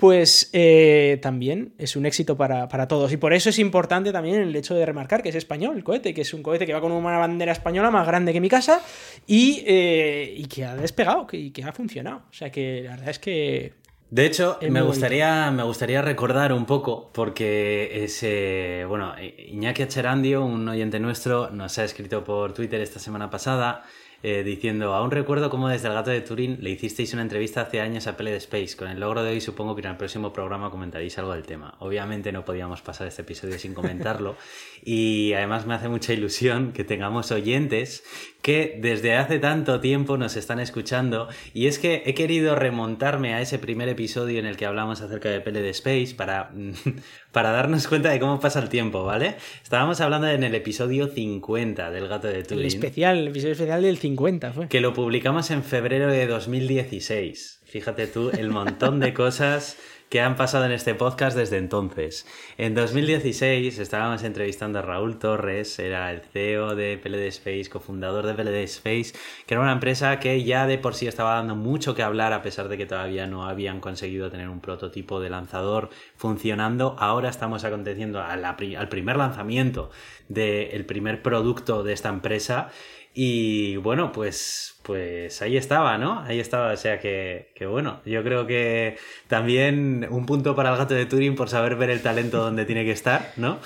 pues 0.00 0.48
eh, 0.54 1.18
también 1.20 1.74
es 1.76 1.94
un 1.94 2.06
éxito 2.06 2.34
para, 2.34 2.88
todos. 2.88 3.12
Y 3.12 3.18
por 3.18 3.34
eso 3.34 3.50
es 3.50 3.58
importante 3.58 4.12
también 4.12 4.40
el 4.40 4.56
hecho 4.56 4.74
de 4.74 4.86
remarcar 4.86 5.22
que 5.22 5.28
es 5.28 5.34
español 5.34 5.76
el 5.76 5.84
cohete, 5.84 6.14
que 6.14 6.22
es 6.22 6.32
un 6.32 6.42
cohete 6.42 6.64
que 6.64 6.72
va 6.72 6.80
con 6.80 6.90
una 6.90 7.18
bandera 7.18 7.52
española 7.52 7.90
más 7.90 8.06
grande 8.06 8.32
que 8.32 8.40
mi 8.40 8.48
casa 8.48 8.80
y, 9.26 9.62
eh, 9.66 10.42
que 10.52 10.64
ha 10.64 10.74
despegado 10.74 11.26
y 11.32 11.50
que 11.50 11.62
ha 11.64 11.72
funcionado. 11.72 12.22
O 12.30 12.32
sea 12.32 12.50
que 12.50 12.82
la 12.84 12.92
verdad 12.92 13.10
es 13.10 13.18
que 13.18 13.74
de 14.10 14.26
hecho, 14.26 14.58
me 14.68 14.82
gustaría, 14.82 15.52
me 15.52 15.62
gustaría 15.62 16.02
recordar 16.02 16.52
un 16.52 16.66
poco, 16.66 17.12
porque 17.12 18.02
ese, 18.02 18.84
bueno, 18.88 19.14
Iñaki 19.20 19.82
Acherandio, 19.82 20.44
un 20.44 20.68
oyente 20.68 20.98
nuestro, 20.98 21.50
nos 21.50 21.78
ha 21.78 21.84
escrito 21.84 22.24
por 22.24 22.52
Twitter 22.52 22.80
esta 22.80 22.98
semana 22.98 23.30
pasada 23.30 23.84
eh, 24.22 24.42
diciendo, 24.44 24.94
aún 24.94 25.10
recuerdo 25.10 25.48
cómo 25.48 25.68
desde 25.68 25.88
el 25.88 25.94
gato 25.94 26.10
de 26.10 26.20
Turín 26.20 26.58
le 26.60 26.70
hicisteis 26.70 27.14
una 27.14 27.22
entrevista 27.22 27.62
hace 27.62 27.80
años 27.80 28.06
a 28.06 28.16
Pele 28.16 28.32
de 28.32 28.36
Space. 28.36 28.76
Con 28.76 28.88
el 28.88 29.00
logro 29.00 29.22
de 29.22 29.30
hoy 29.30 29.40
supongo 29.40 29.74
que 29.74 29.80
en 29.80 29.88
el 29.88 29.96
próximo 29.96 30.32
programa 30.32 30.70
comentaréis 30.70 31.18
algo 31.18 31.32
del 31.32 31.44
tema. 31.44 31.74
Obviamente 31.78 32.30
no 32.30 32.44
podíamos 32.44 32.82
pasar 32.82 33.06
este 33.06 33.22
episodio 33.22 33.58
sin 33.58 33.72
comentarlo 33.72 34.36
y 34.84 35.32
además 35.32 35.66
me 35.66 35.74
hace 35.74 35.88
mucha 35.88 36.12
ilusión 36.12 36.72
que 36.72 36.84
tengamos 36.84 37.32
oyentes 37.32 38.04
que 38.42 38.78
desde 38.80 39.16
hace 39.16 39.38
tanto 39.38 39.80
tiempo 39.80 40.16
nos 40.16 40.36
están 40.36 40.60
escuchando 40.60 41.28
y 41.52 41.66
es 41.66 41.78
que 41.78 42.02
he 42.06 42.14
querido 42.14 42.54
remontarme 42.54 43.34
a 43.34 43.40
ese 43.40 43.58
primer 43.58 43.88
episodio 43.88 44.38
en 44.38 44.46
el 44.46 44.56
que 44.56 44.66
hablamos 44.66 45.00
acerca 45.00 45.28
de 45.28 45.40
Pele 45.40 45.60
de 45.60 45.70
Space 45.70 46.14
para, 46.16 46.50
para 47.32 47.50
darnos 47.50 47.86
cuenta 47.86 48.10
de 48.10 48.18
cómo 48.20 48.40
pasa 48.40 48.60
el 48.60 48.68
tiempo, 48.68 49.04
¿vale? 49.04 49.36
Estábamos 49.62 50.00
hablando 50.00 50.28
en 50.28 50.42
el 50.42 50.54
episodio 50.54 51.08
50 51.08 51.90
del 51.90 52.08
gato 52.08 52.28
de 52.28 52.42
Turing. 52.42 52.60
El 52.60 52.66
especial, 52.66 53.18
el 53.18 53.28
episodio 53.28 53.52
especial 53.52 53.82
del 53.82 53.98
50 53.98 54.52
fue. 54.52 54.68
Que 54.68 54.80
lo 54.80 54.94
publicamos 54.94 55.50
en 55.50 55.62
febrero 55.62 56.08
de 56.08 56.26
2016. 56.26 57.60
Fíjate 57.64 58.06
tú 58.06 58.30
el 58.30 58.50
montón 58.50 58.98
de 58.98 59.14
cosas 59.14 59.76
que 60.10 60.20
han 60.20 60.34
pasado 60.34 60.64
en 60.64 60.72
este 60.72 60.96
podcast 60.96 61.36
desde 61.36 61.56
entonces. 61.56 62.26
En 62.58 62.74
2016 62.74 63.78
estábamos 63.78 64.24
entrevistando 64.24 64.80
a 64.80 64.82
Raúl 64.82 65.20
Torres, 65.20 65.78
era 65.78 66.10
el 66.10 66.20
CEO 66.20 66.74
de 66.74 66.98
PLD 66.98 67.28
Space, 67.28 67.70
cofundador 67.70 68.26
de 68.26 68.34
PLD 68.34 68.64
Space, 68.64 69.12
que 69.46 69.54
era 69.54 69.60
una 69.60 69.70
empresa 69.70 70.18
que 70.18 70.42
ya 70.42 70.66
de 70.66 70.78
por 70.78 70.96
sí 70.96 71.06
estaba 71.06 71.36
dando 71.36 71.54
mucho 71.54 71.94
que 71.94 72.02
hablar 72.02 72.32
a 72.32 72.42
pesar 72.42 72.68
de 72.68 72.76
que 72.76 72.86
todavía 72.86 73.28
no 73.28 73.46
habían 73.46 73.78
conseguido 73.78 74.32
tener 74.32 74.48
un 74.48 74.60
prototipo 74.60 75.20
de 75.20 75.30
lanzador 75.30 75.90
funcionando. 76.16 76.96
Ahora 76.98 77.28
estamos 77.28 77.62
aconteciendo 77.62 78.20
al 78.20 78.88
primer 78.88 79.16
lanzamiento 79.16 79.92
del 80.28 80.84
primer 80.86 81.22
producto 81.22 81.84
de 81.84 81.92
esta 81.92 82.08
empresa 82.08 82.70
y 83.12 83.76
bueno, 83.76 84.12
pues, 84.12 84.76
pues 84.82 85.42
ahí 85.42 85.56
estaba, 85.56 85.98
¿no? 85.98 86.20
Ahí 86.20 86.38
estaba, 86.38 86.72
o 86.72 86.76
sea 86.76 87.00
que, 87.00 87.50
que, 87.56 87.66
bueno, 87.66 88.00
yo 88.06 88.22
creo 88.22 88.46
que 88.46 88.98
también 89.26 90.06
un 90.08 90.26
punto 90.26 90.54
para 90.54 90.70
el 90.70 90.76
gato 90.76 90.94
de 90.94 91.06
Turing 91.06 91.34
por 91.34 91.48
saber 91.48 91.74
ver 91.74 91.90
el 91.90 92.02
talento 92.02 92.38
donde 92.38 92.64
tiene 92.64 92.84
que 92.84 92.92
estar, 92.92 93.32
¿no? 93.36 93.58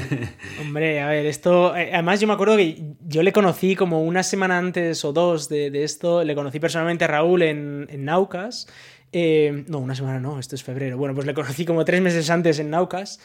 Hombre, 0.60 1.02
a 1.02 1.08
ver, 1.08 1.26
esto, 1.26 1.76
eh, 1.76 1.90
además 1.92 2.20
yo 2.20 2.26
me 2.26 2.32
acuerdo 2.32 2.56
que 2.56 2.94
yo 3.06 3.22
le 3.22 3.32
conocí 3.32 3.76
como 3.76 4.02
una 4.02 4.22
semana 4.22 4.56
antes 4.56 5.04
o 5.04 5.12
dos 5.12 5.50
de, 5.50 5.84
esto, 5.84 6.24
le 6.24 6.34
conocí 6.34 6.58
personalmente 6.58 7.04
a 7.04 7.08
Raúl 7.08 7.42
en, 7.42 7.86
en 7.90 8.04
Naucas. 8.06 8.68
Eh, 9.12 9.64
no, 9.68 9.78
una 9.78 9.94
semana 9.94 10.20
no, 10.20 10.38
esto 10.38 10.54
es 10.54 10.62
febrero. 10.62 10.98
Bueno, 10.98 11.14
pues 11.14 11.26
le 11.26 11.34
conocí 11.34 11.64
como 11.64 11.84
tres 11.84 12.00
meses 12.00 12.28
antes 12.30 12.58
en 12.58 12.70
Naucas. 12.70 13.20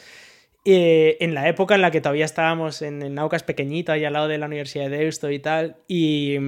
Eh, 0.66 1.18
en 1.20 1.34
la 1.34 1.46
época 1.46 1.74
en 1.74 1.82
la 1.82 1.90
que 1.90 2.00
todavía 2.00 2.24
estábamos 2.24 2.80
en 2.80 3.02
el 3.02 3.14
Naucas 3.14 3.42
pequeñito, 3.42 3.92
ahí 3.92 4.06
al 4.06 4.14
lado 4.14 4.28
de 4.28 4.38
la 4.38 4.46
Universidad 4.46 4.88
de 4.88 4.96
Deusto 4.96 5.30
y 5.30 5.38
tal, 5.38 5.76
y, 5.88 6.38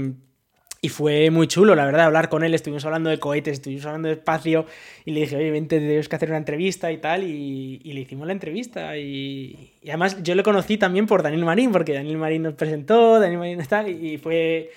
y, 0.81 0.89
fue 0.89 1.31
muy 1.31 1.47
chulo, 1.49 1.75
la 1.75 1.85
verdad, 1.85 2.07
hablar 2.07 2.31
con 2.31 2.43
él, 2.43 2.55
estuvimos 2.55 2.83
hablando 2.87 3.11
de 3.11 3.19
cohetes, 3.19 3.55
estuvimos 3.55 3.85
hablando 3.85 4.09
de 4.09 4.15
espacio, 4.15 4.65
y 5.05 5.11
le 5.11 5.21
dije, 5.21 5.37
obviamente 5.37 5.79
tenemos 5.81 6.09
que 6.09 6.17
hacer 6.17 6.31
una 6.31 6.39
entrevista 6.39 6.91
y 6.93 6.97
tal, 6.97 7.25
y, 7.25 7.83
y 7.85 7.93
le 7.93 8.01
hicimos 8.01 8.27
la 8.27 8.33
entrevista, 8.33 8.97
y, 8.97 9.75
y, 9.83 9.91
además 9.91 10.23
yo 10.23 10.35
le 10.35 10.43
conocí 10.43 10.79
también 10.79 11.07
por 11.07 11.23
Daniel 11.23 11.45
Marín, 11.45 11.71
porque 11.71 11.93
Daniel 11.93 12.17
Marín 12.17 12.41
nos 12.41 12.55
presentó, 12.55 13.21
Daniel 13.21 13.39
Marín 13.39 13.61
está, 13.61 13.87
y 13.87 14.17
fue... 14.17 14.71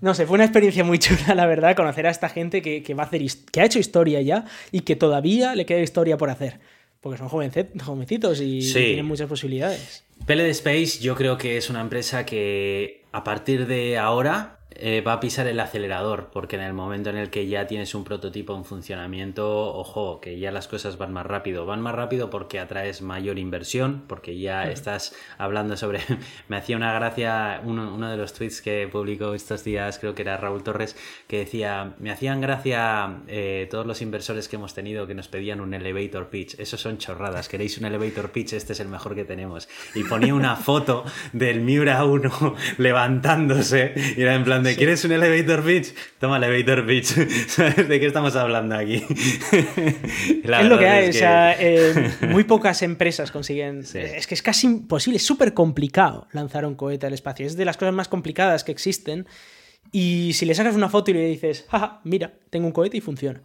No 0.00 0.14
sé, 0.14 0.26
fue 0.26 0.36
una 0.36 0.44
experiencia 0.44 0.84
muy 0.84 0.98
chula, 1.00 1.34
la 1.34 1.46
verdad, 1.46 1.74
conocer 1.74 2.06
a 2.06 2.10
esta 2.10 2.28
gente 2.28 2.62
que, 2.62 2.84
que 2.84 2.94
va 2.94 3.02
a 3.02 3.06
hacer, 3.06 3.20
que 3.50 3.60
ha 3.60 3.64
hecho 3.64 3.80
historia 3.80 4.20
ya 4.20 4.44
y 4.70 4.82
que 4.82 4.94
todavía 4.94 5.56
le 5.56 5.66
queda 5.66 5.80
historia 5.80 6.16
por 6.16 6.30
hacer 6.30 6.60
porque 7.00 7.18
son 7.18 7.28
jovencitos 7.28 8.40
y, 8.40 8.60
tienen 8.72 9.06
muchas 9.06 9.28
posibilidades. 9.28 10.04
Peled 10.26 10.46
Space 10.46 10.98
yo 11.00 11.14
creo 11.14 11.38
que 11.38 11.56
es 11.56 11.70
una 11.70 11.80
empresa 11.80 12.26
que 12.26 13.04
a 13.12 13.24
partir 13.24 13.66
de 13.66 13.98
ahora 13.98 14.57
eh, 14.70 15.00
va 15.00 15.14
a 15.14 15.20
pisar 15.20 15.46
el 15.46 15.58
acelerador, 15.60 16.28
porque 16.32 16.56
en 16.56 16.62
el 16.62 16.74
momento 16.74 17.10
en 17.10 17.16
el 17.16 17.30
que 17.30 17.48
ya 17.48 17.66
tienes 17.66 17.94
un 17.94 18.04
prototipo 18.04 18.54
en 18.54 18.64
funcionamiento, 18.64 19.74
ojo, 19.74 20.20
que 20.20 20.38
ya 20.38 20.52
las 20.52 20.68
cosas 20.68 20.98
van 20.98 21.12
más 21.12 21.26
rápido. 21.26 21.64
Van 21.66 21.80
más 21.80 21.94
rápido 21.94 22.30
porque 22.30 22.60
atraes 22.60 23.00
mayor 23.00 23.38
inversión, 23.38 24.04
porque 24.06 24.38
ya 24.38 24.70
estás 24.70 25.14
hablando 25.38 25.76
sobre... 25.76 26.00
Me 26.48 26.56
hacía 26.56 26.76
una 26.76 26.92
gracia 26.92 27.60
uno, 27.64 28.10
de 28.10 28.16
los 28.16 28.34
tweets 28.34 28.62
que 28.62 28.88
publicó 28.90 29.34
estos 29.34 29.64
días, 29.64 29.98
creo 29.98 30.14
que 30.14 30.22
era 30.22 30.36
Raúl 30.36 30.62
Torres, 30.62 30.96
que 31.26 31.38
decía, 31.38 31.94
me 31.98 32.10
hacían 32.10 32.40
gracia 32.40 33.20
eh, 33.26 33.66
todos 33.70 33.86
los 33.86 34.02
inversores 34.02 34.48
que 34.48 34.56
hemos 34.56 34.74
tenido 34.74 35.06
que 35.06 35.14
nos 35.14 35.28
pedían 35.28 35.60
un 35.60 35.74
elevator 35.74 36.28
pitch. 36.28 36.58
Esos 36.58 36.80
son 36.80 36.98
chorradas, 36.98 37.48
queréis 37.48 37.78
un 37.78 37.86
elevator 37.86 38.30
pitch, 38.30 38.52
este 38.52 38.74
es 38.74 38.80
el 38.80 38.88
mejor 38.88 39.14
que 39.14 39.24
tenemos. 39.24 39.68
Y 39.94 40.04
ponía 40.04 40.34
una 40.34 40.56
foto 40.56 41.04
del 41.32 41.60
Miura 41.62 42.04
1 42.04 42.54
levantándose 42.78 43.94
y 44.16 44.22
era 44.22 44.34
en 44.34 44.44
plan 44.44 44.57
de 44.62 44.76
¿quieres 44.76 45.04
un 45.04 45.12
elevator 45.12 45.64
pitch? 45.64 45.94
Toma 46.18 46.36
elevator 46.36 46.86
pitch. 46.86 47.06
¿Sabes 47.48 47.88
de 47.88 48.00
qué 48.00 48.06
estamos 48.06 48.36
hablando 48.36 48.74
aquí? 48.76 49.04
es 49.50 50.66
lo 50.66 50.78
que 50.78 50.86
hay, 50.86 51.08
o 51.10 51.12
sea, 51.12 51.56
eh, 51.58 52.12
muy 52.28 52.44
pocas 52.44 52.82
empresas 52.82 53.30
consiguen. 53.30 53.84
Es 53.94 54.26
que 54.26 54.34
es 54.34 54.42
casi 54.42 54.66
imposible, 54.66 55.16
es 55.16 55.26
súper 55.26 55.54
complicado 55.54 56.28
lanzar 56.32 56.64
un 56.66 56.74
cohete 56.74 57.06
al 57.06 57.14
espacio. 57.14 57.46
Es 57.46 57.56
de 57.56 57.64
las 57.64 57.76
cosas 57.76 57.94
más 57.94 58.08
complicadas 58.08 58.64
que 58.64 58.72
existen. 58.72 59.26
Y 59.90 60.32
si 60.34 60.44
le 60.44 60.54
sacas 60.54 60.74
una 60.74 60.88
foto 60.88 61.10
y 61.10 61.14
le 61.14 61.26
dices, 61.26 61.66
jaja, 61.70 62.00
mira, 62.04 62.32
tengo 62.50 62.66
un 62.66 62.72
cohete 62.72 62.98
y 62.98 63.00
funciona. 63.00 63.40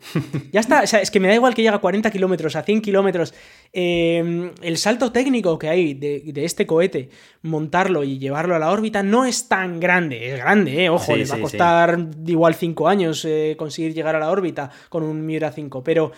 ya 0.52 0.60
está, 0.60 0.82
o 0.84 0.88
sea, 0.88 1.00
es 1.00 1.10
que 1.10 1.20
me 1.20 1.28
da 1.28 1.36
igual 1.36 1.54
que 1.54 1.62
llegue 1.62 1.74
a 1.74 1.80
40 1.80 2.12
kilómetros, 2.12 2.56
a 2.56 2.64
100 2.64 2.82
kilómetros. 2.82 3.34
Em, 3.72 4.52
el 4.62 4.78
salto 4.78 5.12
técnico 5.12 5.58
que 5.58 5.70
hay 5.70 5.94
de, 5.94 6.34
este 6.36 6.68
cohete, 6.68 7.10
montarlo 7.44 8.04
y 8.04 8.20
llevarlo 8.20 8.56
a 8.56 8.60
la 8.60 8.72
órbita, 8.72 9.04
no 9.04 9.26
es 9.26 9.48
tan 9.48 9.80
grande. 9.80 10.34
Es 10.34 10.38
grande, 10.38 10.86
¿eh? 10.86 10.90
Ojo, 10.90 11.16
le 11.16 11.26
va 11.26 11.36
a 11.36 11.40
costar 11.40 12.08
igual 12.26 12.56
5 12.56 12.88
años 12.88 13.24
eh, 13.26 13.56
conseguir 13.58 13.94
llegar 13.94 14.16
a 14.16 14.20
la 14.20 14.30
órbita 14.30 14.70
con 14.90 15.04
un 15.04 15.26
Miura 15.26 15.52
5. 15.52 15.84
Pero 15.84 16.12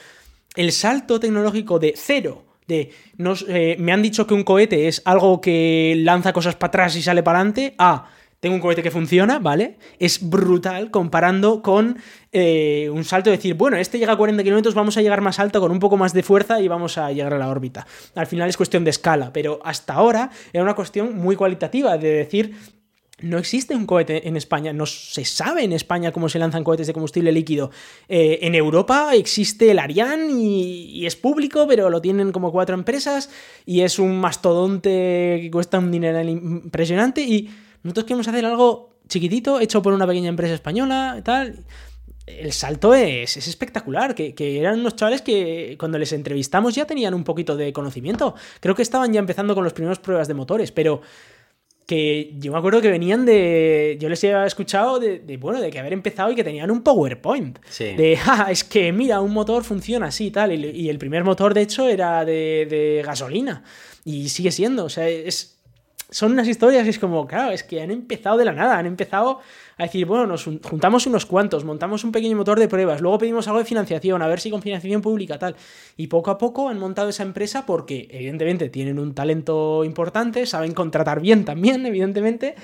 el 0.56 0.72
salto 0.72 1.20
tecnológico 1.20 1.80
de 1.80 1.93
cero 1.95 2.45
de 2.68 2.91
eh, 3.47 3.76
me 3.80 3.91
han 3.91 4.02
dicho 4.02 4.26
que 4.26 4.34
un 4.34 4.43
cohete 4.43 4.88
es 4.88 5.02
algo 5.06 5.39
que 5.39 5.93
lanza 5.97 6.34
cosas 6.34 6.56
para 6.56 6.70
atrás 6.70 6.95
y 6.95 7.02
sale 7.02 7.22
para 7.22 7.39
adelante, 7.39 7.76
a 7.78 8.10
tengo 8.40 8.56
un 8.56 8.62
cohete 8.62 8.84
que 8.84 8.92
funciona, 8.92 9.40
¿vale? 9.40 9.78
Es 10.00 10.30
brutal 10.30 10.92
comparando 10.92 11.62
con 11.62 11.98
eh, 12.32 12.90
un 12.94 13.04
salto 13.04 13.30
de 13.30 13.38
decir, 13.38 13.56
bueno, 13.56 13.78
este 13.78 13.98
llega 13.98 14.14
a 14.14 14.18
40 14.18 14.44
kilómetros, 14.44 14.76
vamos 14.76 14.98
a 14.98 15.02
llegar 15.02 15.22
más 15.22 15.40
alto 15.40 15.60
con 15.60 15.72
un 15.72 15.80
poco 15.80 15.98
más 15.98 16.14
de 16.14 16.24
fuerza 16.24 16.62
y 16.62 16.68
vamos 16.68 16.98
a 16.98 17.12
llegar 17.12 17.34
a 17.34 17.38
la 17.38 17.50
órbita. 17.50 17.88
Al 18.14 18.28
final 18.28 18.50
es 18.50 18.58
cuestión 18.58 18.84
de 18.84 18.92
escala, 18.92 19.32
pero 19.34 19.60
hasta 19.64 19.94
ahora 19.94 20.30
era 20.54 20.64
una 20.64 20.76
cuestión 20.76 21.18
muy 21.18 21.36
cualitativa 21.36 21.98
de 21.98 22.10
decir, 22.10 22.56
no 23.22 23.38
existe 23.38 23.76
un 23.76 23.86
cohete 23.86 24.28
en 24.28 24.36
España, 24.36 24.74
no 24.74 24.86
se 24.86 25.24
sabe 25.24 25.64
en 25.64 25.72
España 25.72 26.12
cómo 26.12 26.28
se 26.28 26.38
lanzan 26.38 26.66
cohetes 26.66 26.88
de 26.88 26.94
combustible 26.94 27.32
líquido. 27.32 27.72
Eh, 28.10 28.40
en 28.42 28.56
Europa 28.56 29.12
existe 29.14 29.72
el 29.72 29.80
Ariane 29.80 30.34
y, 30.34 31.06
es 31.06 31.16
público, 31.16 31.66
pero 31.68 31.90
lo 31.90 32.02
tienen 32.02 32.32
como 32.32 32.52
cuatro 32.52 32.76
empresas 32.76 33.30
y 33.66 33.82
es 33.82 34.00
un 34.00 34.20
mastodonte 34.20 35.40
que 35.42 35.50
cuesta 35.52 35.80
un 35.80 35.92
dinero 35.92 36.22
impresionante 36.22 37.22
y 37.22 37.50
nosotros 37.86 38.06
queremos 38.06 38.28
hacer 38.28 38.46
algo 38.46 38.98
chiquitito, 39.08 39.60
hecho 39.60 39.82
por 39.82 39.94
una 39.94 40.08
pequeña 40.08 40.30
empresa 40.30 40.56
española 40.56 41.16
y 41.20 41.22
tal. 41.22 41.64
El 42.26 42.52
salto 42.52 42.96
es, 42.96 43.38
espectacular, 43.38 44.16
que, 44.16 44.34
que, 44.34 44.60
eran 44.60 44.80
unos 44.80 44.96
chavales 44.96 45.22
que 45.22 45.76
cuando 45.80 46.00
les 46.00 46.12
entrevistamos 46.12 46.74
ya 46.74 46.86
tenían 46.86 47.14
un 47.14 47.24
poquito 47.24 47.56
de 47.56 47.72
conocimiento. 47.72 48.34
Creo 48.60 48.74
que 48.74 48.82
estaban 48.82 49.14
ya 49.14 49.20
empezando 49.20 49.54
con 49.54 49.64
las 49.64 49.74
primeras 49.74 50.00
pruebas 50.00 50.28
de 50.28 50.34
motores, 50.34 50.72
pero 50.72 51.02
que 51.86 52.34
yo 52.40 52.52
me 52.52 52.58
acuerdo 52.58 52.82
que 52.82 52.90
venían 52.90 53.26
de. 53.26 53.98
Yo 54.00 54.10
les 54.10 54.24
había 54.24 54.46
escuchado 54.46 55.00
de, 55.00 55.38
bueno, 55.40 55.62
de 55.62 55.70
que 55.70 55.80
haber 55.80 55.94
empezado 55.94 56.32
y 56.32 56.36
que 56.36 56.44
tenían 56.44 56.72
un 56.72 56.82
PowerPoint. 56.82 57.60
De, 57.78 58.18
ah, 58.26 58.48
es 58.50 58.64
que 58.64 58.92
mira, 58.92 59.22
un 59.22 59.34
motor 59.34 59.64
funciona 59.64 60.08
así 60.08 60.28
y 60.28 60.32
tal. 60.32 60.52
Y, 60.52 60.90
el 60.90 60.98
primer 60.98 61.24
motor, 61.24 61.54
de 61.54 61.62
hecho, 61.62 61.88
era 61.88 62.26
de, 62.26 62.66
de, 62.68 63.04
gasolina. 63.06 63.64
Y 64.04 64.30
sigue 64.30 64.52
siendo. 64.52 64.86
O 64.86 64.90
sea, 64.90 65.08
es, 65.08 65.55
son 66.10 66.34
unas 66.34 66.47
historias 66.47 66.86
y 66.86 66.89
es 66.89 66.99
como, 66.99 67.26
claro, 67.26 67.51
es 67.51 67.64
que 67.64 67.82
han 67.82 67.91
empezado 67.91 68.38
de 68.38 68.45
la 68.45 68.51
nada. 68.51 68.78
Han 68.78 68.86
empezado 68.86 69.39
a 69.78 69.84
decir, 69.84 70.06
bueno, 70.06 70.28
nos 70.28 70.43
juntamos 70.43 71.08
unos 71.08 71.26
cuantos, 71.26 71.64
montamos 71.64 72.03
un 72.03 72.12
pequeño 72.12 72.38
motor 72.38 72.60
de 72.60 72.68
pruebas, 72.68 73.01
luego 73.01 73.18
pedimos 73.18 73.47
algo 73.47 73.60
de 73.60 73.66
financiación, 73.66 74.22
a 74.22 74.28
ver 74.28 74.39
si 74.39 74.51
con 74.51 74.62
financiación 74.62 75.01
pública 75.01 75.39
tal. 75.39 75.56
Y 75.97 76.08
poco 76.08 76.32
a 76.32 76.38
poco 76.38 76.70
han 76.70 76.80
montado 76.80 77.10
esa 77.10 77.24
empresa 77.24 77.66
porque 77.66 78.08
evidentemente 78.12 78.70
tienen 78.70 78.99
un 78.99 79.14
talento 79.14 79.84
importante, 79.84 80.45
saben 80.45 80.74
contratar 80.74 81.20
bien 81.20 81.43
también, 81.43 81.86
evidentemente. 81.86 82.56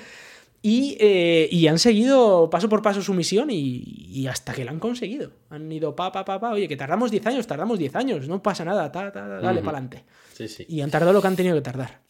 Y, 0.64 0.96
eh, 1.00 1.68
han 1.68 1.80
seguido 1.80 2.48
paso 2.48 2.68
por 2.68 2.82
paso 2.82 3.02
su 3.02 3.14
misión 3.14 3.48
y, 3.50 4.26
hasta 4.28 4.52
que 4.52 4.64
la 4.64 4.70
han 4.70 4.78
conseguido. 4.78 5.32
Han 5.50 5.70
ido 5.72 5.96
pa, 5.96 6.12
pa, 6.12 6.24
pa, 6.24 6.38
pa, 6.38 6.52
oye, 6.52 6.68
que 6.68 6.76
tardamos 6.76 7.10
10 7.10 7.26
años, 7.26 7.46
tardamos 7.48 7.80
10 7.80 7.96
años, 7.96 8.28
no 8.28 8.40
pasa 8.40 8.64
nada, 8.64 8.92
ta, 8.92 9.10
ta, 9.10 9.26
dale 9.26 9.60
para 9.60 9.78
adelante. 9.78 10.04
Sí, 10.32 10.46
sí. 10.46 10.64
Y 10.68 10.80
han 10.80 10.90
tardado 10.90 11.12
lo 11.12 11.20
que 11.20 11.26
han 11.26 11.36
tenido 11.36 11.56
que 11.56 11.62
tardar. 11.62 12.00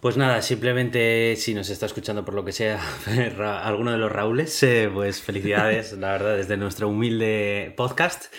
Pues 0.00 0.16
nada, 0.16 0.42
simplemente 0.42 1.34
si 1.34 1.54
nos 1.54 1.70
está 1.70 1.86
escuchando 1.86 2.24
por 2.24 2.34
lo 2.34 2.44
que 2.44 2.52
sea 2.52 2.80
alguno 3.64 3.90
de 3.90 3.98
los 3.98 4.12
Raúles, 4.12 4.62
eh, 4.62 4.88
pues 4.92 5.20
felicidades, 5.20 5.92
la 5.98 6.12
verdad, 6.12 6.36
desde 6.36 6.56
nuestro 6.56 6.88
humilde 6.88 7.74
podcast. 7.76 8.32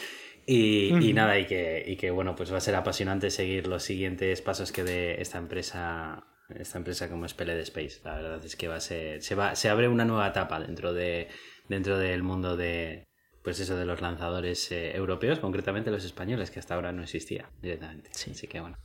Y, 0.45 1.13
nada, 1.13 1.37
y 1.37 1.45
que, 1.45 1.83
y 1.85 1.95
que 1.95 2.09
bueno, 2.09 2.35
pues 2.35 2.51
va 2.51 2.57
a 2.57 2.61
ser 2.61 2.73
apasionante 2.73 3.29
seguir 3.29 3.67
los 3.67 3.83
siguientes 3.83 4.41
pasos 4.41 4.71
que 4.71 4.83
dé 4.83 5.21
esta 5.21 5.37
empresa, 5.37 6.25
esta 6.49 6.79
empresa 6.79 7.07
como 7.07 7.25
es 7.25 7.35
PLD 7.35 7.59
Space. 7.59 7.99
La 8.03 8.15
verdad 8.15 8.43
es 8.43 8.55
que 8.55 8.67
va 8.67 8.77
a 8.77 8.79
ser, 8.79 9.21
se 9.21 9.35
va, 9.35 9.55
se 9.55 9.69
abre 9.69 9.87
una 9.87 10.05
nueva 10.05 10.29
etapa 10.29 10.59
dentro 10.59 10.91
de, 10.91 11.27
dentro 11.67 11.99
del 11.99 12.23
mundo 12.23 12.57
de, 12.57 13.09
pues 13.43 13.59
eso 13.59 13.75
de 13.75 13.85
los 13.85 14.01
lanzadores 14.01 14.71
eh, 14.71 14.95
europeos, 14.95 15.39
concretamente 15.39 15.91
los 15.91 16.05
españoles, 16.05 16.49
que 16.49 16.59
hasta 16.59 16.73
ahora 16.73 16.93
no 16.93 17.03
existía 17.03 17.51
directamente. 17.61 18.09
Sí. 18.13 18.31
Así 18.31 18.47
que 18.47 18.59
bueno. 18.59 18.77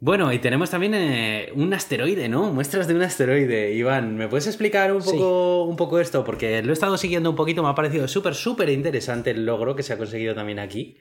Bueno, 0.00 0.32
y 0.32 0.38
tenemos 0.38 0.70
también 0.70 0.94
eh, 0.94 1.50
un 1.56 1.74
asteroide, 1.74 2.28
¿no? 2.28 2.52
Muestras 2.52 2.86
de 2.86 2.94
un 2.94 3.02
asteroide. 3.02 3.72
Iván, 3.72 4.16
¿me 4.16 4.28
puedes 4.28 4.46
explicar 4.46 4.92
un 4.92 5.02
poco, 5.02 5.64
un 5.64 5.74
poco 5.74 5.98
esto? 5.98 6.22
Porque 6.22 6.62
lo 6.62 6.70
he 6.70 6.72
estado 6.72 6.96
siguiendo 6.96 7.30
un 7.30 7.36
poquito, 7.36 7.64
me 7.64 7.68
ha 7.68 7.74
parecido 7.74 8.06
súper, 8.06 8.36
súper 8.36 8.68
interesante 8.68 9.32
el 9.32 9.44
logro 9.44 9.74
que 9.74 9.82
se 9.82 9.92
ha 9.92 9.98
conseguido 9.98 10.36
también 10.36 10.60
aquí. 10.60 10.96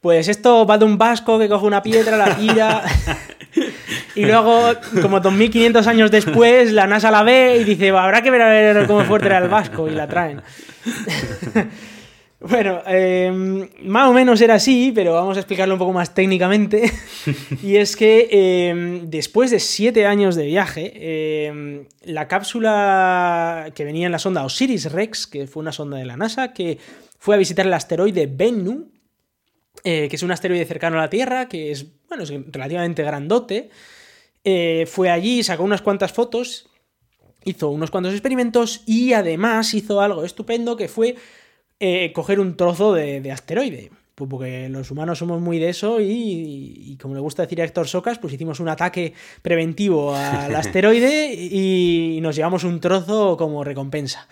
Pues 0.00 0.28
esto 0.28 0.66
va 0.66 0.78
de 0.78 0.86
un 0.86 0.96
vasco 0.96 1.38
que 1.38 1.48
coge 1.48 1.66
una 1.66 1.82
piedra, 1.82 2.16
la 2.16 2.36
tira. 2.36 2.82
y 4.14 4.24
luego, 4.24 4.72
como 5.02 5.20
2500 5.20 5.86
años 5.86 6.10
después, 6.10 6.72
la 6.72 6.86
NASA 6.86 7.10
la 7.10 7.22
ve 7.22 7.58
y 7.60 7.64
dice: 7.64 7.90
Habrá 7.90 8.22
que 8.22 8.30
ver 8.30 8.42
a 8.42 8.48
ver 8.48 8.86
cómo 8.86 9.04
fuerte 9.04 9.26
era 9.26 9.38
el 9.38 9.48
vasco. 9.48 9.88
Y 9.88 9.92
la 9.92 10.08
traen. 10.08 10.42
Bueno, 12.46 12.82
em, 12.86 13.70
más 13.84 14.10
o 14.10 14.12
menos 14.12 14.38
era 14.42 14.56
así, 14.56 14.92
pero 14.94 15.14
vamos 15.14 15.38
a 15.38 15.40
explicarlo 15.40 15.76
un 15.76 15.78
poco 15.78 15.94
más 15.94 16.12
técnicamente. 16.12 16.92
y 17.62 17.76
es 17.76 17.96
que 17.96 18.28
em, 18.68 19.08
después 19.08 19.50
de 19.50 19.58
siete 19.58 20.04
años 20.04 20.36
de 20.36 20.44
viaje, 20.44 21.46
em, 21.46 21.86
la 22.02 22.28
cápsula 22.28 23.72
que 23.74 23.84
venía 23.84 24.04
en 24.04 24.12
la 24.12 24.18
sonda 24.18 24.44
Osiris 24.44 24.92
Rex, 24.92 25.26
que 25.26 25.46
fue 25.46 25.62
una 25.62 25.72
sonda 25.72 25.96
de 25.96 26.04
la 26.04 26.18
NASA, 26.18 26.52
que 26.52 26.78
fue 27.18 27.34
a 27.34 27.38
visitar 27.38 27.64
el 27.64 27.72
asteroide 27.72 28.26
Bennu, 28.26 28.90
eh, 29.82 30.08
que 30.10 30.16
es 30.16 30.22
un 30.22 30.30
asteroide 30.30 30.66
cercano 30.66 30.98
a 30.98 31.02
la 31.02 31.10
Tierra, 31.10 31.48
que 31.48 31.70
es, 31.70 31.86
bueno, 32.08 32.24
es 32.24 32.32
relativamente 32.52 33.02
grandote, 33.02 33.70
eh, 34.44 34.84
fue 34.86 35.08
allí, 35.08 35.42
sacó 35.42 35.62
unas 35.62 35.80
cuantas 35.80 36.12
fotos, 36.12 36.68
hizo 37.44 37.70
unos 37.70 37.90
cuantos 37.90 38.12
experimentos 38.12 38.82
y 38.84 39.14
además 39.14 39.72
hizo 39.72 40.02
algo 40.02 40.24
estupendo 40.24 40.76
que 40.76 40.88
fue 40.88 41.16
eh, 41.80 42.12
coger 42.12 42.40
un 42.40 42.56
trozo 42.56 42.92
de, 42.92 43.30
asteroide. 43.30 43.90
Pues 44.14 44.30
porque 44.30 44.68
los 44.68 44.92
humanos 44.92 45.18
somos 45.18 45.40
muy 45.40 45.58
de 45.58 45.70
eso 45.70 46.00
y, 46.00 46.96
como 47.02 47.14
le 47.14 47.20
gusta 47.20 47.42
decir 47.42 47.60
a 47.60 47.64
Héctor 47.64 47.88
Socas, 47.88 48.20
pues 48.20 48.32
hicimos 48.32 48.60
un 48.60 48.68
ataque 48.68 49.12
preventivo 49.42 50.14
al 50.14 50.54
asteroide 50.54 51.34
y 51.34 52.20
nos 52.22 52.36
llevamos 52.36 52.62
un 52.62 52.80
trozo 52.80 53.36
como 53.36 53.64
recompensa. 53.64 54.28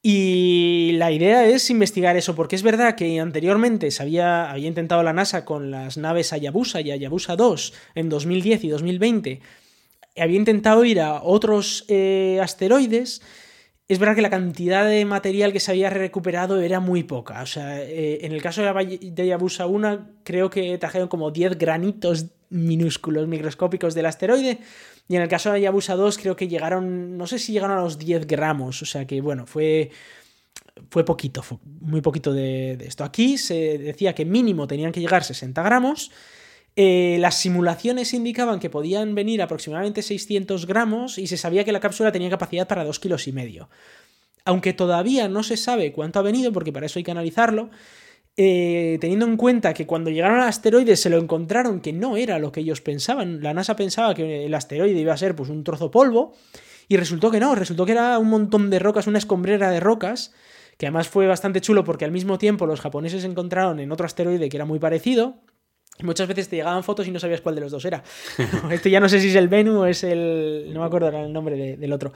Y 0.00 0.92
la 0.94 1.10
idea 1.10 1.44
es 1.44 1.70
investigar 1.70 2.16
eso, 2.16 2.36
porque 2.36 2.54
es 2.54 2.62
verdad 2.62 2.94
que 2.94 3.18
anteriormente 3.18 3.90
se 3.90 4.02
había, 4.02 4.50
había 4.50 4.68
intentado 4.68 5.02
la 5.02 5.12
NASA 5.12 5.44
con 5.44 5.72
las 5.72 5.96
naves 5.96 6.32
Hayabusa 6.32 6.80
y 6.80 6.92
Hayabusa 6.92 7.34
2 7.34 7.74
en 7.96 8.08
2010 8.08 8.64
y 8.64 8.68
2020, 8.68 9.40
había 10.16 10.36
intentado 10.36 10.84
ir 10.84 11.00
a 11.00 11.22
otros 11.22 11.84
eh, 11.88 12.38
asteroides 12.42 13.22
es 13.88 13.98
verdad 13.98 14.14
que 14.14 14.22
la 14.22 14.30
cantidad 14.30 14.86
de 14.86 15.06
material 15.06 15.52
que 15.52 15.60
se 15.60 15.70
había 15.70 15.88
recuperado 15.88 16.60
era 16.60 16.78
muy 16.78 17.04
poca. 17.04 17.40
O 17.40 17.46
sea, 17.46 17.82
eh, 17.82 18.18
en 18.20 18.32
el 18.32 18.42
caso 18.42 18.62
de 18.62 19.26
Yabusa 19.26 19.66
1, 19.66 20.06
creo 20.24 20.50
que 20.50 20.76
trajeron 20.76 21.08
como 21.08 21.30
10 21.30 21.56
granitos 21.56 22.26
minúsculos, 22.50 23.26
microscópicos 23.26 23.94
del 23.94 24.04
asteroide. 24.04 24.58
Y 25.08 25.16
en 25.16 25.22
el 25.22 25.28
caso 25.28 25.50
de 25.52 25.62
Yabusa 25.62 25.96
2, 25.96 26.18
creo 26.18 26.36
que 26.36 26.48
llegaron, 26.48 27.16
no 27.16 27.26
sé 27.26 27.38
si 27.38 27.52
llegaron 27.52 27.78
a 27.78 27.80
los 27.80 27.98
10 27.98 28.26
gramos. 28.26 28.82
O 28.82 28.84
sea 28.84 29.06
que, 29.06 29.22
bueno, 29.22 29.46
fue, 29.46 29.90
fue 30.90 31.06
poquito, 31.06 31.42
muy 31.80 32.02
poquito 32.02 32.34
de, 32.34 32.76
de 32.76 32.86
esto. 32.86 33.04
Aquí 33.04 33.38
se 33.38 33.78
decía 33.78 34.14
que 34.14 34.26
mínimo 34.26 34.66
tenían 34.66 34.92
que 34.92 35.00
llegar 35.00 35.24
60 35.24 35.62
gramos. 35.62 36.10
Eh, 36.80 37.16
las 37.18 37.34
simulaciones 37.34 38.14
indicaban 38.14 38.60
que 38.60 38.70
podían 38.70 39.16
venir 39.16 39.42
aproximadamente 39.42 40.00
600 40.00 40.64
gramos 40.64 41.18
y 41.18 41.26
se 41.26 41.36
sabía 41.36 41.64
que 41.64 41.72
la 41.72 41.80
cápsula 41.80 42.12
tenía 42.12 42.30
capacidad 42.30 42.68
para 42.68 42.84
2 42.84 43.00
kilos 43.00 43.26
y 43.26 43.32
medio. 43.32 43.68
Aunque 44.44 44.72
todavía 44.72 45.26
no 45.26 45.42
se 45.42 45.56
sabe 45.56 45.90
cuánto 45.90 46.20
ha 46.20 46.22
venido, 46.22 46.52
porque 46.52 46.72
para 46.72 46.86
eso 46.86 47.00
hay 47.00 47.02
que 47.02 47.10
analizarlo, 47.10 47.70
eh, 48.36 48.96
teniendo 49.00 49.26
en 49.26 49.36
cuenta 49.36 49.74
que 49.74 49.88
cuando 49.88 50.10
llegaron 50.10 50.38
al 50.38 50.46
asteroide 50.46 50.94
se 50.94 51.10
lo 51.10 51.18
encontraron 51.18 51.80
que 51.80 51.92
no 51.92 52.16
era 52.16 52.38
lo 52.38 52.52
que 52.52 52.60
ellos 52.60 52.80
pensaban. 52.80 53.42
La 53.42 53.52
NASA 53.52 53.74
pensaba 53.74 54.14
que 54.14 54.46
el 54.46 54.54
asteroide 54.54 55.00
iba 55.00 55.12
a 55.12 55.16
ser 55.16 55.34
pues, 55.34 55.50
un 55.50 55.64
trozo 55.64 55.90
polvo 55.90 56.36
y 56.86 56.96
resultó 56.96 57.32
que 57.32 57.40
no, 57.40 57.56
resultó 57.56 57.86
que 57.86 57.92
era 57.92 58.16
un 58.20 58.28
montón 58.28 58.70
de 58.70 58.78
rocas, 58.78 59.08
una 59.08 59.18
escombrera 59.18 59.72
de 59.72 59.80
rocas, 59.80 60.32
que 60.76 60.86
además 60.86 61.08
fue 61.08 61.26
bastante 61.26 61.60
chulo 61.60 61.82
porque 61.82 62.04
al 62.04 62.12
mismo 62.12 62.38
tiempo 62.38 62.66
los 62.66 62.80
japoneses 62.80 63.24
encontraron 63.24 63.80
en 63.80 63.90
otro 63.90 64.06
asteroide 64.06 64.48
que 64.48 64.56
era 64.56 64.64
muy 64.64 64.78
parecido, 64.78 65.40
Muchas 66.02 66.28
veces 66.28 66.48
te 66.48 66.56
llegaban 66.56 66.84
fotos 66.84 67.06
y 67.08 67.10
no 67.10 67.18
sabías 67.18 67.40
cuál 67.40 67.54
de 67.54 67.60
los 67.60 67.72
dos 67.72 67.84
era. 67.84 68.02
este 68.70 68.90
ya 68.90 69.00
no 69.00 69.08
sé 69.08 69.20
si 69.20 69.28
es 69.28 69.34
el 69.34 69.48
Venu 69.48 69.80
o 69.80 69.86
es 69.86 70.04
el. 70.04 70.70
No 70.72 70.80
me 70.80 70.86
acuerdo 70.86 71.08
el 71.08 71.32
nombre 71.32 71.76
del 71.76 71.92
otro. 71.92 72.12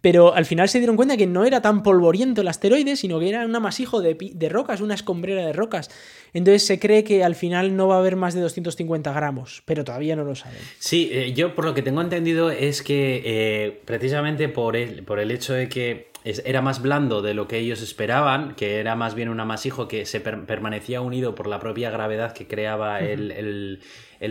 Pero 0.00 0.34
al 0.34 0.44
final 0.44 0.68
se 0.68 0.76
dieron 0.78 0.96
cuenta 0.96 1.16
que 1.16 1.26
no 1.26 1.46
era 1.46 1.62
tan 1.62 1.82
polvoriento 1.82 2.42
el 2.42 2.48
asteroide, 2.48 2.94
sino 2.94 3.18
que 3.18 3.30
era 3.30 3.46
un 3.46 3.56
amasijo 3.56 4.02
de, 4.02 4.14
de 4.34 4.48
rocas, 4.50 4.82
una 4.82 4.92
escombrera 4.92 5.46
de 5.46 5.54
rocas. 5.54 5.90
Entonces 6.34 6.66
se 6.66 6.78
cree 6.78 7.04
que 7.04 7.24
al 7.24 7.34
final 7.34 7.74
no 7.74 7.88
va 7.88 7.94
a 7.94 7.98
haber 8.00 8.16
más 8.16 8.34
de 8.34 8.42
250 8.42 9.10
gramos, 9.14 9.62
pero 9.64 9.82
todavía 9.82 10.14
no 10.14 10.24
lo 10.24 10.34
saben. 10.34 10.58
Sí, 10.78 11.08
eh, 11.10 11.32
yo 11.32 11.54
por 11.54 11.64
lo 11.64 11.72
que 11.72 11.80
tengo 11.80 12.02
entendido 12.02 12.50
es 12.50 12.82
que 12.82 13.22
eh, 13.24 13.80
precisamente 13.86 14.50
por 14.50 14.76
el, 14.76 15.04
por 15.04 15.20
el 15.20 15.30
hecho 15.30 15.54
de 15.54 15.70
que 15.70 16.08
era 16.24 16.62
más 16.62 16.80
blando 16.80 17.20
de 17.20 17.34
lo 17.34 17.46
que 17.46 17.58
ellos 17.58 17.82
esperaban, 17.82 18.54
que 18.54 18.78
era 18.80 18.96
más 18.96 19.14
bien 19.14 19.28
un 19.28 19.40
amasijo 19.40 19.88
que 19.88 20.06
se 20.06 20.20
permanecía 20.20 21.02
unido 21.02 21.34
por 21.34 21.46
la 21.46 21.60
propia 21.60 21.90
gravedad 21.90 22.32
que 22.32 22.46
creaba 22.46 23.00
el, 23.00 23.80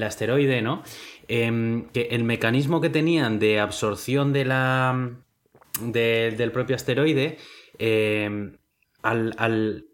asteroide, 0.03 0.63
¿no? 0.63 0.81
Em, 1.27 1.89
que 1.89 2.07
el 2.11 2.23
mecanismo 2.23 2.81
que 2.81 2.89
tenían 2.89 3.37
de 3.37 3.59
absorción 3.59 4.33
de 4.33 4.45
la, 4.45 5.11
del 5.81 6.51
propio 6.51 6.75
asteroide, 6.75 7.37
em, 7.77 8.57
al, 9.03 9.85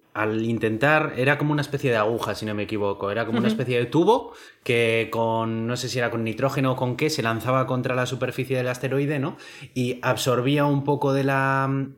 intentar, 0.41 1.13
era 1.17 1.37
como 1.37 1.51
una 1.51 1.61
especie 1.61 1.91
de 1.91 1.97
aguja, 1.97 2.35
si 2.35 2.45
no 2.45 2.53
me 2.53 2.63
equivoco, 2.63 3.11
era 3.11 3.25
como 3.25 3.39
una 3.39 3.47
especie 3.47 3.77
de 3.77 3.85
tubo 3.85 4.33
que 4.63 5.09
con, 5.11 5.67
no 5.67 5.77
sé 5.77 5.89
si 5.89 5.99
era 5.99 6.11
con 6.11 6.23
nitrógeno 6.23 6.73
o 6.73 6.75
con 6.75 6.95
qué, 6.95 7.09
se 7.09 7.23
lanzaba 7.23 7.67
contra 7.67 7.95
la 7.95 8.05
superficie 8.05 8.57
del 8.57 8.67
asteroide, 8.67 9.19
¿no? 9.19 9.37
Y 9.73 9.99
absorbía 10.01 10.65
un 10.65 10.83
poco 10.83 11.13
de 11.13 11.23
la, 11.23 11.89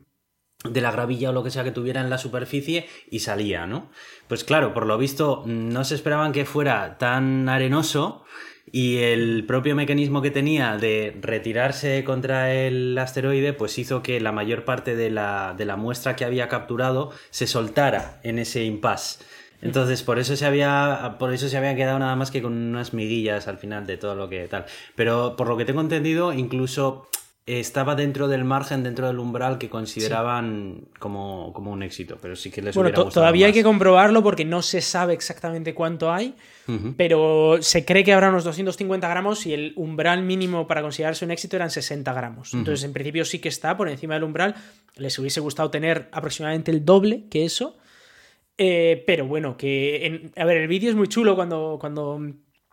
de 0.68 0.80
la 0.80 0.92
gravilla 0.92 1.30
o 1.30 1.32
lo 1.32 1.42
que 1.42 1.50
sea 1.50 1.64
que 1.64 1.72
tuviera 1.72 2.00
en 2.00 2.10
la 2.10 2.18
superficie 2.18 2.86
y 3.10 3.20
salía, 3.20 3.66
¿no? 3.66 3.90
Pues 4.28 4.44
claro, 4.44 4.72
por 4.74 4.86
lo 4.86 4.98
visto 4.98 5.42
no 5.46 5.84
se 5.84 5.94
esperaban 5.94 6.32
que 6.32 6.44
fuera 6.44 6.98
tan 6.98 7.48
arenoso 7.48 8.24
y 8.72 8.98
el 8.98 9.44
propio 9.46 9.76
mecanismo 9.76 10.22
que 10.22 10.30
tenía 10.30 10.78
de 10.78 11.14
retirarse 11.20 12.02
contra 12.04 12.54
el 12.54 12.96
asteroide 12.96 13.52
pues 13.52 13.78
hizo 13.78 14.02
que 14.02 14.18
la 14.18 14.32
mayor 14.32 14.64
parte 14.64 14.96
de 14.96 15.10
la, 15.10 15.54
de 15.56 15.66
la 15.66 15.76
muestra 15.76 16.16
que 16.16 16.24
había 16.24 16.48
capturado 16.48 17.10
se 17.30 17.46
soltara 17.46 18.18
en 18.22 18.38
ese 18.38 18.64
impasse. 18.64 19.22
Entonces, 19.60 20.02
por 20.02 20.18
eso 20.18 20.34
se 20.34 20.44
había 20.44 21.16
por 21.20 21.32
eso 21.32 21.48
se 21.48 21.56
había 21.56 21.76
quedado 21.76 21.98
nada 21.98 22.16
más 22.16 22.32
que 22.32 22.42
con 22.42 22.52
unas 22.52 22.94
miguillas 22.94 23.46
al 23.46 23.58
final 23.58 23.86
de 23.86 23.96
todo 23.96 24.16
lo 24.16 24.28
que 24.28 24.48
tal. 24.48 24.64
Pero 24.96 25.36
por 25.36 25.48
lo 25.48 25.56
que 25.56 25.64
tengo 25.64 25.80
entendido, 25.80 26.32
incluso 26.32 27.08
estaba 27.44 27.96
dentro 27.96 28.28
del 28.28 28.44
margen, 28.44 28.84
dentro 28.84 29.08
del 29.08 29.18
umbral 29.18 29.58
que 29.58 29.68
consideraban 29.68 30.82
como, 31.00 31.52
como, 31.52 31.72
un 31.72 31.82
éxito, 31.82 32.18
pero 32.22 32.36
sí 32.36 32.50
que 32.52 32.62
les 32.62 32.74
Bueno, 32.76 32.90
hubiera 32.90 33.02
gustado 33.02 33.22
todavía 33.22 33.46
hay 33.46 33.52
que 33.52 33.64
comprobarlo 33.64 34.22
porque 34.22 34.44
no 34.44 34.62
se 34.62 34.80
sabe 34.80 35.12
exactamente 35.12 35.74
cuánto 35.74 36.12
hay, 36.12 36.36
pero 36.96 37.58
se 37.60 37.84
cree 37.84 38.04
que 38.04 38.12
habrá 38.12 38.28
unos 38.28 38.44
250 38.44 39.08
gramos 39.08 39.44
y 39.46 39.54
el 39.54 39.72
umbral 39.74 40.22
mínimo 40.22 40.68
para 40.68 40.82
considerarse 40.82 41.24
un 41.24 41.32
éxito 41.32 41.56
eran 41.56 41.70
60 41.70 42.12
gramos. 42.12 42.54
Entonces, 42.54 42.84
en 42.84 42.92
principio 42.92 43.24
sí 43.24 43.40
que 43.40 43.48
está 43.48 43.76
por 43.76 43.88
encima 43.88 44.14
del 44.14 44.22
umbral. 44.22 44.54
Les 44.96 45.18
hubiese 45.18 45.40
gustado 45.40 45.70
tener 45.70 46.08
aproximadamente 46.12 46.70
el 46.70 46.84
doble 46.84 47.24
que 47.28 47.44
eso. 47.44 47.76
Eh, 48.58 49.02
pero 49.06 49.26
bueno, 49.26 49.56
que. 49.56 50.06
en- 50.06 50.32
a 50.36 50.44
ver, 50.44 50.58
el 50.58 50.68
vídeo 50.68 50.90
es 50.90 50.94
muy 50.96 51.08
chulo 51.08 51.34
cuando. 51.34 51.78
cuando 51.80 52.20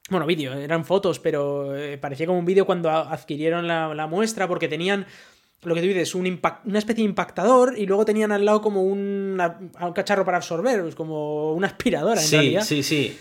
bueno, 0.09 0.25
vídeo, 0.25 0.53
eran 0.53 0.85
fotos, 0.85 1.19
pero 1.19 1.75
eh, 1.77 1.97
parecía 1.97 2.25
como 2.25 2.39
un 2.39 2.45
vídeo 2.45 2.65
cuando 2.65 2.89
adquirieron 2.89 3.67
la, 3.67 3.93
la 3.93 4.07
muestra 4.07 4.47
porque 4.47 4.67
tenían. 4.67 5.05
Lo 5.63 5.75
que 5.75 5.81
tú 5.81 5.87
dices, 5.87 6.15
un 6.15 6.25
impact- 6.25 6.61
una 6.65 6.79
especie 6.79 7.03
de 7.03 7.09
impactador 7.09 7.73
y 7.77 7.85
luego 7.85 8.05
tenían 8.05 8.31
al 8.31 8.45
lado 8.45 8.61
como 8.61 8.81
una- 8.81 9.59
un 9.81 9.91
cacharro 9.93 10.23
para 10.23 10.37
absorber, 10.37 10.81
pues 10.81 10.95
como 10.95 11.51
una 11.53 11.67
aspiradora 11.67 12.21
en 12.21 12.27
Sí, 12.27 12.35
realidad. 12.37 12.61
sí, 12.63 12.81
sí. 12.81 13.17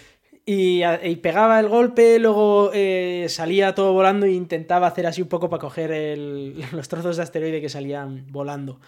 Y, 0.46 0.82
y 0.84 1.16
pegaba 1.16 1.58
el 1.58 1.66
golpe, 1.68 2.18
luego 2.20 2.70
eh, 2.72 3.26
salía 3.28 3.74
todo 3.74 3.92
volando 3.92 4.24
e 4.24 4.30
intentaba 4.30 4.86
hacer 4.86 5.06
así 5.08 5.20
un 5.20 5.26
poco 5.28 5.50
para 5.50 5.60
coger 5.60 5.90
el- 5.90 6.54
los 6.72 6.86
trozos 6.88 7.16
de 7.16 7.24
asteroide 7.24 7.60
que 7.60 7.68
salían 7.68 8.26
volando. 8.30 8.80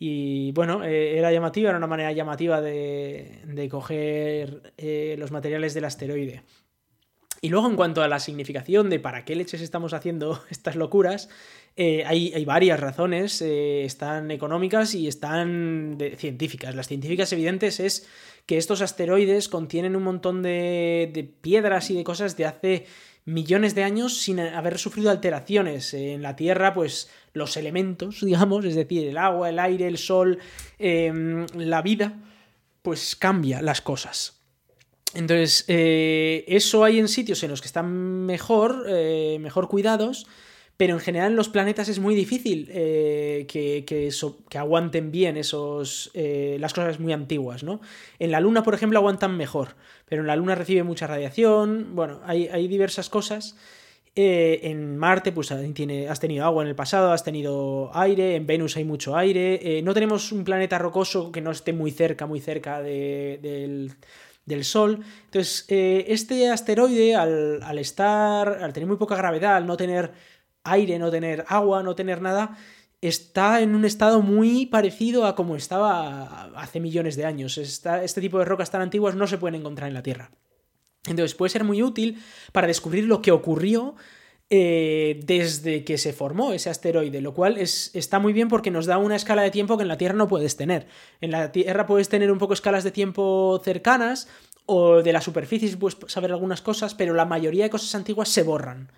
Y 0.00 0.50
bueno, 0.52 0.82
eh, 0.84 1.18
era 1.18 1.30
llamativa, 1.32 1.68
era 1.70 1.78
una 1.78 1.86
manera 1.86 2.10
llamativa 2.12 2.60
de, 2.60 3.42
de 3.46 3.68
coger 3.68 4.72
eh, 4.76 5.14
los 5.18 5.30
materiales 5.30 5.72
del 5.72 5.84
asteroide. 5.84 6.42
Y 7.40 7.50
luego 7.50 7.68
en 7.68 7.76
cuanto 7.76 8.02
a 8.02 8.08
la 8.08 8.18
significación 8.18 8.90
de 8.90 8.98
para 8.98 9.24
qué 9.24 9.36
leches 9.36 9.60
estamos 9.60 9.92
haciendo 9.92 10.42
estas 10.50 10.76
locuras, 10.76 11.28
eh, 11.76 12.04
hay, 12.04 12.32
hay 12.34 12.44
varias 12.44 12.80
razones, 12.80 13.40
eh, 13.42 13.84
están 13.84 14.30
económicas 14.30 14.94
y 14.94 15.06
están 15.06 15.98
científicas. 16.16 16.74
Las 16.74 16.88
científicas 16.88 17.32
evidentes 17.32 17.78
es 17.78 18.08
que 18.46 18.56
estos 18.56 18.82
asteroides 18.82 19.48
contienen 19.48 19.94
un 19.94 20.02
montón 20.02 20.42
de, 20.42 21.10
de 21.12 21.22
piedras 21.24 21.90
y 21.90 21.94
de 21.94 22.04
cosas 22.04 22.36
de 22.36 22.46
hace 22.46 22.86
millones 23.28 23.74
de 23.74 23.84
años 23.84 24.16
sin 24.16 24.40
haber 24.40 24.78
sufrido 24.78 25.10
alteraciones. 25.10 25.92
En 25.94 26.22
la 26.22 26.34
Tierra, 26.34 26.72
pues 26.74 27.10
los 27.34 27.56
elementos, 27.56 28.20
digamos, 28.24 28.64
es 28.64 28.74
decir, 28.74 29.06
el 29.06 29.18
agua, 29.18 29.50
el 29.50 29.58
aire, 29.58 29.86
el 29.86 29.98
sol, 29.98 30.38
em, 30.78 31.46
la 31.54 31.82
vida, 31.82 32.18
pues 32.82 33.14
cambia 33.16 33.60
las 33.60 33.82
cosas. 33.82 34.37
Entonces, 35.14 35.64
eh, 35.68 36.44
eso 36.48 36.84
hay 36.84 36.98
en 36.98 37.08
sitios 37.08 37.42
en 37.42 37.50
los 37.50 37.60
que 37.60 37.66
están 37.66 38.26
mejor, 38.26 38.84
eh, 38.88 39.38
mejor 39.40 39.68
cuidados, 39.68 40.26
pero 40.76 40.94
en 40.94 41.00
general 41.00 41.30
en 41.32 41.36
los 41.36 41.48
planetas 41.48 41.88
es 41.88 41.98
muy 41.98 42.14
difícil 42.14 42.68
eh, 42.70 43.46
que, 43.48 43.84
que 43.86 44.10
que 44.48 44.58
aguanten 44.58 45.10
bien 45.10 45.36
esos, 45.36 46.10
las 46.14 46.72
cosas 46.72 47.00
muy 47.00 47.12
antiguas, 47.12 47.64
¿no? 47.64 47.80
En 48.20 48.30
la 48.30 48.38
Luna, 48.40 48.62
por 48.62 48.74
ejemplo, 48.74 48.98
aguantan 48.98 49.36
mejor, 49.36 49.74
pero 50.06 50.20
en 50.22 50.28
la 50.28 50.36
Luna 50.36 50.54
recibe 50.54 50.84
mucha 50.84 51.06
radiación, 51.08 51.96
bueno, 51.96 52.20
hay, 52.24 52.46
hay 52.48 52.68
diversas 52.68 53.08
cosas. 53.08 53.56
En 54.20 54.96
Marte, 54.98 55.30
pues 55.30 55.52
tiene, 55.74 56.08
has 56.08 56.18
tenido 56.18 56.44
agua 56.44 56.64
en 56.64 56.68
el 56.68 56.74
pasado, 56.74 57.12
has 57.12 57.22
tenido 57.22 57.90
aire, 57.94 58.34
en 58.34 58.46
Venus 58.48 58.76
hay 58.76 58.82
mucho 58.84 59.16
aire, 59.16 59.80
no 59.84 59.94
tenemos 59.94 60.32
un 60.32 60.42
planeta 60.42 60.76
rocoso 60.76 61.30
que 61.30 61.40
no 61.40 61.52
esté 61.52 61.72
muy 61.72 61.92
cerca, 61.92 62.26
muy 62.26 62.40
cerca 62.40 62.82
de- 62.82 63.38
del, 63.40 63.92
del 64.48 64.64
Sol. 64.64 65.04
Entonces, 65.26 65.64
eh, 65.68 66.06
este 66.08 66.48
asteroide, 66.50 67.14
al, 67.14 67.62
al 67.62 67.78
estar, 67.78 68.48
al 68.62 68.72
tener 68.72 68.86
muy 68.86 68.96
poca 68.96 69.16
gravedad, 69.16 69.56
al 69.56 69.66
no 69.66 69.76
tener 69.76 70.12
aire, 70.64 70.98
no 70.98 71.10
tener 71.10 71.44
agua, 71.48 71.82
no 71.82 71.94
tener 71.94 72.20
nada, 72.20 72.56
está 73.00 73.60
en 73.60 73.74
un 73.74 73.84
estado 73.84 74.22
muy 74.22 74.66
parecido 74.66 75.26
a 75.26 75.34
como 75.34 75.56
estaba 75.56 76.50
hace 76.56 76.80
millones 76.80 77.16
de 77.16 77.24
años. 77.24 77.58
Este 77.58 78.20
tipo 78.20 78.38
de 78.38 78.44
rocas 78.44 78.70
tan 78.70 78.82
antiguas 78.82 79.14
no 79.14 79.26
se 79.26 79.38
pueden 79.38 79.60
encontrar 79.60 79.88
en 79.88 79.94
la 79.94 80.02
Tierra. 80.02 80.30
Entonces 81.06 81.34
puede 81.34 81.50
ser 81.50 81.64
muy 81.64 81.82
útil 81.82 82.22
para 82.52 82.66
descubrir 82.66 83.04
lo 83.04 83.22
que 83.22 83.30
ocurrió 83.30 83.94
eh, 84.50 85.20
desde 85.24 85.84
que 85.84 85.98
se 85.98 86.12
formó 86.12 86.52
ese 86.52 86.70
asteroide, 86.70 87.20
lo 87.20 87.34
cual 87.34 87.58
es, 87.58 87.90
está 87.94 88.18
muy 88.18 88.32
bien 88.32 88.48
porque 88.48 88.70
nos 88.70 88.86
da 88.86 88.96
una 88.98 89.16
escala 89.16 89.42
de 89.42 89.50
tiempo 89.50 89.76
que 89.76 89.82
en 89.82 89.88
la 89.88 89.98
Tierra 89.98 90.14
no 90.14 90.26
puedes 90.28 90.56
tener. 90.56 90.86
En 91.20 91.30
la 91.30 91.52
Tierra 91.52 91.86
puedes 91.86 92.08
tener 92.08 92.32
un 92.32 92.38
poco 92.38 92.54
escalas 92.54 92.82
de 92.84 92.90
tiempo 92.90 93.60
cercanas 93.64 94.28
o 94.64 95.02
de 95.02 95.12
la 95.12 95.20
superficie 95.20 95.76
puedes 95.76 95.98
saber 96.08 96.30
algunas 96.32 96.60
cosas, 96.62 96.94
pero 96.94 97.14
la 97.14 97.24
mayoría 97.24 97.64
de 97.64 97.70
cosas 97.70 97.94
antiguas 97.94 98.28
se 98.28 98.42
borran. 98.42 98.90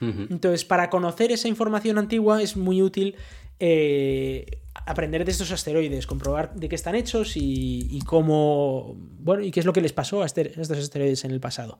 Entonces, 0.00 0.64
para 0.66 0.90
conocer 0.90 1.32
esa 1.32 1.48
información 1.48 1.96
antigua 1.98 2.42
es 2.42 2.56
muy 2.56 2.82
útil 2.82 3.14
eh, 3.60 4.58
aprender 4.84 5.24
de 5.24 5.30
estos 5.32 5.50
asteroides, 5.52 6.06
comprobar 6.06 6.54
de 6.54 6.68
qué 6.68 6.74
están 6.74 6.94
hechos 6.94 7.36
y, 7.36 7.88
y 7.90 8.00
cómo. 8.02 8.94
Bueno, 9.20 9.42
y 9.42 9.50
qué 9.50 9.60
es 9.60 9.66
lo 9.66 9.72
que 9.72 9.80
les 9.80 9.94
pasó 9.94 10.22
a, 10.22 10.26
este- 10.26 10.52
a 10.56 10.60
estos 10.60 10.78
asteroides 10.78 11.24
en 11.24 11.30
el 11.30 11.40
pasado. 11.40 11.78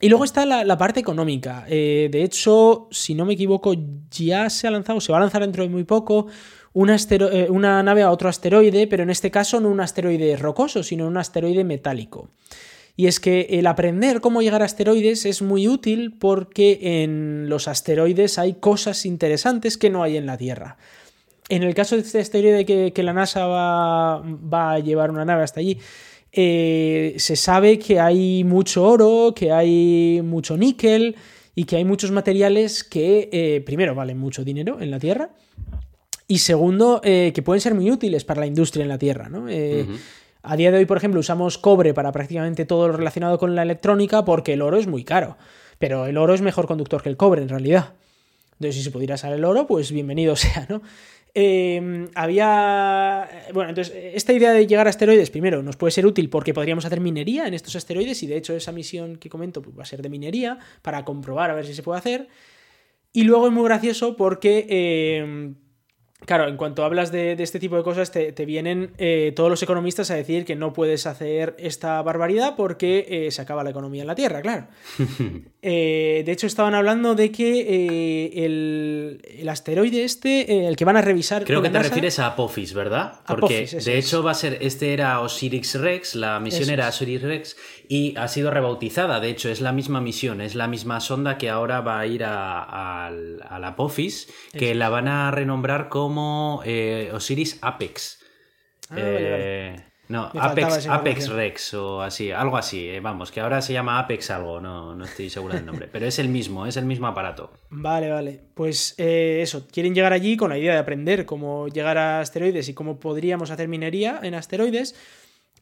Y 0.00 0.08
luego 0.08 0.24
está 0.24 0.46
la, 0.46 0.78
parte 0.78 1.00
económica. 1.00 1.64
Eh, 1.68 2.08
de 2.10 2.22
hecho, 2.22 2.88
si 2.90 3.14
no 3.14 3.24
me 3.24 3.34
equivoco, 3.34 3.74
ya 4.10 4.48
se 4.48 4.68
ha 4.68 4.70
lanzado, 4.70 5.00
se 5.00 5.10
va 5.10 5.18
a 5.18 5.22
lanzar 5.22 5.40
dentro 5.42 5.64
de 5.64 5.68
muy 5.68 5.82
poco, 5.82 6.28
eh, 6.74 7.46
una 7.50 7.82
nave 7.82 8.02
a 8.02 8.12
otro 8.12 8.28
asteroide, 8.28 8.86
pero 8.86 9.02
en 9.02 9.10
este 9.10 9.32
caso 9.32 9.60
no 9.60 9.68
un 9.68 9.80
asteroide 9.80 10.36
rocoso, 10.36 10.84
sino 10.84 11.08
un 11.08 11.16
asteroide 11.16 11.64
metálico. 11.64 12.28
Y 12.94 13.06
es 13.06 13.18
que 13.18 13.46
el 13.50 13.66
aprender 13.66 14.20
cómo 14.20 14.42
llegar 14.42 14.62
a 14.62 14.66
asteroides 14.66 15.26
es 15.26 15.42
muy 15.42 15.66
útil 15.66 16.16
porque 16.18 17.02
en 17.02 17.48
los 17.48 17.66
asteroides 17.66 18.38
hay 18.38 18.54
cosas 18.54 19.04
interesantes 19.06 19.76
que 19.76 19.90
no 19.90 20.04
hay 20.04 20.16
en 20.16 20.26
la 20.26 20.36
Tierra. 20.36 20.76
En 21.48 21.64
el 21.64 21.74
caso 21.74 21.96
de 21.96 22.02
este 22.02 22.20
asteroide 22.20 22.64
que, 22.64 22.92
que 22.92 23.02
la 23.02 23.12
NASA 23.12 23.46
va 23.46 24.72
a 24.72 24.78
llevar 24.78 25.10
una 25.10 25.24
nave 25.24 25.42
hasta 25.42 25.60
allí, 25.60 25.78
eh, 26.32 27.14
se 27.18 27.36
sabe 27.36 27.78
que 27.78 28.00
hay 28.00 28.44
mucho 28.44 28.84
oro, 28.84 29.32
que 29.34 29.52
hay 29.52 30.20
mucho 30.22 30.56
níquel 30.56 31.16
y 31.54 31.64
que 31.64 31.76
hay 31.76 31.84
muchos 31.84 32.10
materiales 32.10 32.84
que, 32.84 33.28
eh, 33.32 33.62
primero, 33.64 33.94
valen 33.94 34.18
mucho 34.18 34.44
dinero 34.44 34.78
en 34.80 34.90
la 34.90 34.98
Tierra 34.98 35.30
y 36.26 36.38
segundo, 36.38 37.00
eh, 37.02 37.32
que 37.34 37.42
pueden 37.42 37.60
ser 37.60 37.74
muy 37.74 37.90
útiles 37.90 38.24
para 38.24 38.40
la 38.40 38.46
industria 38.46 38.82
en 38.82 38.88
la 38.88 38.98
Tierra. 38.98 39.28
¿no? 39.28 39.46
A 40.42 40.56
día 40.56 40.70
de 40.70 40.78
hoy, 40.78 40.86
por 40.86 40.96
ejemplo, 40.96 41.20
usamos 41.20 41.58
cobre 41.58 41.94
para 41.94 42.12
prácticamente 42.12 42.64
todo 42.64 42.88
lo 42.88 42.96
relacionado 42.96 43.38
con 43.38 43.54
la 43.54 43.62
electrónica 43.62 44.24
porque 44.24 44.52
el 44.52 44.62
oro 44.62 44.76
es 44.76 44.86
muy 44.86 45.04
caro. 45.04 45.36
Pero 45.78 46.06
el 46.06 46.16
oro 46.16 46.34
es 46.34 46.40
mejor 46.40 46.66
conductor 46.66 47.02
que 47.02 47.08
el 47.08 47.16
cobre, 47.16 47.42
en 47.42 47.48
realidad. 47.48 47.94
Entonces, 48.52 48.76
si 48.76 48.82
se 48.82 48.90
pudiera 48.90 49.14
usar 49.14 49.32
el 49.32 49.44
oro, 49.44 49.66
pues 49.66 49.92
bienvenido 49.92 50.36
sea, 50.36 50.66
¿no? 50.68 50.82
Eh, 51.40 52.08
había. 52.16 53.28
Bueno, 53.54 53.70
entonces, 53.70 53.94
esta 54.12 54.32
idea 54.32 54.50
de 54.50 54.66
llegar 54.66 54.88
a 54.88 54.90
asteroides, 54.90 55.30
primero, 55.30 55.62
nos 55.62 55.76
puede 55.76 55.92
ser 55.92 56.04
útil 56.04 56.30
porque 56.30 56.52
podríamos 56.52 56.84
hacer 56.84 57.00
minería 57.00 57.46
en 57.46 57.54
estos 57.54 57.76
asteroides, 57.76 58.20
y 58.24 58.26
de 58.26 58.36
hecho, 58.36 58.56
esa 58.56 58.72
misión 58.72 59.18
que 59.18 59.28
comento 59.28 59.62
pues, 59.62 59.78
va 59.78 59.82
a 59.84 59.86
ser 59.86 60.02
de 60.02 60.08
minería 60.08 60.58
para 60.82 61.04
comprobar 61.04 61.52
a 61.52 61.54
ver 61.54 61.64
si 61.64 61.74
se 61.74 61.84
puede 61.84 62.00
hacer. 62.00 62.28
Y 63.12 63.22
luego 63.22 63.46
es 63.46 63.52
muy 63.52 63.64
gracioso 63.64 64.16
porque. 64.16 64.66
eh, 64.68 65.54
Claro, 66.26 66.48
en 66.48 66.56
cuanto 66.56 66.84
hablas 66.84 67.10
de, 67.12 67.36
de 67.36 67.42
este 67.42 67.58
tipo 67.60 67.76
de 67.76 67.82
cosas, 67.84 68.10
te, 68.10 68.32
te 68.32 68.44
vienen 68.44 68.90
eh, 68.98 69.32
todos 69.36 69.48
los 69.48 69.62
economistas 69.62 70.10
a 70.10 70.14
decir 70.14 70.44
que 70.44 70.56
no 70.56 70.72
puedes 70.72 71.06
hacer 71.06 71.54
esta 71.58 72.02
barbaridad 72.02 72.54
porque 72.56 73.06
eh, 73.08 73.30
se 73.30 73.40
acaba 73.40 73.62
la 73.64 73.70
economía 73.70 74.02
en 74.02 74.08
la 74.08 74.14
Tierra, 74.14 74.42
claro. 74.42 74.66
Eh, 75.60 76.22
de 76.24 76.30
hecho, 76.32 76.46
estaban 76.46 76.76
hablando 76.76 77.16
de 77.16 77.32
que 77.32 78.44
el, 78.46 79.20
el 79.40 79.48
asteroide 79.48 80.04
este, 80.04 80.68
el 80.68 80.76
que 80.76 80.84
van 80.84 80.96
a 80.96 81.02
revisar. 81.02 81.44
Creo 81.44 81.60
que 81.60 81.68
te 81.68 81.78
NASA- 81.78 81.88
refieres 81.88 82.18
a 82.20 82.26
Apophis, 82.28 82.74
¿verdad? 82.74 83.14
Porque 83.26 83.64
Apophis, 83.64 83.84
de 83.84 83.98
hecho 83.98 84.22
va 84.22 84.30
a 84.30 84.34
ser, 84.34 84.58
este 84.60 84.92
era 84.92 85.20
Osiris 85.20 85.74
Rex, 85.74 86.14
la 86.14 86.38
misión 86.38 86.70
era. 86.70 86.88
Osiris 86.88 87.22
Rex 87.22 87.56
y 87.88 88.14
ha 88.16 88.28
sido 88.28 88.50
rebautizada. 88.50 89.18
De 89.20 89.30
hecho, 89.30 89.48
es 89.48 89.60
la 89.60 89.72
misma 89.72 90.00
misión, 90.00 90.40
es 90.40 90.54
la 90.54 90.68
misma 90.68 91.00
sonda 91.00 91.38
que 91.38 91.48
ahora 91.50 91.80
va 91.80 91.98
a 92.00 92.06
ir 92.06 92.22
a, 92.24 93.06
al- 93.06 93.42
al 93.48 93.64
Apophis, 93.64 94.32
que 94.52 94.74
la 94.74 94.88
van 94.90 95.08
a 95.08 95.30
renombrar 95.30 95.88
como 95.88 96.62
eh, 96.64 97.10
Osiris 97.14 97.58
Apex. 97.62 98.20
Ah, 98.90 98.94
vale. 98.94 99.06
Eh, 99.74 99.84
No, 100.08 100.30
Apex, 100.34 100.86
Apex. 100.86 101.28
Rex 101.28 101.74
o 101.74 102.00
así, 102.00 102.30
algo 102.32 102.56
así, 102.56 102.88
eh, 102.88 103.00
vamos, 103.00 103.30
que 103.30 103.40
ahora 103.42 103.60
se 103.60 103.74
llama 103.74 103.98
Apex 103.98 104.30
algo, 104.30 104.58
no, 104.58 104.94
no 104.94 105.04
estoy 105.04 105.28
seguro 105.28 105.52
del 105.52 105.66
nombre, 105.66 105.86
pero 105.92 106.06
es 106.06 106.18
el 106.18 106.28
mismo, 106.30 106.64
es 106.66 106.78
el 106.78 106.86
mismo 106.86 107.06
aparato. 107.06 107.52
Vale, 107.68 108.10
vale. 108.10 108.40
Pues 108.54 108.94
eh, 108.96 109.40
eso, 109.42 109.66
quieren 109.70 109.94
llegar 109.94 110.14
allí 110.14 110.38
con 110.38 110.48
la 110.48 110.56
idea 110.56 110.72
de 110.72 110.78
aprender 110.78 111.26
cómo 111.26 111.68
llegar 111.68 111.98
a 111.98 112.20
asteroides 112.20 112.70
y 112.70 112.74
cómo 112.74 112.98
podríamos 112.98 113.50
hacer 113.50 113.68
minería 113.68 114.18
en 114.22 114.34
asteroides. 114.34 114.94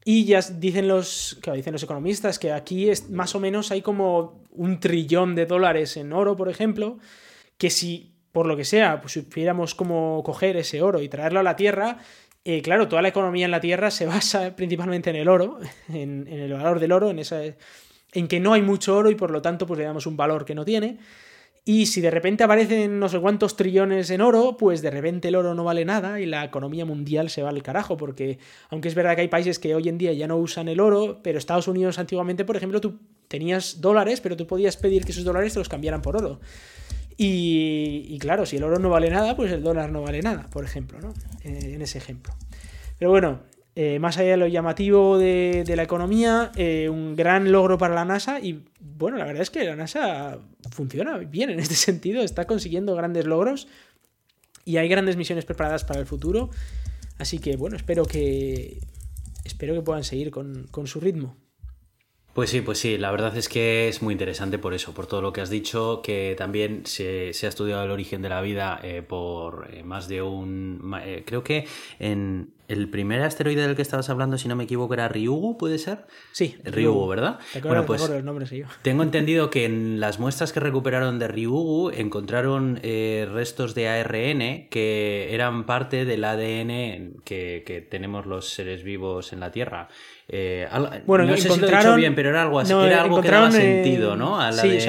Y 0.09 0.23
ya 0.23 0.39
dicen 0.39 0.87
los, 0.87 1.37
dicen 1.53 1.73
los 1.73 1.83
economistas 1.83 2.39
que 2.39 2.53
aquí 2.53 2.89
es, 2.89 3.09
más 3.09 3.35
o 3.35 3.41
menos 3.41 3.71
hay 3.71 3.81
como 3.81 4.41
un 4.51 4.79
trillón 4.79 5.35
de 5.35 5.45
dólares 5.45 5.97
en 5.97 6.13
oro, 6.13 6.37
por 6.37 6.47
ejemplo, 6.47 6.97
que 7.57 7.69
si 7.69 8.13
por 8.31 8.45
lo 8.45 8.55
que 8.55 8.63
sea, 8.63 9.01
pues 9.01 9.11
supiéramos 9.11 9.75
cómo 9.75 10.23
coger 10.23 10.55
ese 10.55 10.81
oro 10.81 11.01
y 11.01 11.09
traerlo 11.09 11.41
a 11.41 11.43
la 11.43 11.57
Tierra, 11.57 11.97
eh, 12.45 12.61
claro, 12.61 12.87
toda 12.87 13.01
la 13.01 13.09
economía 13.09 13.43
en 13.43 13.51
la 13.51 13.59
Tierra 13.59 13.91
se 13.91 14.05
basa 14.05 14.55
principalmente 14.55 15.09
en 15.09 15.17
el 15.17 15.27
oro, 15.27 15.59
en, 15.89 16.25
el 16.29 16.53
valor 16.53 16.79
del 16.79 16.93
oro, 16.93 17.09
en, 17.09 17.19
esa, 17.19 17.41
en 17.43 18.27
que 18.29 18.39
no 18.39 18.53
hay 18.53 18.61
mucho 18.61 18.95
oro 18.95 19.11
y 19.11 19.15
por 19.15 19.29
lo 19.29 19.41
tanto 19.41 19.67
pues 19.67 19.77
le 19.77 19.83
damos 19.83 20.05
un 20.05 20.15
valor 20.15 20.45
que 20.45 20.55
no 20.55 20.63
tiene. 20.63 20.99
Y 21.67 21.87
si 21.87 21.99
de 21.99 22.09
repente 22.09 22.45
aparecen 22.45 22.97
no 22.97 23.09
sé 23.09 23.19
cuántos 23.19 23.57
trillones 23.57 24.09
en 24.09 24.21
oro, 24.21 24.55
pues 24.55 24.81
de 24.81 24.89
repente 24.89 25.27
el 25.27 25.35
oro 25.35 25.53
no 25.53 25.65
vale 25.65 25.83
nada 25.83 26.17
y 26.21 26.25
la 26.25 26.45
economía 26.45 26.85
mundial 26.85 27.29
se 27.29 27.43
va 27.43 27.49
al 27.49 27.61
carajo, 27.61 27.97
porque 27.97 28.39
aunque 28.69 28.87
es 28.87 28.95
verdad 28.95 29.15
que 29.15 29.21
hay 29.23 29.27
países 29.27 29.59
que 29.59 29.75
hoy 29.75 29.89
en 29.89 29.97
día 29.97 30.13
ya 30.13 30.27
no 30.27 30.37
usan 30.37 30.69
el 30.69 30.79
oro, 30.79 31.19
pero 31.21 31.37
Estados 31.37 31.67
Unidos 31.67 31.99
antiguamente, 31.99 32.45
por 32.45 32.55
ejemplo, 32.55 32.79
tú 32.79 32.99
tenías 33.27 33.81
dólares, 33.81 34.21
pero 34.21 34.37
tú 34.37 34.47
podías 34.47 34.77
pedir 34.77 35.03
que 35.03 35.11
esos 35.11 35.25
dólares 35.25 35.51
te 35.51 35.59
los 35.59 35.67
cambiaran 35.67 36.01
por 36.01 36.15
oro. 36.15 36.39
Y, 37.17 38.17
claro, 38.19 38.45
si 38.45 38.55
el 38.55 38.63
oro 38.63 38.79
no 38.79 38.89
vale 38.89 39.09
nada, 39.09 39.35
pues 39.35 39.51
el 39.51 39.61
dólar 39.61 39.91
no 39.91 40.01
vale 40.01 40.21
nada, 40.21 40.47
por 40.49 40.63
ejemplo, 40.63 41.01
¿no? 41.01 41.13
Eh, 41.43 41.73
en 41.73 41.81
ese 41.81 41.97
ejemplo. 41.97 42.33
Pero 42.97 43.11
bueno, 43.11 43.41
eh, 43.79 43.99
más 43.99 44.17
allá 44.17 44.31
de 44.31 44.37
lo 44.37 44.47
llamativo 44.47 45.19
de, 45.19 45.63
la 45.75 45.83
economía, 45.83 46.51
eh, 46.55 46.89
un 46.89 47.15
gran 47.15 47.51
logro 47.51 47.77
para 47.77 47.93
la 47.93 48.05
NASA 48.05 48.39
y 48.39 48.63
bueno, 48.79 49.17
la 49.17 49.25
verdad 49.25 49.43
es 49.43 49.51
que 49.51 49.63
la 49.65 49.75
NASA 49.75 50.39
funciona 50.71 51.19
bien 51.19 51.51
en 51.51 51.59
este 51.59 51.75
sentido, 51.91 52.23
está 52.23 52.45
consiguiendo 52.45 52.95
grandes 52.95 53.27
logros 53.27 53.67
y 54.65 54.77
hay 54.77 54.89
grandes 54.89 55.15
misiones 55.15 55.45
preparadas 55.45 55.83
para 55.83 55.99
el 55.99 56.07
futuro, 56.07 56.49
así 57.19 57.37
que 57.37 57.55
bueno, 57.55 57.75
espero 57.75 58.05
que 58.05 58.79
espero 59.45 59.75
que 59.75 59.83
puedan 59.83 60.03
seguir 60.03 60.31
con, 60.31 60.65
con 60.71 60.87
su 60.87 60.99
ritmo. 60.99 61.37
Pues 62.33 62.49
sí, 62.49 62.61
pues 62.61 62.79
sí, 62.79 62.97
la 62.97 63.11
verdad 63.11 63.37
es 63.37 63.47
que 63.47 63.89
es 63.89 64.01
muy 64.01 64.11
interesante 64.11 64.57
por 64.57 64.73
eso, 64.73 64.95
por 64.95 65.05
todo 65.05 65.21
lo 65.21 65.33
que 65.33 65.41
has 65.41 65.51
dicho, 65.51 66.01
que 66.03 66.33
también 66.35 66.87
se, 66.87 67.27
ha 67.29 67.47
estudiado 67.47 67.83
el 67.83 67.91
origen 67.91 68.23
de 68.23 68.29
la 68.29 68.41
vida 68.41 68.79
eh, 68.81 69.03
por 69.03 69.83
más 69.83 70.07
de 70.07 70.23
un... 70.23 70.95
Creo 71.25 71.43
que 71.43 71.67
en 71.99 72.56
el 72.67 72.89
primer 72.89 73.21
asteroide 73.21 73.65
del 73.65 73.75
que 73.75 73.81
estabas 73.81 74.09
hablando, 74.09 74.37
si 74.37 74.47
no 74.47 74.55
me 74.55 74.65
equivoco, 74.65 74.93
era 74.93 75.07
Ryugu, 75.07 75.57
¿puede 75.57 75.77
ser? 75.77 76.05
Sí. 76.31 76.57
Ryugu, 76.63 77.07
¿verdad? 77.07 77.39
bueno, 77.63 77.85
pues 77.85 78.07
el 78.09 78.25
nombre, 78.25 78.45
sí, 78.45 78.63
tengo 78.81 79.03
entendido 79.03 79.49
que 79.49 79.65
en 79.65 79.99
las 79.99 80.19
muestras 80.19 80.53
que 80.53 80.59
recuperaron 80.59 81.19
de 81.19 81.27
Ryugu 81.27 81.91
encontraron 81.91 82.79
restos 82.81 83.75
de 83.75 83.87
ARN 83.87 84.67
que 84.69 85.33
eran 85.33 85.65
parte 85.65 86.05
del 86.05 86.23
ADN 86.23 87.21
que, 87.23 87.63
que 87.65 87.85
tenemos 87.89 88.25
los 88.25 88.49
seres 88.49 88.83
vivos 88.83 89.33
en 89.33 89.39
la 89.39 89.51
Tierra. 89.51 89.87
Eh, 90.27 90.67
bueno, 91.05 91.25
no 91.25 91.37
sé 91.37 91.49
si 91.49 91.59
lo 91.59 91.67
he 91.67 91.77
dicho 91.77 91.95
bien, 91.95 92.15
pero 92.15 92.29
era 92.29 92.41
algo 92.41 92.59
así, 92.59 92.73
era 92.73 93.01
algo 93.01 93.21
que 93.21 93.29
daba 93.29 93.51
sentido, 93.51 94.15
¿no? 94.15 94.39
Al 94.39 94.53
sí, 94.53 94.79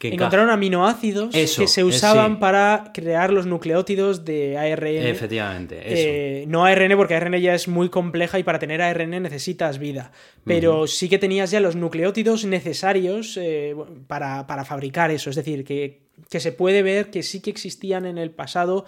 encontraron 0.00 0.50
aminoácidos 0.50 1.34
que 1.34 1.46
se 1.46 1.84
usaban 1.84 2.38
para 2.38 2.92
crear 2.94 3.32
los 3.32 3.46
nucleótidos 3.46 4.24
de 4.24 4.56
ARN. 4.56 5.06
Efectivamente, 5.06 5.80
eh, 5.84 6.44
no 6.46 6.64
ARN 6.64 6.96
porque 6.96 7.14
ARN 7.14 7.40
ya 7.40 7.54
es 7.54 7.68
muy 7.68 7.88
compleja 7.88 8.38
y 8.38 8.42
para 8.42 8.58
tener 8.58 8.80
ARN 8.80 9.22
necesitas 9.22 9.78
vida. 9.78 10.12
Pero 10.44 10.86
sí 10.86 11.08
que 11.08 11.18
tenías 11.18 11.50
ya 11.50 11.60
los 11.60 11.76
nucleótidos 11.76 12.44
necesarios 12.44 13.36
eh, 13.36 13.74
para, 14.06 14.46
para, 14.46 14.64
fabricar 14.64 15.10
eso. 15.10 15.30
Es 15.30 15.36
decir, 15.36 15.64
que, 15.64 16.00
que 16.30 16.40
se 16.40 16.52
puede 16.52 16.82
ver 16.82 17.10
que 17.10 17.22
sí 17.22 17.40
que 17.40 17.50
existían 17.50 18.06
en 18.06 18.18
el 18.18 18.30
pasado 18.30 18.86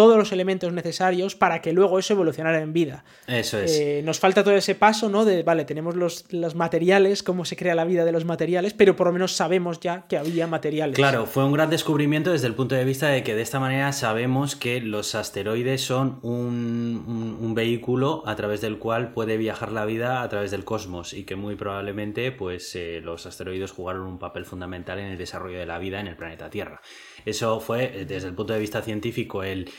todos 0.00 0.16
los 0.16 0.32
elementos 0.32 0.72
necesarios 0.72 1.34
para 1.34 1.60
que 1.60 1.74
luego 1.74 1.98
eso 1.98 2.14
evolucionara 2.14 2.62
en 2.62 2.72
vida. 2.72 3.04
Eso 3.26 3.58
es. 3.58 3.78
Eh, 3.78 4.00
nos 4.02 4.18
falta 4.18 4.42
todo 4.42 4.54
ese 4.54 4.74
paso, 4.74 5.10
¿no? 5.10 5.26
De, 5.26 5.42
vale, 5.42 5.66
tenemos 5.66 5.94
los, 5.94 6.24
materiales, 6.54 7.22
cómo 7.22 7.44
se 7.44 7.54
crea 7.54 7.74
la 7.74 7.84
vida 7.84 8.06
de 8.06 8.12
los 8.12 8.24
materiales, 8.24 8.72
pero 8.72 8.96
por 8.96 9.08
lo 9.08 9.12
menos 9.12 9.32
sabemos 9.32 9.78
ya 9.78 10.06
que 10.08 10.16
había 10.16 10.46
materiales. 10.46 10.96
Claro, 10.96 11.26
fue 11.26 11.44
un 11.44 11.52
gran 11.52 11.68
descubrimiento 11.68 12.32
desde 12.32 12.46
el 12.46 12.54
punto 12.54 12.76
de 12.76 12.86
vista 12.86 13.08
de 13.08 13.22
que 13.22 13.34
de 13.34 13.42
esta 13.42 13.60
manera 13.60 13.92
sabemos 13.92 14.56
que 14.56 14.80
los 14.80 15.14
asteroides 15.14 15.82
son 15.82 16.18
un, 16.22 17.52
vehículo 17.54 18.22
a 18.26 18.36
través 18.36 18.62
del 18.62 18.78
cual 18.78 19.12
puede 19.12 19.36
viajar 19.36 19.70
la 19.70 19.84
vida 19.84 20.22
a 20.22 20.28
través 20.30 20.50
del 20.50 20.64
cosmos 20.64 21.12
y 21.12 21.24
que 21.24 21.36
muy 21.36 21.56
probablemente 21.56 22.32
pues 22.32 22.74
eh, 22.74 23.00
los 23.02 23.26
asteroides 23.26 23.72
jugaron 23.72 24.06
un 24.06 24.18
papel 24.18 24.46
fundamental 24.46 24.98
en 24.98 25.06
el 25.06 25.18
desarrollo 25.18 25.58
de 25.58 25.66
la 25.66 25.78
vida 25.78 26.00
en 26.00 26.06
el 26.06 26.16
planeta 26.16 26.48
Tierra. 26.48 26.80
Eso 27.26 27.60
fue, 27.60 28.06
desde 28.08 28.28
el 28.28 28.34
punto 28.34 28.52
de 28.52 28.60
vista 28.60 28.80
científico, 28.80 29.42
el 29.42 29.70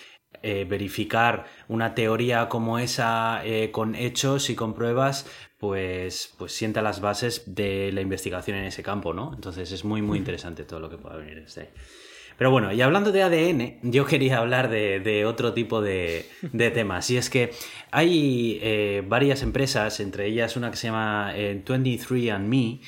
eh, 0.44 0.66
verificar 0.68 1.46
una 1.68 1.94
teoría 1.94 2.50
como 2.50 2.80
esa 2.80 3.42
eh, 3.46 3.70
con 3.72 3.94
hechos 3.94 4.50
y 4.50 4.56
con 4.56 4.74
pruebas, 4.74 5.28
pues, 5.60 6.34
pues 6.38 6.52
sienta 6.52 6.82
las 6.82 7.00
bases 7.00 7.44
de 7.54 7.92
la 7.92 8.02
investigación 8.02 8.58
en 8.58 8.66
ese 8.66 8.82
campo, 8.82 9.14
¿no? 9.14 9.34
Entonces 9.36 9.72
es 9.72 9.86
muy, 9.86 10.02
muy 10.02 10.18
interesante 10.18 10.64
todo 10.64 10.80
lo 10.80 10.90
que 10.90 10.98
pueda 10.98 11.16
venir 11.18 11.42
desde 11.42 11.62
ahí. 11.62 11.70
Pero 12.38 12.50
bueno, 12.50 12.72
y 12.74 12.82
hablando 12.82 13.12
de 13.12 13.22
ADN, 13.22 13.92
yo 13.92 14.06
quería 14.06 14.40
hablar 14.40 14.68
de, 14.70 15.26
otro 15.28 15.54
tipo 15.54 15.80
de, 15.80 16.26
temas. 16.74 17.08
Y 17.12 17.18
es 17.18 17.30
que 17.30 17.52
hay 17.92 18.58
eh, 18.64 19.04
varias 19.08 19.44
empresas, 19.44 20.00
entre 20.00 20.26
ellas 20.26 20.58
una 20.58 20.72
que 20.72 20.78
se 20.78 20.88
llama 20.88 21.36
23andMe, 21.36 22.82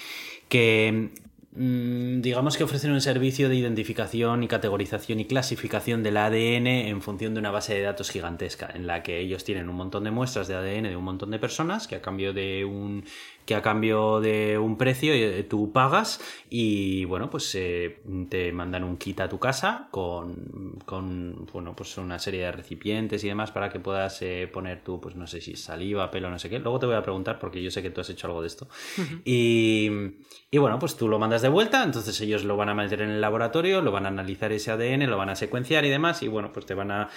que 0.50 1.12
digamos 1.56 2.58
que 2.58 2.64
ofrecen 2.64 2.92
un 2.92 3.02
servicio 3.02 3.48
de 3.48 3.56
identificación 3.56 4.42
y 4.42 4.48
categorización 4.48 5.20
y 5.20 5.26
clasificación 5.26 6.02
del 6.02 6.18
ADN 6.18 6.66
en 6.66 7.02
función 7.04 7.36
de 7.36 7.40
una 7.40 7.52
base 7.52 7.76
de 7.76 7.82
datos 7.82 8.10
gigantesca, 8.10 8.72
en 8.74 8.88
la 8.88 9.04
que 9.04 9.20
ellos 9.20 9.44
tienen 9.44 9.70
un 9.70 9.76
montón 9.76 10.04
de 10.04 10.10
muestras 10.10 10.48
de 10.48 10.56
ADN 10.56 10.84
de 10.84 10.96
un 10.96 11.04
montón 11.04 11.30
de 11.30 11.38
personas 11.38 11.88
que 11.88 11.96
a 11.96 12.02
cambio 12.02 12.34
de 12.34 12.66
un 12.66 13.06
que 13.46 13.56
a 13.56 13.62
cambio 13.62 14.22
de 14.22 14.58
un 14.58 14.78
precio 14.78 15.14
eh, 15.14 15.44
tú 15.44 15.72
pagas 15.72 16.22
y 16.50 17.06
bueno 17.06 17.30
pues 17.30 17.54
eh, 17.56 18.00
te 18.30 18.52
mandan 18.54 18.84
un 18.84 18.98
kit 18.98 19.20
a 19.20 19.30
tu 19.30 19.40
casa 19.40 19.88
con, 19.92 20.80
con, 20.86 21.46
bueno 21.52 21.76
pues 21.76 21.98
una 21.98 22.20
serie 22.20 22.42
de 22.42 22.52
recipientes 22.52 23.24
y 23.24 23.28
demás 23.28 23.52
para 23.52 23.70
que 23.70 23.80
puedas 23.80 24.22
eh, 24.22 24.50
poner 24.52 24.82
tú 24.84 25.02
pues 25.02 25.16
no 25.16 25.28
sé 25.28 25.42
si 25.42 25.56
saliva 25.56 26.10
pelo 26.12 26.30
no 26.30 26.40
sé 26.40 26.50
qué. 26.50 26.60
Luego 26.60 26.80
te 26.80 26.86
voy 26.86 26.96
a 26.96 27.04
preguntar 27.04 27.40
porque 27.40 27.62
yo 27.62 27.70
sé 27.72 27.82
que 27.82 27.90
tú 27.90 28.02
has 28.02 28.10
hecho 28.10 28.28
algo 28.28 28.42
de 28.42 28.48
esto. 28.48 28.68
Y, 29.26 29.90
y 30.52 30.58
bueno 30.58 30.80
pues 30.80 30.96
tú 30.96 31.08
lo 31.08 31.20
mandas 31.20 31.42
de 31.42 31.50
vuelta 31.50 31.84
entonces 31.84 32.20
ellos 32.22 32.44
lo 32.44 32.56
van 32.56 32.70
a 32.70 32.74
meter 32.74 33.02
en 33.02 33.10
el 33.10 33.22
laboratorio 33.22 33.82
lo 33.82 33.92
van 33.92 34.06
a 34.06 34.10
analizar 34.10 34.52
ese 34.52 34.72
ADN 34.72 35.10
lo 35.10 35.18
van 35.18 35.30
a 35.30 35.36
secuenciar 35.36 35.86
y 35.86 35.90
demás 35.90 36.22
y 36.24 36.28
bueno 36.28 36.52
pues 36.52 36.66
te 36.66 36.74
van 36.74 36.92
a 36.92 37.10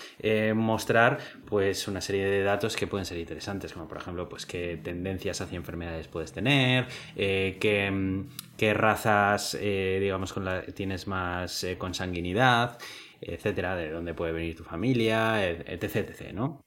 mostrar 0.55 1.18
pues 1.45 1.87
una 1.89 2.01
serie 2.01 2.27
de 2.27 2.43
datos 2.43 2.77
que 2.77 2.87
pueden 2.87 3.05
ser 3.05 3.18
interesantes 3.18 3.72
como 3.72 3.89
por 3.89 3.99
ejemplo 3.99 4.29
pues 4.29 4.47
qué 4.47 4.79
tendencias 4.83 5.41
hacia 5.41 5.57
enfermedades 5.57 6.09
puedes 6.17 6.33
tener, 6.33 6.87
eh, 7.14 7.59
qué, 7.61 8.73
razas, 8.73 9.55
eh, 9.61 9.99
digamos, 10.01 10.33
con 10.33 10.47
la, 10.47 10.62
tienes 10.62 11.07
más 11.07 11.62
eh, 11.62 11.77
consanguinidad, 11.77 12.79
etcétera, 13.21 13.77
de 13.77 13.91
dónde 13.91 14.14
puede 14.14 14.33
venir 14.33 14.57
tu 14.57 14.64
familia, 14.64 15.47
etc, 15.47 15.97
etc, 15.97 16.33
¿no? 16.33 16.62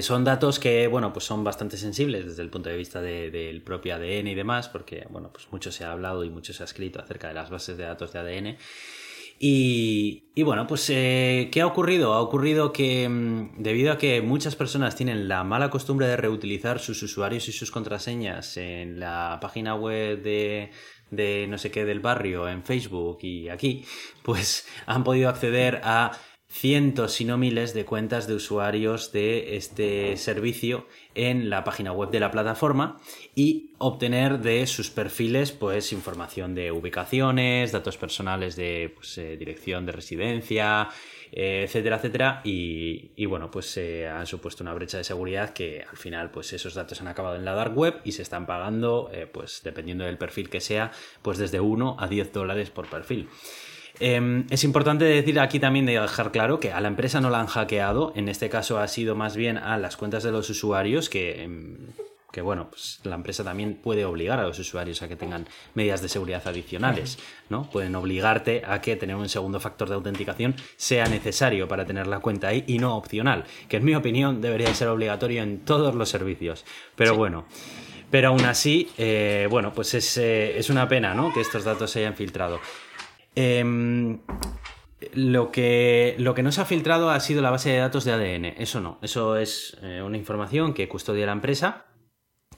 son 0.00 0.24
datos 0.24 0.58
que, 0.58 0.86
bueno, 0.86 1.12
pues 1.12 1.26
son 1.26 1.44
bastante 1.44 1.76
sensibles 1.76 2.24
desde 2.24 2.42
el 2.42 2.48
punto 2.48 2.70
de 2.70 2.76
vista 2.78 3.02
del 3.02 3.60
propio 3.60 3.96
ADN 3.96 4.28
y 4.28 4.34
demás, 4.34 4.70
porque, 4.70 5.06
bueno, 5.10 5.30
pues 5.30 5.52
mucho 5.52 5.70
se 5.70 5.84
ha 5.84 5.92
hablado 5.92 6.24
y 6.24 6.30
mucho 6.30 6.54
se 6.54 6.62
ha 6.62 6.64
escrito 6.64 7.00
acerca 7.00 7.28
de 7.28 7.34
las 7.34 7.50
bases 7.50 7.76
de 7.76 7.84
datos 7.84 8.14
de 8.14 8.18
ADN. 8.18 8.56
Y, 9.44 10.22
bueno, 10.44 10.68
pues 10.68 10.88
eh, 10.90 11.48
¿qué 11.50 11.62
ha 11.62 11.66
ocurrido? 11.66 12.14
Ha 12.14 12.20
ocurrido 12.20 12.72
que 12.72 13.08
mm, 13.08 13.60
debido 13.60 13.92
a 13.92 13.98
que 13.98 14.22
muchas 14.22 14.54
personas 14.54 14.94
tienen 14.94 15.26
la 15.26 15.42
mala 15.42 15.68
costumbre 15.68 16.06
de 16.06 16.16
reutilizar 16.16 16.78
sus 16.78 17.02
usuarios 17.02 17.48
y 17.48 17.52
sus 17.52 17.72
contraseñas 17.72 18.56
en 18.56 19.00
la 19.00 19.38
página 19.42 19.74
web 19.74 20.22
de, 20.22 20.70
de 21.10 21.48
no 21.48 21.58
sé 21.58 21.72
qué 21.72 21.84
del 21.84 21.98
barrio, 21.98 22.48
en 22.48 22.62
Facebook 22.62 23.18
y 23.22 23.48
aquí, 23.48 23.84
pues 24.22 24.64
han 24.86 25.02
podido 25.02 25.28
acceder 25.28 25.80
a 25.82 26.12
cientos, 26.52 27.12
si 27.12 27.24
no 27.24 27.38
miles, 27.38 27.72
de 27.72 27.86
cuentas 27.86 28.26
de 28.26 28.34
usuarios 28.34 29.10
de 29.10 29.56
este 29.56 30.18
servicio 30.18 30.86
en 31.14 31.48
la 31.48 31.64
página 31.64 31.92
web 31.92 32.10
de 32.10 32.20
la 32.20 32.30
plataforma 32.30 32.98
y 33.34 33.70
obtener 33.78 34.38
de 34.40 34.66
sus 34.66 34.90
perfiles 34.90 35.50
pues 35.50 35.92
información 35.92 36.54
de 36.54 36.70
ubicaciones, 36.70 37.72
datos 37.72 37.96
personales 37.96 38.54
de 38.54 38.92
pues, 38.94 39.16
eh, 39.16 39.36
dirección 39.38 39.86
de 39.86 39.92
residencia, 39.92 40.90
eh, 41.32 41.62
etcétera, 41.64 41.96
etcétera. 41.96 42.42
Y, 42.44 43.24
bueno, 43.24 43.50
pues 43.50 43.66
se 43.66 44.06
han 44.06 44.26
supuesto 44.26 44.62
una 44.62 44.74
brecha 44.74 44.98
de 44.98 45.04
seguridad 45.04 45.54
que 45.54 45.82
al 45.88 45.96
final 45.96 46.30
pues 46.30 46.52
esos 46.52 46.74
datos 46.74 47.00
han 47.00 47.08
acabado 47.08 47.36
en 47.36 47.46
la 47.46 47.54
dark 47.54 47.76
web 47.76 48.00
y 48.04 48.12
se 48.12 48.20
están 48.20 48.44
pagando 48.44 49.10
eh, 49.12 49.26
pues 49.26 49.62
dependiendo 49.64 50.04
del 50.04 50.18
perfil 50.18 50.50
que 50.50 50.60
sea 50.60 50.92
pues 51.22 51.38
desde 51.38 51.60
1 51.60 51.96
a 51.98 52.08
10 52.08 52.32
dólares 52.32 52.68
por 52.68 52.88
perfil. 52.88 53.30
Em, 54.04 54.46
es 54.50 54.64
importante 54.64 55.04
decir 55.04 55.38
aquí 55.38 55.60
también 55.60 55.86
de 55.86 55.92
dejar 55.92 56.32
claro 56.32 56.58
que 56.58 56.72
a 56.72 56.80
la 56.80 56.88
empresa 56.88 57.20
no 57.20 57.30
la 57.30 57.38
han 57.38 57.46
hackeado, 57.46 58.12
en 58.16 58.28
este 58.28 58.48
caso 58.48 58.80
ha 58.80 58.88
sido 58.88 59.14
más 59.14 59.36
bien 59.36 59.56
a 59.56 59.78
las 59.78 59.96
cuentas 59.96 60.24
de 60.24 60.32
los 60.32 60.50
usuarios 60.50 61.08
que... 61.08 61.44
Em, 61.44 61.76
que 62.32 62.40
bueno, 62.40 62.68
pues 62.70 62.98
la 63.04 63.14
empresa 63.14 63.44
también 63.44 63.74
puede 63.74 64.06
obligar 64.06 64.40
a 64.40 64.44
los 64.44 64.58
usuarios 64.58 65.02
a 65.02 65.08
que 65.08 65.16
tengan 65.16 65.46
medidas 65.74 66.00
de 66.00 66.08
seguridad 66.08 66.42
adicionales, 66.48 67.18
¿no? 67.50 67.68
Pueden 67.70 67.94
obligarte 67.94 68.62
a 68.66 68.80
que 68.80 68.96
tener 68.96 69.16
un 69.16 69.28
segundo 69.28 69.60
factor 69.60 69.90
de 69.90 69.96
autenticación 69.96 70.56
sea 70.76 71.04
necesario 71.04 71.68
para 71.68 71.84
tener 71.84 72.06
la 72.06 72.20
cuenta 72.20 72.48
ahí 72.48 72.64
y 72.66 72.78
no 72.78 72.96
opcional, 72.96 73.44
que 73.68 73.76
en 73.76 73.84
mi 73.84 73.94
opinión 73.94 74.40
debería 74.40 74.74
ser 74.74 74.88
obligatorio 74.88 75.42
en 75.42 75.58
todos 75.60 75.94
los 75.94 76.08
servicios. 76.08 76.64
Pero 76.96 77.16
bueno, 77.16 77.44
pero 78.12 78.28
aún 78.28 78.44
así, 78.44 78.90
eh, 78.98 79.46
bueno, 79.48 79.72
pues 79.72 79.94
es, 79.94 80.18
eh, 80.18 80.58
es, 80.58 80.68
una 80.68 80.86
pena, 80.86 81.14
¿no? 81.14 81.32
Que 81.32 81.40
estos 81.40 81.64
datos 81.64 81.90
se 81.90 82.00
hayan 82.00 82.14
filtrado. 82.14 82.60
Em, 83.34 84.18
lo 85.14 85.50
que, 85.50 86.14
lo 86.18 86.34
que 86.34 86.42
no 86.42 86.52
se 86.52 86.60
ha 86.60 86.64
filtrado 86.64 87.10
ha 87.10 87.20
sido 87.20 87.42
la 87.42 87.50
base 87.50 87.70
de 87.70 87.78
datos 87.78 88.04
de 88.04 88.12
ADN. 88.12 88.44
Eso 88.58 88.80
no. 88.80 88.98
Eso 89.02 89.36
es 89.36 89.76
eh, 89.82 90.02
una 90.02 90.16
información 90.16 90.74
que 90.74 90.88
custodia 90.88 91.26
la 91.26 91.32
empresa 91.32 91.86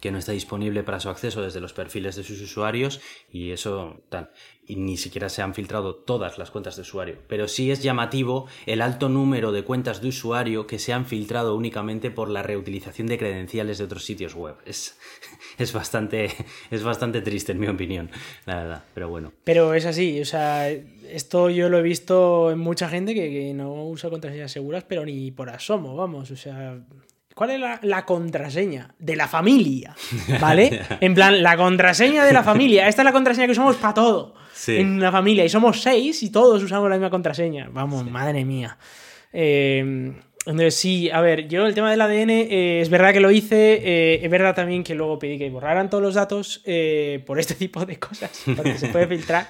que 0.05 0.13
no 0.13 0.19
está 0.19 0.33
disponible 0.33 0.83
para 0.83 1.01
su 1.01 1.09
acceso 1.09 1.41
desde 1.41 1.63
los 1.63 1.73
perfiles 1.73 2.15
de 2.15 2.25
sus 2.25 2.39
usuarios 2.43 3.01
y 3.33 3.53
eso 3.53 4.03
tal. 4.11 4.29
Y 4.67 4.77
ni 4.77 4.99
siquiera 4.99 5.31
se 5.31 5.41
han 5.41 5.55
filtrado 5.55 5.95
todas 5.95 6.37
las 6.37 6.51
cuentas 6.51 6.77
de 6.77 6.83
usuario. 6.83 7.17
Pero 7.27 7.49
sí 7.49 7.71
es 7.71 7.83
llamativo 7.83 8.47
el 8.67 8.83
alto 8.83 9.09
número 9.09 9.51
de 9.51 9.65
cuentas 9.65 10.03
de 10.03 10.09
usuario 10.09 10.67
que 10.67 10.79
se 10.79 10.93
han 10.93 11.07
filtrado 11.07 11.57
únicamente 11.57 12.11
por 12.11 12.29
la 12.29 12.43
reutilización 12.43 13.07
de 13.07 13.17
credenciales 13.17 13.79
de 13.79 13.85
otros 13.85 14.05
sitios 14.05 14.35
web. 14.35 14.57
Es, 14.67 14.99
es, 15.59 15.73
bastante, 15.73 16.29
es 16.71 16.83
bastante 16.83 17.23
triste 17.23 17.53
en 17.53 17.61
mi 17.61 17.69
opinión, 17.69 18.11
la 18.45 18.57
verdad. 18.57 18.85
Pero 18.93 19.09
bueno. 19.09 19.33
Pero 19.45 19.73
es 19.73 19.87
así, 19.87 20.21
o 20.21 20.27
sea, 20.27 20.69
esto 20.71 21.49
yo 21.49 21.71
lo 21.71 21.79
he 21.79 21.83
visto 21.83 22.51
en 22.51 22.59
mucha 22.59 22.91
gente 22.91 23.15
que, 23.15 23.31
que 23.31 23.55
no 23.55 23.87
usa 23.87 24.11
contraseñas 24.11 24.53
seguras, 24.53 24.85
pero 24.87 25.07
ni 25.07 25.31
por 25.31 25.49
asomo, 25.49 25.97
vamos. 25.97 26.31
O 26.31 26.37
sea, 26.37 26.79
¿Cuál 27.35 27.51
es 27.51 27.61
la, 27.83 28.07
contraseña? 28.07 28.95
De 28.99 29.17
la 29.17 29.27
familia, 29.27 29.97
¿vale? 30.41 30.81
En 31.01 31.15
plan, 31.15 31.43
la 31.43 31.57
contraseña 31.57 32.25
de 32.25 32.33
la 32.33 32.45
familia. 32.45 32.87
Esta 32.87 33.03
es 33.03 33.07
la 33.07 33.13
contraseña 33.13 33.47
que 33.47 33.53
usamos 33.53 33.77
para 33.77 33.95
todo 33.95 34.35
en 34.69 35.01
la 35.01 35.11
familia. 35.11 35.45
Y 35.45 35.49
somos 35.49 35.81
seis 35.83 36.23
y 36.23 36.31
todos 36.31 36.63
usamos 36.63 36.89
la 36.89 36.97
misma 36.97 37.11
contraseña. 37.11 37.69
Vamos, 37.73 38.09
madre 38.09 38.45
mía. 38.45 38.79
Eh, 39.33 40.13
entonces, 40.47 40.75
sí, 40.77 41.11
a 41.11 41.21
ver, 41.21 41.49
yo 41.49 41.67
el 41.67 41.75
tema 41.75 41.91
del 41.91 42.01
ADN 42.01 42.31
eh, 42.31 42.81
es 42.81 42.89
verdad 42.89 43.13
que 43.13 43.21
lo 43.21 43.31
hice, 43.31 43.81
eh, 43.83 44.21
es 44.23 44.31
verdad 44.31 44.55
también 44.55 44.85
que 44.85 44.95
luego 44.95 45.19
pedí 45.19 45.39
que 45.39 45.51
borraran 45.51 45.91
todos 45.91 46.03
los 46.03 46.15
datos 46.15 46.63
por 47.27 47.41
este 47.41 47.55
tipo 47.59 47.85
de 47.85 47.99
cosas, 47.99 48.43
porque 48.55 48.79
se 48.79 48.89
puede 48.89 49.07
filtrar. 49.07 49.49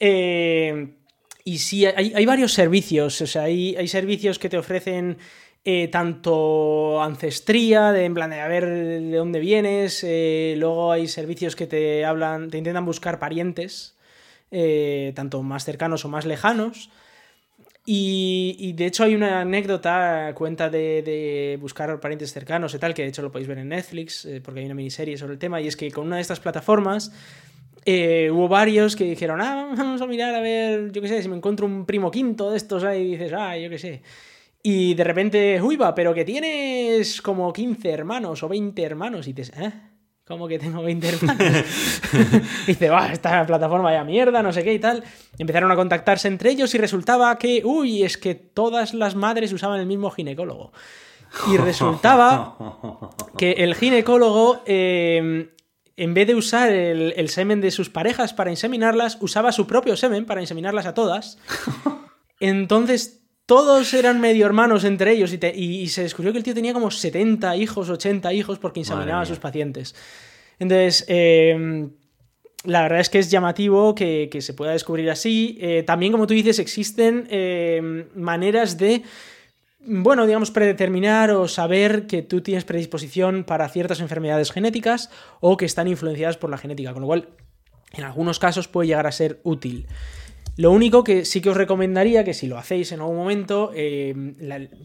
y 0.00 1.58
sí, 1.58 1.84
hay, 1.84 2.12
hay, 2.14 2.26
varios 2.26 2.52
servicios, 2.52 3.20
o 3.20 3.26
sea, 3.26 3.42
hay, 3.42 3.76
hay 3.76 3.86
servicios 3.88 4.38
que 4.38 4.48
te 4.48 4.56
ofrecen 4.56 5.18
eh, 5.68 5.88
tanto 5.88 7.02
ancestría, 7.02 7.90
de 7.90 8.04
en 8.04 8.14
plan 8.14 8.30
de 8.30 8.38
a 8.38 8.46
ver 8.46 8.66
de 8.66 9.16
dónde 9.16 9.40
vienes, 9.40 10.04
eh, 10.04 10.54
luego 10.58 10.92
hay 10.92 11.08
servicios 11.08 11.56
que 11.56 11.66
te 11.66 12.04
hablan, 12.04 12.50
te 12.50 12.58
intentan 12.58 12.84
buscar 12.84 13.18
parientes, 13.18 13.96
eh, 14.52 15.12
tanto 15.16 15.42
más 15.42 15.64
cercanos 15.64 16.04
o 16.04 16.08
más 16.08 16.24
lejanos. 16.24 16.90
Y, 17.84 18.74
de 18.74 18.86
hecho 18.86 19.02
hay 19.02 19.16
una 19.16 19.40
anécdota, 19.40 20.32
cuenta 20.36 20.70
de, 20.70 21.58
buscar 21.60 21.98
parientes 21.98 22.32
cercanos 22.32 22.72
y 22.72 22.78
tal, 22.78 22.94
que 22.94 23.02
de 23.02 23.08
hecho 23.08 23.22
lo 23.22 23.32
podéis 23.32 23.48
ver 23.48 23.58
en 23.58 23.70
Netflix, 23.70 24.28
porque 24.44 24.60
hay 24.60 24.66
una 24.66 24.74
miniserie 24.76 25.18
sobre 25.18 25.32
el 25.32 25.40
tema, 25.40 25.60
y 25.60 25.66
es 25.66 25.76
que 25.76 25.90
con 25.90 26.06
una 26.06 26.16
de 26.16 26.22
estas 26.22 26.38
plataformas 26.38 27.10
hubo 27.84 28.46
varios 28.46 28.94
que 28.94 29.02
dijeron, 29.02 29.40
ah, 29.40 29.74
vamos 29.76 30.00
a 30.00 30.06
mirar 30.06 30.32
a 30.32 30.40
ver, 30.40 30.92
yo 30.92 31.02
qué 31.02 31.08
sé, 31.08 31.22
si 31.22 31.28
me 31.28 31.36
encuentro 31.36 31.66
un 31.66 31.86
primo 31.86 32.12
quinto 32.12 32.52
de 32.52 32.56
estos 32.56 32.84
ahí, 32.84 33.02
y 33.02 33.10
dices, 33.12 33.32
ah, 33.32 33.58
yo 33.58 33.68
qué 33.68 33.78
sé. 33.78 34.02
Y 34.68 34.94
de 34.94 35.04
repente, 35.04 35.62
uy, 35.62 35.76
va, 35.76 35.94
pero 35.94 36.12
que 36.12 36.24
tienes 36.24 37.22
como 37.22 37.52
15 37.52 37.88
hermanos 37.88 38.42
o 38.42 38.48
20 38.48 38.82
hermanos. 38.82 39.28
Y 39.28 39.32
dices, 39.32 39.56
¿eh? 39.56 39.72
¿Cómo 40.26 40.48
que 40.48 40.58
tengo 40.58 40.82
20 40.82 41.08
hermanos? 41.08 41.64
y 42.64 42.66
dice, 42.66 42.90
va, 42.90 43.12
esta 43.12 43.46
plataforma 43.46 43.92
ya 43.92 44.02
mierda, 44.02 44.42
no 44.42 44.52
sé 44.52 44.64
qué 44.64 44.74
y 44.74 44.80
tal. 44.80 45.04
Empezaron 45.38 45.70
a 45.70 45.76
contactarse 45.76 46.26
entre 46.26 46.50
ellos 46.50 46.74
y 46.74 46.78
resultaba 46.78 47.38
que, 47.38 47.62
uy, 47.64 48.02
es 48.02 48.18
que 48.18 48.34
todas 48.34 48.92
las 48.92 49.14
madres 49.14 49.52
usaban 49.52 49.78
el 49.78 49.86
mismo 49.86 50.10
ginecólogo. 50.10 50.72
Y 51.46 51.58
resultaba 51.58 52.56
que 53.38 53.52
el 53.52 53.76
ginecólogo, 53.76 54.62
em, 54.66 55.48
en 55.96 56.12
vez 56.12 56.26
de 56.26 56.34
usar 56.34 56.72
el, 56.72 57.14
el 57.16 57.28
semen 57.28 57.60
de 57.60 57.70
sus 57.70 57.88
parejas 57.88 58.34
para 58.34 58.50
inseminarlas, 58.50 59.16
usaba 59.20 59.52
su 59.52 59.68
propio 59.68 59.96
semen 59.96 60.26
para 60.26 60.40
inseminarlas 60.40 60.86
a 60.86 60.94
todas. 60.94 61.38
Entonces 62.40 63.25
todos 63.46 63.94
eran 63.94 64.20
medio 64.20 64.44
hermanos 64.44 64.82
entre 64.82 65.12
ellos 65.12 65.32
y, 65.32 65.88
se 65.88 66.02
descubrió 66.02 66.32
que 66.32 66.38
el 66.38 66.44
tío 66.44 66.54
tenía 66.54 66.72
como 66.72 66.90
70 66.90 67.56
hijos, 67.56 67.88
80 67.88 68.32
hijos 68.32 68.58
porque 68.58 68.80
inseminaba 68.80 69.22
a 69.22 69.26
sus 69.26 69.38
pacientes. 69.38 69.94
Entonces, 70.58 71.04
em, 71.06 71.90
la 72.64 72.82
verdad 72.82 72.98
es 72.98 73.08
que 73.08 73.20
es 73.20 73.30
llamativo 73.30 73.94
que, 73.94 74.28
se 74.40 74.52
pueda 74.52 74.72
descubrir 74.72 75.10
así. 75.10 75.58
Eh, 75.60 75.84
también, 75.84 76.10
como 76.10 76.26
tú 76.26 76.34
dices, 76.34 76.58
existen 76.58 77.28
em, 77.30 78.06
maneras 78.16 78.78
de, 78.78 79.02
bueno, 79.78 80.26
digamos, 80.26 80.50
predeterminar 80.50 81.30
o 81.30 81.46
saber 81.46 82.08
que 82.08 82.22
tú 82.22 82.40
tienes 82.40 82.64
predisposición 82.64 83.44
para 83.44 83.68
ciertas 83.68 84.00
enfermedades 84.00 84.50
genéticas 84.50 85.08
o 85.38 85.56
que 85.56 85.66
están 85.66 85.86
influenciadas 85.86 86.36
por 86.36 86.50
la 86.50 86.58
genética, 86.58 86.92
con 86.92 87.02
lo 87.02 87.06
cual, 87.06 87.28
en 87.92 88.02
algunos 88.02 88.40
casos 88.40 88.66
puede 88.66 88.88
llegar 88.88 89.06
a 89.06 89.12
ser 89.12 89.40
útil. 89.44 89.86
Lo 90.56 90.70
único 90.70 91.04
que 91.04 91.26
sí 91.26 91.42
que 91.42 91.50
os 91.50 91.56
recomendaría 91.56 92.24
que 92.24 92.32
si 92.32 92.46
lo 92.46 92.56
hacéis 92.56 92.90
en 92.92 93.00
algún 93.00 93.16
momento, 93.16 93.72
eh, 93.74 94.14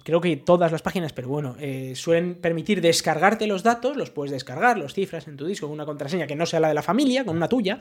creo 0.04 0.20
que 0.20 0.36
todas 0.36 0.70
las 0.70 0.82
páginas, 0.82 1.14
pero 1.14 1.30
bueno, 1.30 1.56
eh, 1.60 1.94
suelen 1.96 2.36
permitir 2.36 2.82
descargarte 2.82 3.48
los 3.48 3.64
datos, 3.64 3.96
los 3.96 4.10
puedes 4.10 4.32
descargar, 4.32 4.78
los 4.78 4.94
cifras 4.94 5.30
en 5.30 5.38
tu 5.38 5.46
disco 5.46 5.68
con 5.68 5.74
una 5.74 5.86
contraseña 5.86 6.28
que 6.28 6.36
no 6.36 6.46
sea 6.46 6.60
la 6.60 6.68
de 6.68 6.74
la 6.74 6.82
familia, 6.82 7.24
con 7.24 7.38
una 7.38 7.48
tuya, 7.48 7.80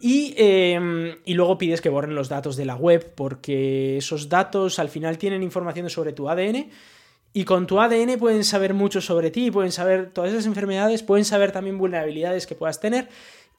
y, 0.00 0.34
eh, 0.36 1.14
y 1.24 1.34
luego 1.34 1.56
pides 1.56 1.80
que 1.80 1.88
borren 1.88 2.16
los 2.16 2.28
datos 2.28 2.56
de 2.56 2.64
la 2.64 2.74
web, 2.74 3.12
porque 3.14 3.98
esos 3.98 4.28
datos 4.28 4.80
al 4.80 4.88
final 4.88 5.16
tienen 5.16 5.44
información 5.44 5.88
sobre 5.88 6.12
tu 6.12 6.28
ADN. 6.28 6.68
Y 7.32 7.44
con 7.44 7.68
tu 7.68 7.78
ADN 7.78 8.18
pueden 8.18 8.42
saber 8.42 8.74
mucho 8.74 9.00
sobre 9.00 9.30
ti, 9.30 9.52
pueden 9.52 9.70
saber 9.70 10.10
todas 10.10 10.32
esas 10.32 10.46
enfermedades, 10.46 11.04
pueden 11.04 11.24
saber 11.24 11.52
también 11.52 11.78
vulnerabilidades 11.78 12.44
que 12.44 12.56
puedas 12.56 12.80
tener. 12.80 13.08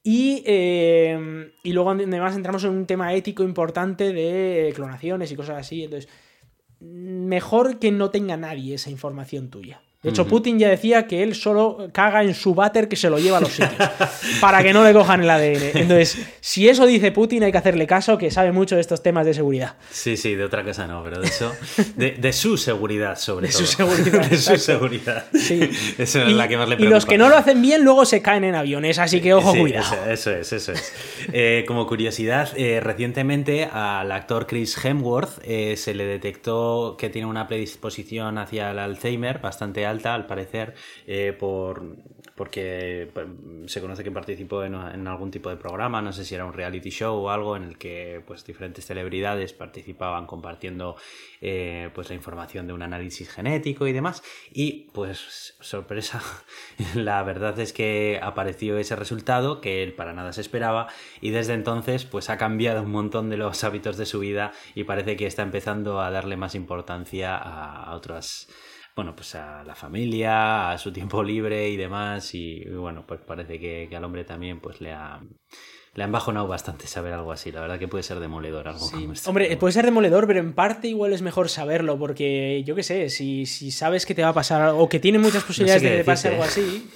Y, 0.04 0.42
eh, 0.46 1.52
y 1.62 1.72
luego 1.72 1.90
además 1.90 2.34
entramos 2.34 2.64
en 2.64 2.70
un 2.70 2.86
tema 2.86 3.14
ético 3.14 3.44
importante 3.44 4.12
de 4.12 4.72
clonaciones 4.74 5.30
y 5.30 5.36
cosas 5.36 5.58
así. 5.58 5.84
Entonces, 5.84 6.10
mejor 6.80 7.78
que 7.78 7.92
no 7.92 8.10
tenga 8.10 8.36
nadie 8.36 8.74
esa 8.74 8.90
información 8.90 9.50
tuya. 9.50 9.80
De 10.02 10.10
hecho, 10.10 10.26
Putin 10.26 10.58
ya 10.58 10.68
decía 10.68 11.06
que 11.06 11.22
él 11.22 11.36
solo 11.36 11.88
caga 11.92 12.24
en 12.24 12.34
su 12.34 12.56
váter 12.56 12.88
que 12.88 12.96
se 12.96 13.08
lo 13.08 13.20
lleva 13.20 13.38
a 13.38 13.40
los 13.40 13.52
sitios. 13.52 13.72
para 14.40 14.60
que 14.60 14.72
no 14.72 14.82
le 14.82 14.92
cojan 14.92 15.22
el 15.22 15.30
ADN. 15.30 15.78
Entonces, 15.78 16.18
si 16.40 16.68
eso 16.68 16.86
dice 16.86 17.12
Putin, 17.12 17.44
hay 17.44 17.52
que 17.52 17.58
hacerle 17.58 17.86
caso, 17.86 18.18
que 18.18 18.28
sabe 18.32 18.50
mucho 18.50 18.74
de 18.74 18.80
estos 18.80 19.00
temas 19.00 19.24
de 19.26 19.32
seguridad. 19.32 19.76
Sí, 19.92 20.16
sí, 20.16 20.34
de 20.34 20.42
otra 20.42 20.64
cosa 20.64 20.88
no, 20.88 21.04
pero 21.04 21.20
de 21.20 21.28
eso. 21.28 21.52
De, 21.94 22.32
su 22.32 22.56
seguridad, 22.56 23.16
sobre 23.16 23.46
de 23.46 23.52
todo. 23.52 23.64
Su 23.64 23.76
seguridad, 23.76 24.26
de 24.28 24.38
su 24.38 24.56
seguridad. 24.56 25.24
Sí. 25.34 25.70
Eso 25.96 26.22
es 26.22 26.32
la 26.32 26.48
que 26.48 26.56
más 26.56 26.68
le 26.68 26.74
preocupa. 26.74 26.90
Y 26.90 26.92
los 26.92 27.06
que 27.06 27.16
no 27.16 27.28
lo 27.28 27.36
hacen 27.36 27.62
bien, 27.62 27.84
luego 27.84 28.04
se 28.04 28.20
caen 28.20 28.42
en 28.42 28.56
aviones, 28.56 28.98
así 28.98 29.20
que 29.20 29.34
ojo, 29.34 29.54
cuidado. 29.54 30.10
Eso, 30.10 30.32
es, 30.32 30.52
eso 30.52 30.72
es. 30.72 30.92
Eh, 31.32 31.64
como 31.68 31.86
curiosidad, 31.86 32.48
eh, 32.56 32.80
recientemente 32.80 33.66
al 33.66 34.10
actor 34.10 34.48
Chris 34.48 34.84
Hemsworth 34.84 35.38
eh, 35.44 35.76
se 35.76 35.94
le 35.94 36.06
detectó 36.06 36.96
que 36.98 37.08
tiene 37.08 37.28
una 37.28 37.46
predisposición 37.46 38.38
hacia 38.38 38.72
el 38.72 38.80
Alzheimer 38.80 39.38
bastante 39.38 39.86
alta 39.86 39.91
al 40.14 40.26
parecer, 40.26 40.74
eh, 41.06 41.36
por, 41.38 41.96
porque 42.34 43.10
pues, 43.12 43.26
se 43.66 43.80
conoce 43.80 44.02
que 44.02 44.10
participó 44.10 44.64
en, 44.64 44.74
algún 44.74 45.30
tipo 45.30 45.50
de 45.50 45.56
programa, 45.56 46.00
no 46.00 46.12
sé 46.12 46.24
si 46.24 46.34
era 46.34 46.44
un 46.44 46.52
reality 46.52 46.90
show 46.90 47.14
o 47.16 47.30
algo, 47.30 47.56
en 47.56 47.64
el 47.64 47.78
que 47.78 48.22
pues, 48.26 48.44
diferentes 48.44 48.86
celebridades 48.86 49.52
participaban 49.52 50.26
compartiendo 50.26 50.96
eh, 51.40 51.90
pues, 51.94 52.08
la 52.08 52.14
información 52.14 52.66
de 52.66 52.72
un 52.72 52.82
análisis 52.82 53.30
genético 53.30 53.86
y 53.86 53.92
demás. 53.92 54.22
Y 54.52 54.90
pues, 54.92 55.56
sorpresa, 55.60 56.22
la 56.94 57.22
verdad 57.22 57.58
es 57.58 57.72
que 57.72 58.18
apareció 58.22 58.78
ese 58.78 58.96
resultado 58.96 59.60
que 59.60 59.82
él 59.82 59.92
para 59.92 60.12
nada 60.12 60.32
se 60.32 60.40
esperaba 60.40 60.88
y 61.20 61.30
desde 61.30 61.54
entonces 61.54 62.04
pues 62.04 62.30
ha 62.30 62.38
cambiado 62.38 62.82
un 62.82 62.90
montón 62.90 63.30
de 63.30 63.36
los 63.36 63.64
hábitos 63.64 63.96
de 63.96 64.06
su 64.06 64.20
vida 64.20 64.52
y 64.74 64.84
parece 64.84 65.16
que 65.16 65.26
está 65.26 65.42
empezando 65.42 66.00
a 66.00 66.10
darle 66.10 66.36
más 66.36 66.54
importancia 66.54 67.36
a 67.36 67.94
otras 67.94 68.48
bueno, 68.94 69.16
pues 69.16 69.34
a 69.34 69.64
la 69.64 69.74
familia, 69.74 70.70
a 70.70 70.78
su 70.78 70.92
tiempo 70.92 71.22
libre 71.22 71.68
y 71.70 71.76
demás. 71.76 72.34
Y, 72.34 72.64
bueno, 72.64 73.04
pues 73.06 73.20
parece 73.20 73.58
que, 73.58 73.88
al 73.94 74.04
hombre 74.04 74.24
también 74.24 74.60
pues 74.60 74.80
le 74.80 74.92
ha, 74.92 75.20
le 75.94 76.04
han 76.04 76.12
bajonado 76.12 76.46
bastante 76.46 76.86
saber 76.86 77.12
algo 77.12 77.32
así. 77.32 77.52
La 77.52 77.60
verdad 77.60 77.78
que 77.78 77.88
puede 77.88 78.02
ser 78.04 78.20
demoledor 78.20 78.68
algo 78.68 78.90
como 78.90 79.12
esto. 79.12 79.30
Hombre, 79.30 79.56
puede 79.56 79.72
ser 79.72 79.84
demoledor, 79.84 80.26
pero 80.26 80.40
en 80.40 80.52
parte 80.52 80.88
igual 80.88 81.12
es 81.12 81.22
mejor 81.22 81.48
saberlo, 81.48 81.98
porque 81.98 82.62
yo 82.64 82.74
qué 82.74 82.82
sé, 82.82 83.08
si, 83.08 83.46
si 83.46 83.70
sabes 83.70 84.04
que 84.04 84.14
te 84.14 84.22
va 84.22 84.28
a 84.28 84.34
pasar 84.34 84.74
o 84.76 84.88
que 84.88 85.00
tiene 85.00 85.18
muchas 85.18 85.44
posibilidades 85.44 85.82
de 85.82 85.90
que 85.90 85.96
te 85.98 86.04
pase 86.04 86.28
algo 86.28 86.42
así. 86.42 86.88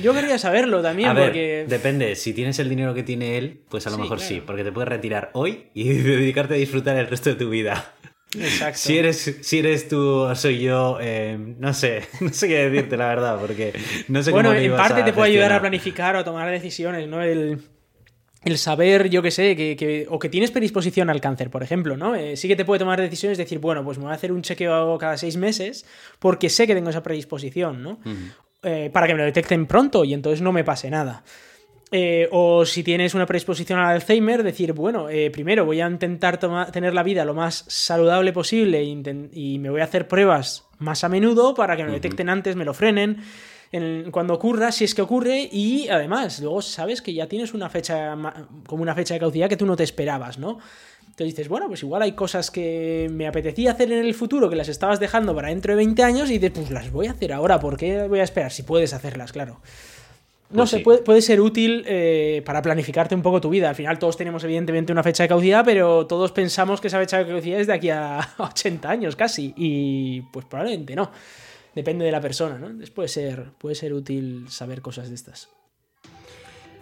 Yo 0.00 0.12
quería 0.14 0.38
saberlo 0.38 0.82
también, 0.82 1.10
a 1.10 1.14
porque. 1.14 1.66
Depende, 1.68 2.14
si 2.14 2.32
tienes 2.32 2.58
el 2.60 2.68
dinero 2.68 2.94
que 2.94 3.02
tiene 3.02 3.38
él, 3.38 3.60
pues 3.68 3.86
a 3.88 3.90
lo 3.90 3.98
mejor 3.98 4.20
sí, 4.20 4.40
porque 4.44 4.62
te 4.62 4.70
puedes 4.70 4.88
retirar 4.88 5.30
hoy 5.34 5.66
y 5.74 5.84
dedicarte 5.94 6.54
a 6.54 6.56
disfrutar 6.56 6.96
el 6.96 7.08
resto 7.08 7.30
de 7.30 7.36
tu 7.36 7.50
vida. 7.50 7.94
Exacto. 8.40 8.78
Si 8.78 8.98
eres, 8.98 9.36
si 9.42 9.58
eres 9.58 9.88
tú 9.88 10.00
o 10.20 10.34
soy 10.34 10.60
yo, 10.60 10.98
eh, 11.00 11.36
no 11.58 11.72
sé, 11.74 12.02
no 12.20 12.32
sé 12.32 12.48
qué 12.48 12.68
decirte 12.68 12.96
la 12.96 13.08
verdad, 13.08 13.38
porque 13.40 13.72
no 14.08 14.22
sé 14.22 14.30
bueno, 14.30 14.50
cómo 14.50 14.60
en 14.60 14.76
parte 14.76 15.02
te 15.02 15.12
puede 15.12 15.30
ayudar 15.30 15.52
a 15.52 15.60
planificar 15.60 16.16
o 16.16 16.18
a 16.20 16.24
tomar 16.24 16.50
decisiones, 16.50 17.08
¿no? 17.08 17.22
El, 17.22 17.60
el 18.44 18.58
saber, 18.58 19.08
yo 19.08 19.22
que 19.22 19.30
sé, 19.30 19.56
que, 19.56 19.76
que- 19.76 20.06
o 20.10 20.18
que 20.18 20.28
tienes 20.28 20.50
predisposición 20.50 21.08
al 21.10 21.20
cáncer, 21.20 21.48
por 21.50 21.62
ejemplo, 21.62 21.96
¿no? 21.96 22.14
Eh, 22.14 22.36
sí 22.36 22.46
que 22.48 22.56
te 22.56 22.64
puede 22.64 22.78
tomar 22.78 23.00
decisiones, 23.00 23.38
decir, 23.38 23.58
bueno, 23.58 23.84
pues 23.84 23.98
me 23.98 24.04
voy 24.04 24.12
a 24.12 24.16
hacer 24.16 24.32
un 24.32 24.42
chequeo 24.42 24.98
cada 24.98 25.16
seis 25.16 25.36
meses 25.36 25.86
porque 26.18 26.50
sé 26.50 26.66
que 26.66 26.74
tengo 26.74 26.90
esa 26.90 27.02
predisposición, 27.02 27.82
¿no? 27.82 27.98
Eh, 28.62 28.90
para 28.92 29.06
que 29.06 29.12
me 29.14 29.18
lo 29.20 29.24
detecten 29.26 29.66
pronto 29.66 30.04
y 30.04 30.14
entonces 30.14 30.40
no 30.40 30.50
me 30.52 30.64
pase 30.64 30.90
nada. 30.90 31.22
Eh, 31.96 32.28
o 32.32 32.66
si 32.66 32.82
tienes 32.82 33.14
una 33.14 33.24
predisposición 33.24 33.78
al 33.78 33.86
Alzheimer, 33.94 34.42
decir, 34.42 34.72
bueno, 34.72 35.08
eh, 35.08 35.30
primero 35.30 35.64
voy 35.64 35.80
a 35.80 35.86
intentar 35.86 36.40
toma- 36.40 36.66
tener 36.72 36.92
la 36.92 37.04
vida 37.04 37.24
lo 37.24 37.34
más 37.34 37.64
saludable 37.68 38.32
posible 38.32 38.80
e 38.80 39.28
y 39.32 39.58
me 39.60 39.70
voy 39.70 39.80
a 39.80 39.84
hacer 39.84 40.08
pruebas 40.08 40.64
más 40.78 41.04
a 41.04 41.08
menudo 41.08 41.54
para 41.54 41.76
que 41.76 41.84
me 41.84 41.92
detecten 41.92 42.28
antes, 42.30 42.56
me 42.56 42.64
lo 42.64 42.74
frenen 42.74 43.18
en- 43.70 44.10
cuando 44.10 44.34
ocurra, 44.34 44.72
si 44.72 44.82
es 44.82 44.92
que 44.92 45.02
ocurre, 45.02 45.48
y 45.52 45.86
además, 45.88 46.40
luego 46.40 46.62
sabes 46.62 47.00
que 47.00 47.14
ya 47.14 47.28
tienes 47.28 47.54
una 47.54 47.68
fecha, 47.70 48.16
como 48.66 48.82
una 48.82 48.96
fecha 48.96 49.14
de 49.14 49.20
caducidad 49.20 49.48
que 49.48 49.56
tú 49.56 49.64
no 49.64 49.76
te 49.76 49.84
esperabas, 49.84 50.36
¿no? 50.36 50.58
Entonces 51.02 51.26
dices, 51.36 51.48
bueno, 51.48 51.68
pues 51.68 51.80
igual 51.84 52.02
hay 52.02 52.12
cosas 52.12 52.50
que 52.50 53.08
me 53.12 53.28
apetecía 53.28 53.70
hacer 53.70 53.92
en 53.92 54.04
el 54.04 54.14
futuro 54.14 54.50
que 54.50 54.56
las 54.56 54.68
estabas 54.68 54.98
dejando 54.98 55.32
para 55.32 55.50
dentro 55.50 55.72
de 55.72 55.76
20 55.76 56.02
años 56.02 56.28
y 56.28 56.38
dices, 56.40 56.50
pues 56.56 56.70
las 56.72 56.90
voy 56.90 57.06
a 57.06 57.12
hacer 57.12 57.32
ahora, 57.32 57.60
¿por 57.60 57.76
qué 57.76 58.08
voy 58.08 58.18
a 58.18 58.24
esperar? 58.24 58.50
Si 58.50 58.64
puedes 58.64 58.92
hacerlas, 58.92 59.30
claro. 59.30 59.60
No 60.50 60.58
Pues 60.58 60.70
sé, 60.70 60.76
sí. 60.78 60.82
puede, 60.84 60.98
puede 60.98 61.22
ser 61.22 61.40
útil 61.40 61.84
eh, 61.86 62.42
para 62.44 62.62
planificarte 62.62 63.14
un 63.14 63.22
poco 63.22 63.40
tu 63.40 63.48
vida. 63.50 63.68
Al 63.70 63.74
final 63.74 63.98
todos 63.98 64.16
tenemos 64.16 64.44
evidentemente 64.44 64.92
una 64.92 65.02
fecha 65.02 65.24
de 65.24 65.28
caducidad, 65.28 65.64
pero 65.64 66.06
todos 66.06 66.30
pensamos 66.32 66.80
que 66.80 66.88
esa 66.88 66.98
fecha 67.00 67.18
de 67.18 67.26
caducidad 67.26 67.60
es 67.60 67.66
de 67.66 67.72
aquí 67.72 67.90
a 67.90 68.20
80 68.38 68.88
años 68.88 69.16
casi. 69.16 69.52
Y 69.56 70.20
pues 70.32 70.46
probablemente 70.46 70.94
no. 70.94 71.10
Depende 71.74 72.04
de 72.04 72.12
la 72.12 72.20
persona, 72.20 72.56
¿no? 72.58 72.66
Entonces 72.66 72.90
puede 72.90 73.08
ser, 73.08 73.50
puede 73.58 73.74
ser 73.74 73.92
útil 73.94 74.46
saber 74.48 74.80
cosas 74.80 75.08
de 75.08 75.16
estas. 75.16 75.48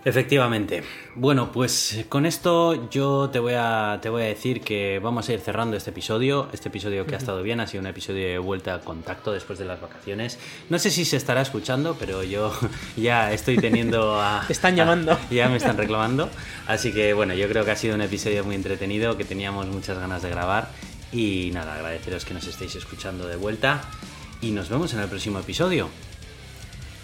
Efectivamente. 0.05 0.83
Bueno, 1.15 1.53
pues 1.53 2.05
con 2.09 2.27
esto 2.27 2.89
yo 2.91 3.31
te 3.31 3.39
voy 3.39 3.53
a, 3.57 4.01
te 4.03 4.09
voy 4.09 4.23
a 4.23 4.27
decir 4.27 4.61
que 4.61 4.99
vamos 4.99 5.29
a 5.29 5.33
ir 5.33 5.39
cerrando 5.41 5.77
este 5.77 5.91
episodio. 5.91 6.49
Este 6.53 6.69
episodio 6.71 7.07
que 7.07 7.15
ha 7.15 7.19
estado 7.19 7.41
bien, 7.45 7.61
ha 7.61 7.69
sido 7.69 7.83
un 7.83 7.87
episodio 7.87 8.27
de 8.27 8.39
vuelta 8.39 8.75
a 8.75 8.81
contacto 8.81 9.31
después 9.33 9.61
de 9.61 9.65
las 9.65 9.81
vacaciones. 9.81 10.41
No 10.71 10.81
sé 10.81 10.91
si 10.91 11.05
se 11.05 11.17
estará 11.17 11.41
escuchando, 11.43 11.97
pero 12.01 12.25
yo 12.25 12.53
ya 12.97 13.33
estoy 13.33 13.59
teniendo 13.59 14.21
a... 14.21 14.43
Te 14.49 14.53
están 14.53 14.75
llamando. 14.75 15.13
a- 15.13 15.21
ya 15.31 15.49
me 15.49 15.57
están 15.59 15.77
reclamando. 15.77 16.29
Así 16.67 16.93
que 16.93 17.15
bueno, 17.15 17.35
yo 17.35 17.49
creo 17.49 17.65
que 17.65 17.71
ha 17.71 17.77
sido 17.77 17.95
un 17.95 18.03
episodio 18.03 18.43
muy 18.45 18.57
entretenido, 18.57 19.17
que 19.17 19.25
teníamos 19.25 19.67
muchas 19.69 19.99
ganas 19.99 20.23
de 20.23 20.31
grabar. 20.31 20.69
Y 21.13 21.51
nada, 21.53 21.75
agradeceros 21.75 22.25
que 22.25 22.35
nos 22.35 22.47
estéis 22.49 22.75
escuchando 22.75 23.29
de 23.29 23.37
vuelta. 23.37 23.83
Y 24.41 24.51
nos 24.51 24.69
vemos 24.69 24.93
en 24.95 25.01
el 25.01 25.09
próximo 25.09 25.39
episodio. 25.39 25.89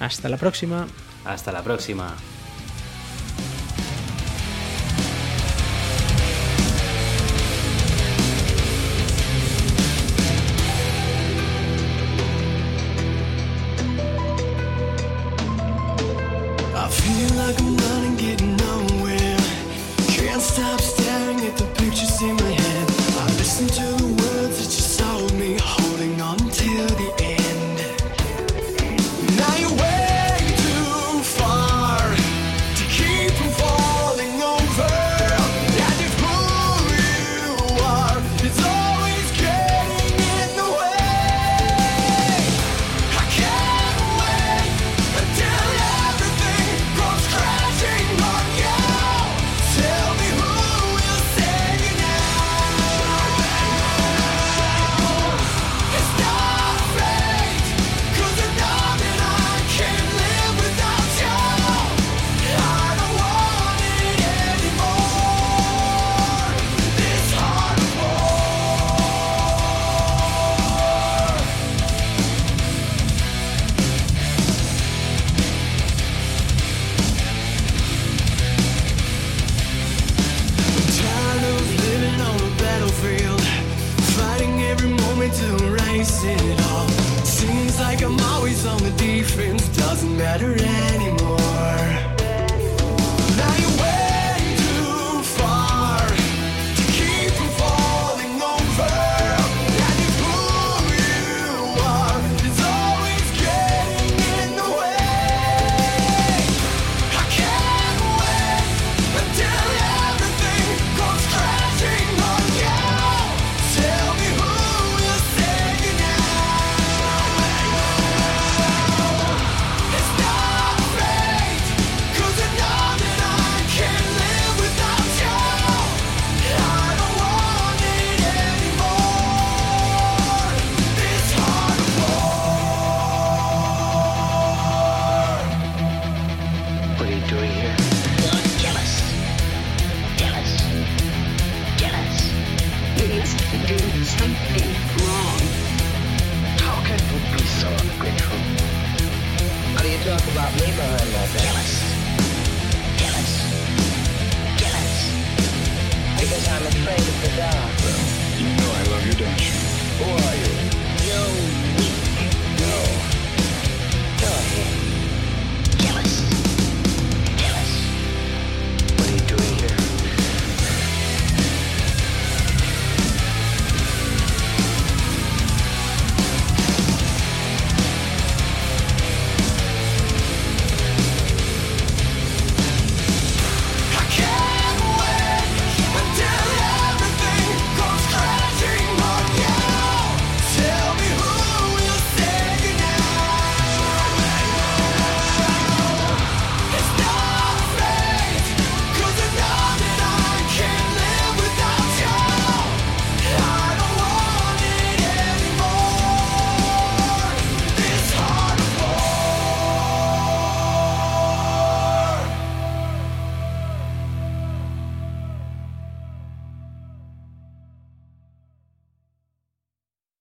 Hasta 0.01 0.29
la 0.29 0.37
próxima. 0.37 0.89
Hasta 1.25 1.53
la 1.53 1.63
próxima. 1.63 2.17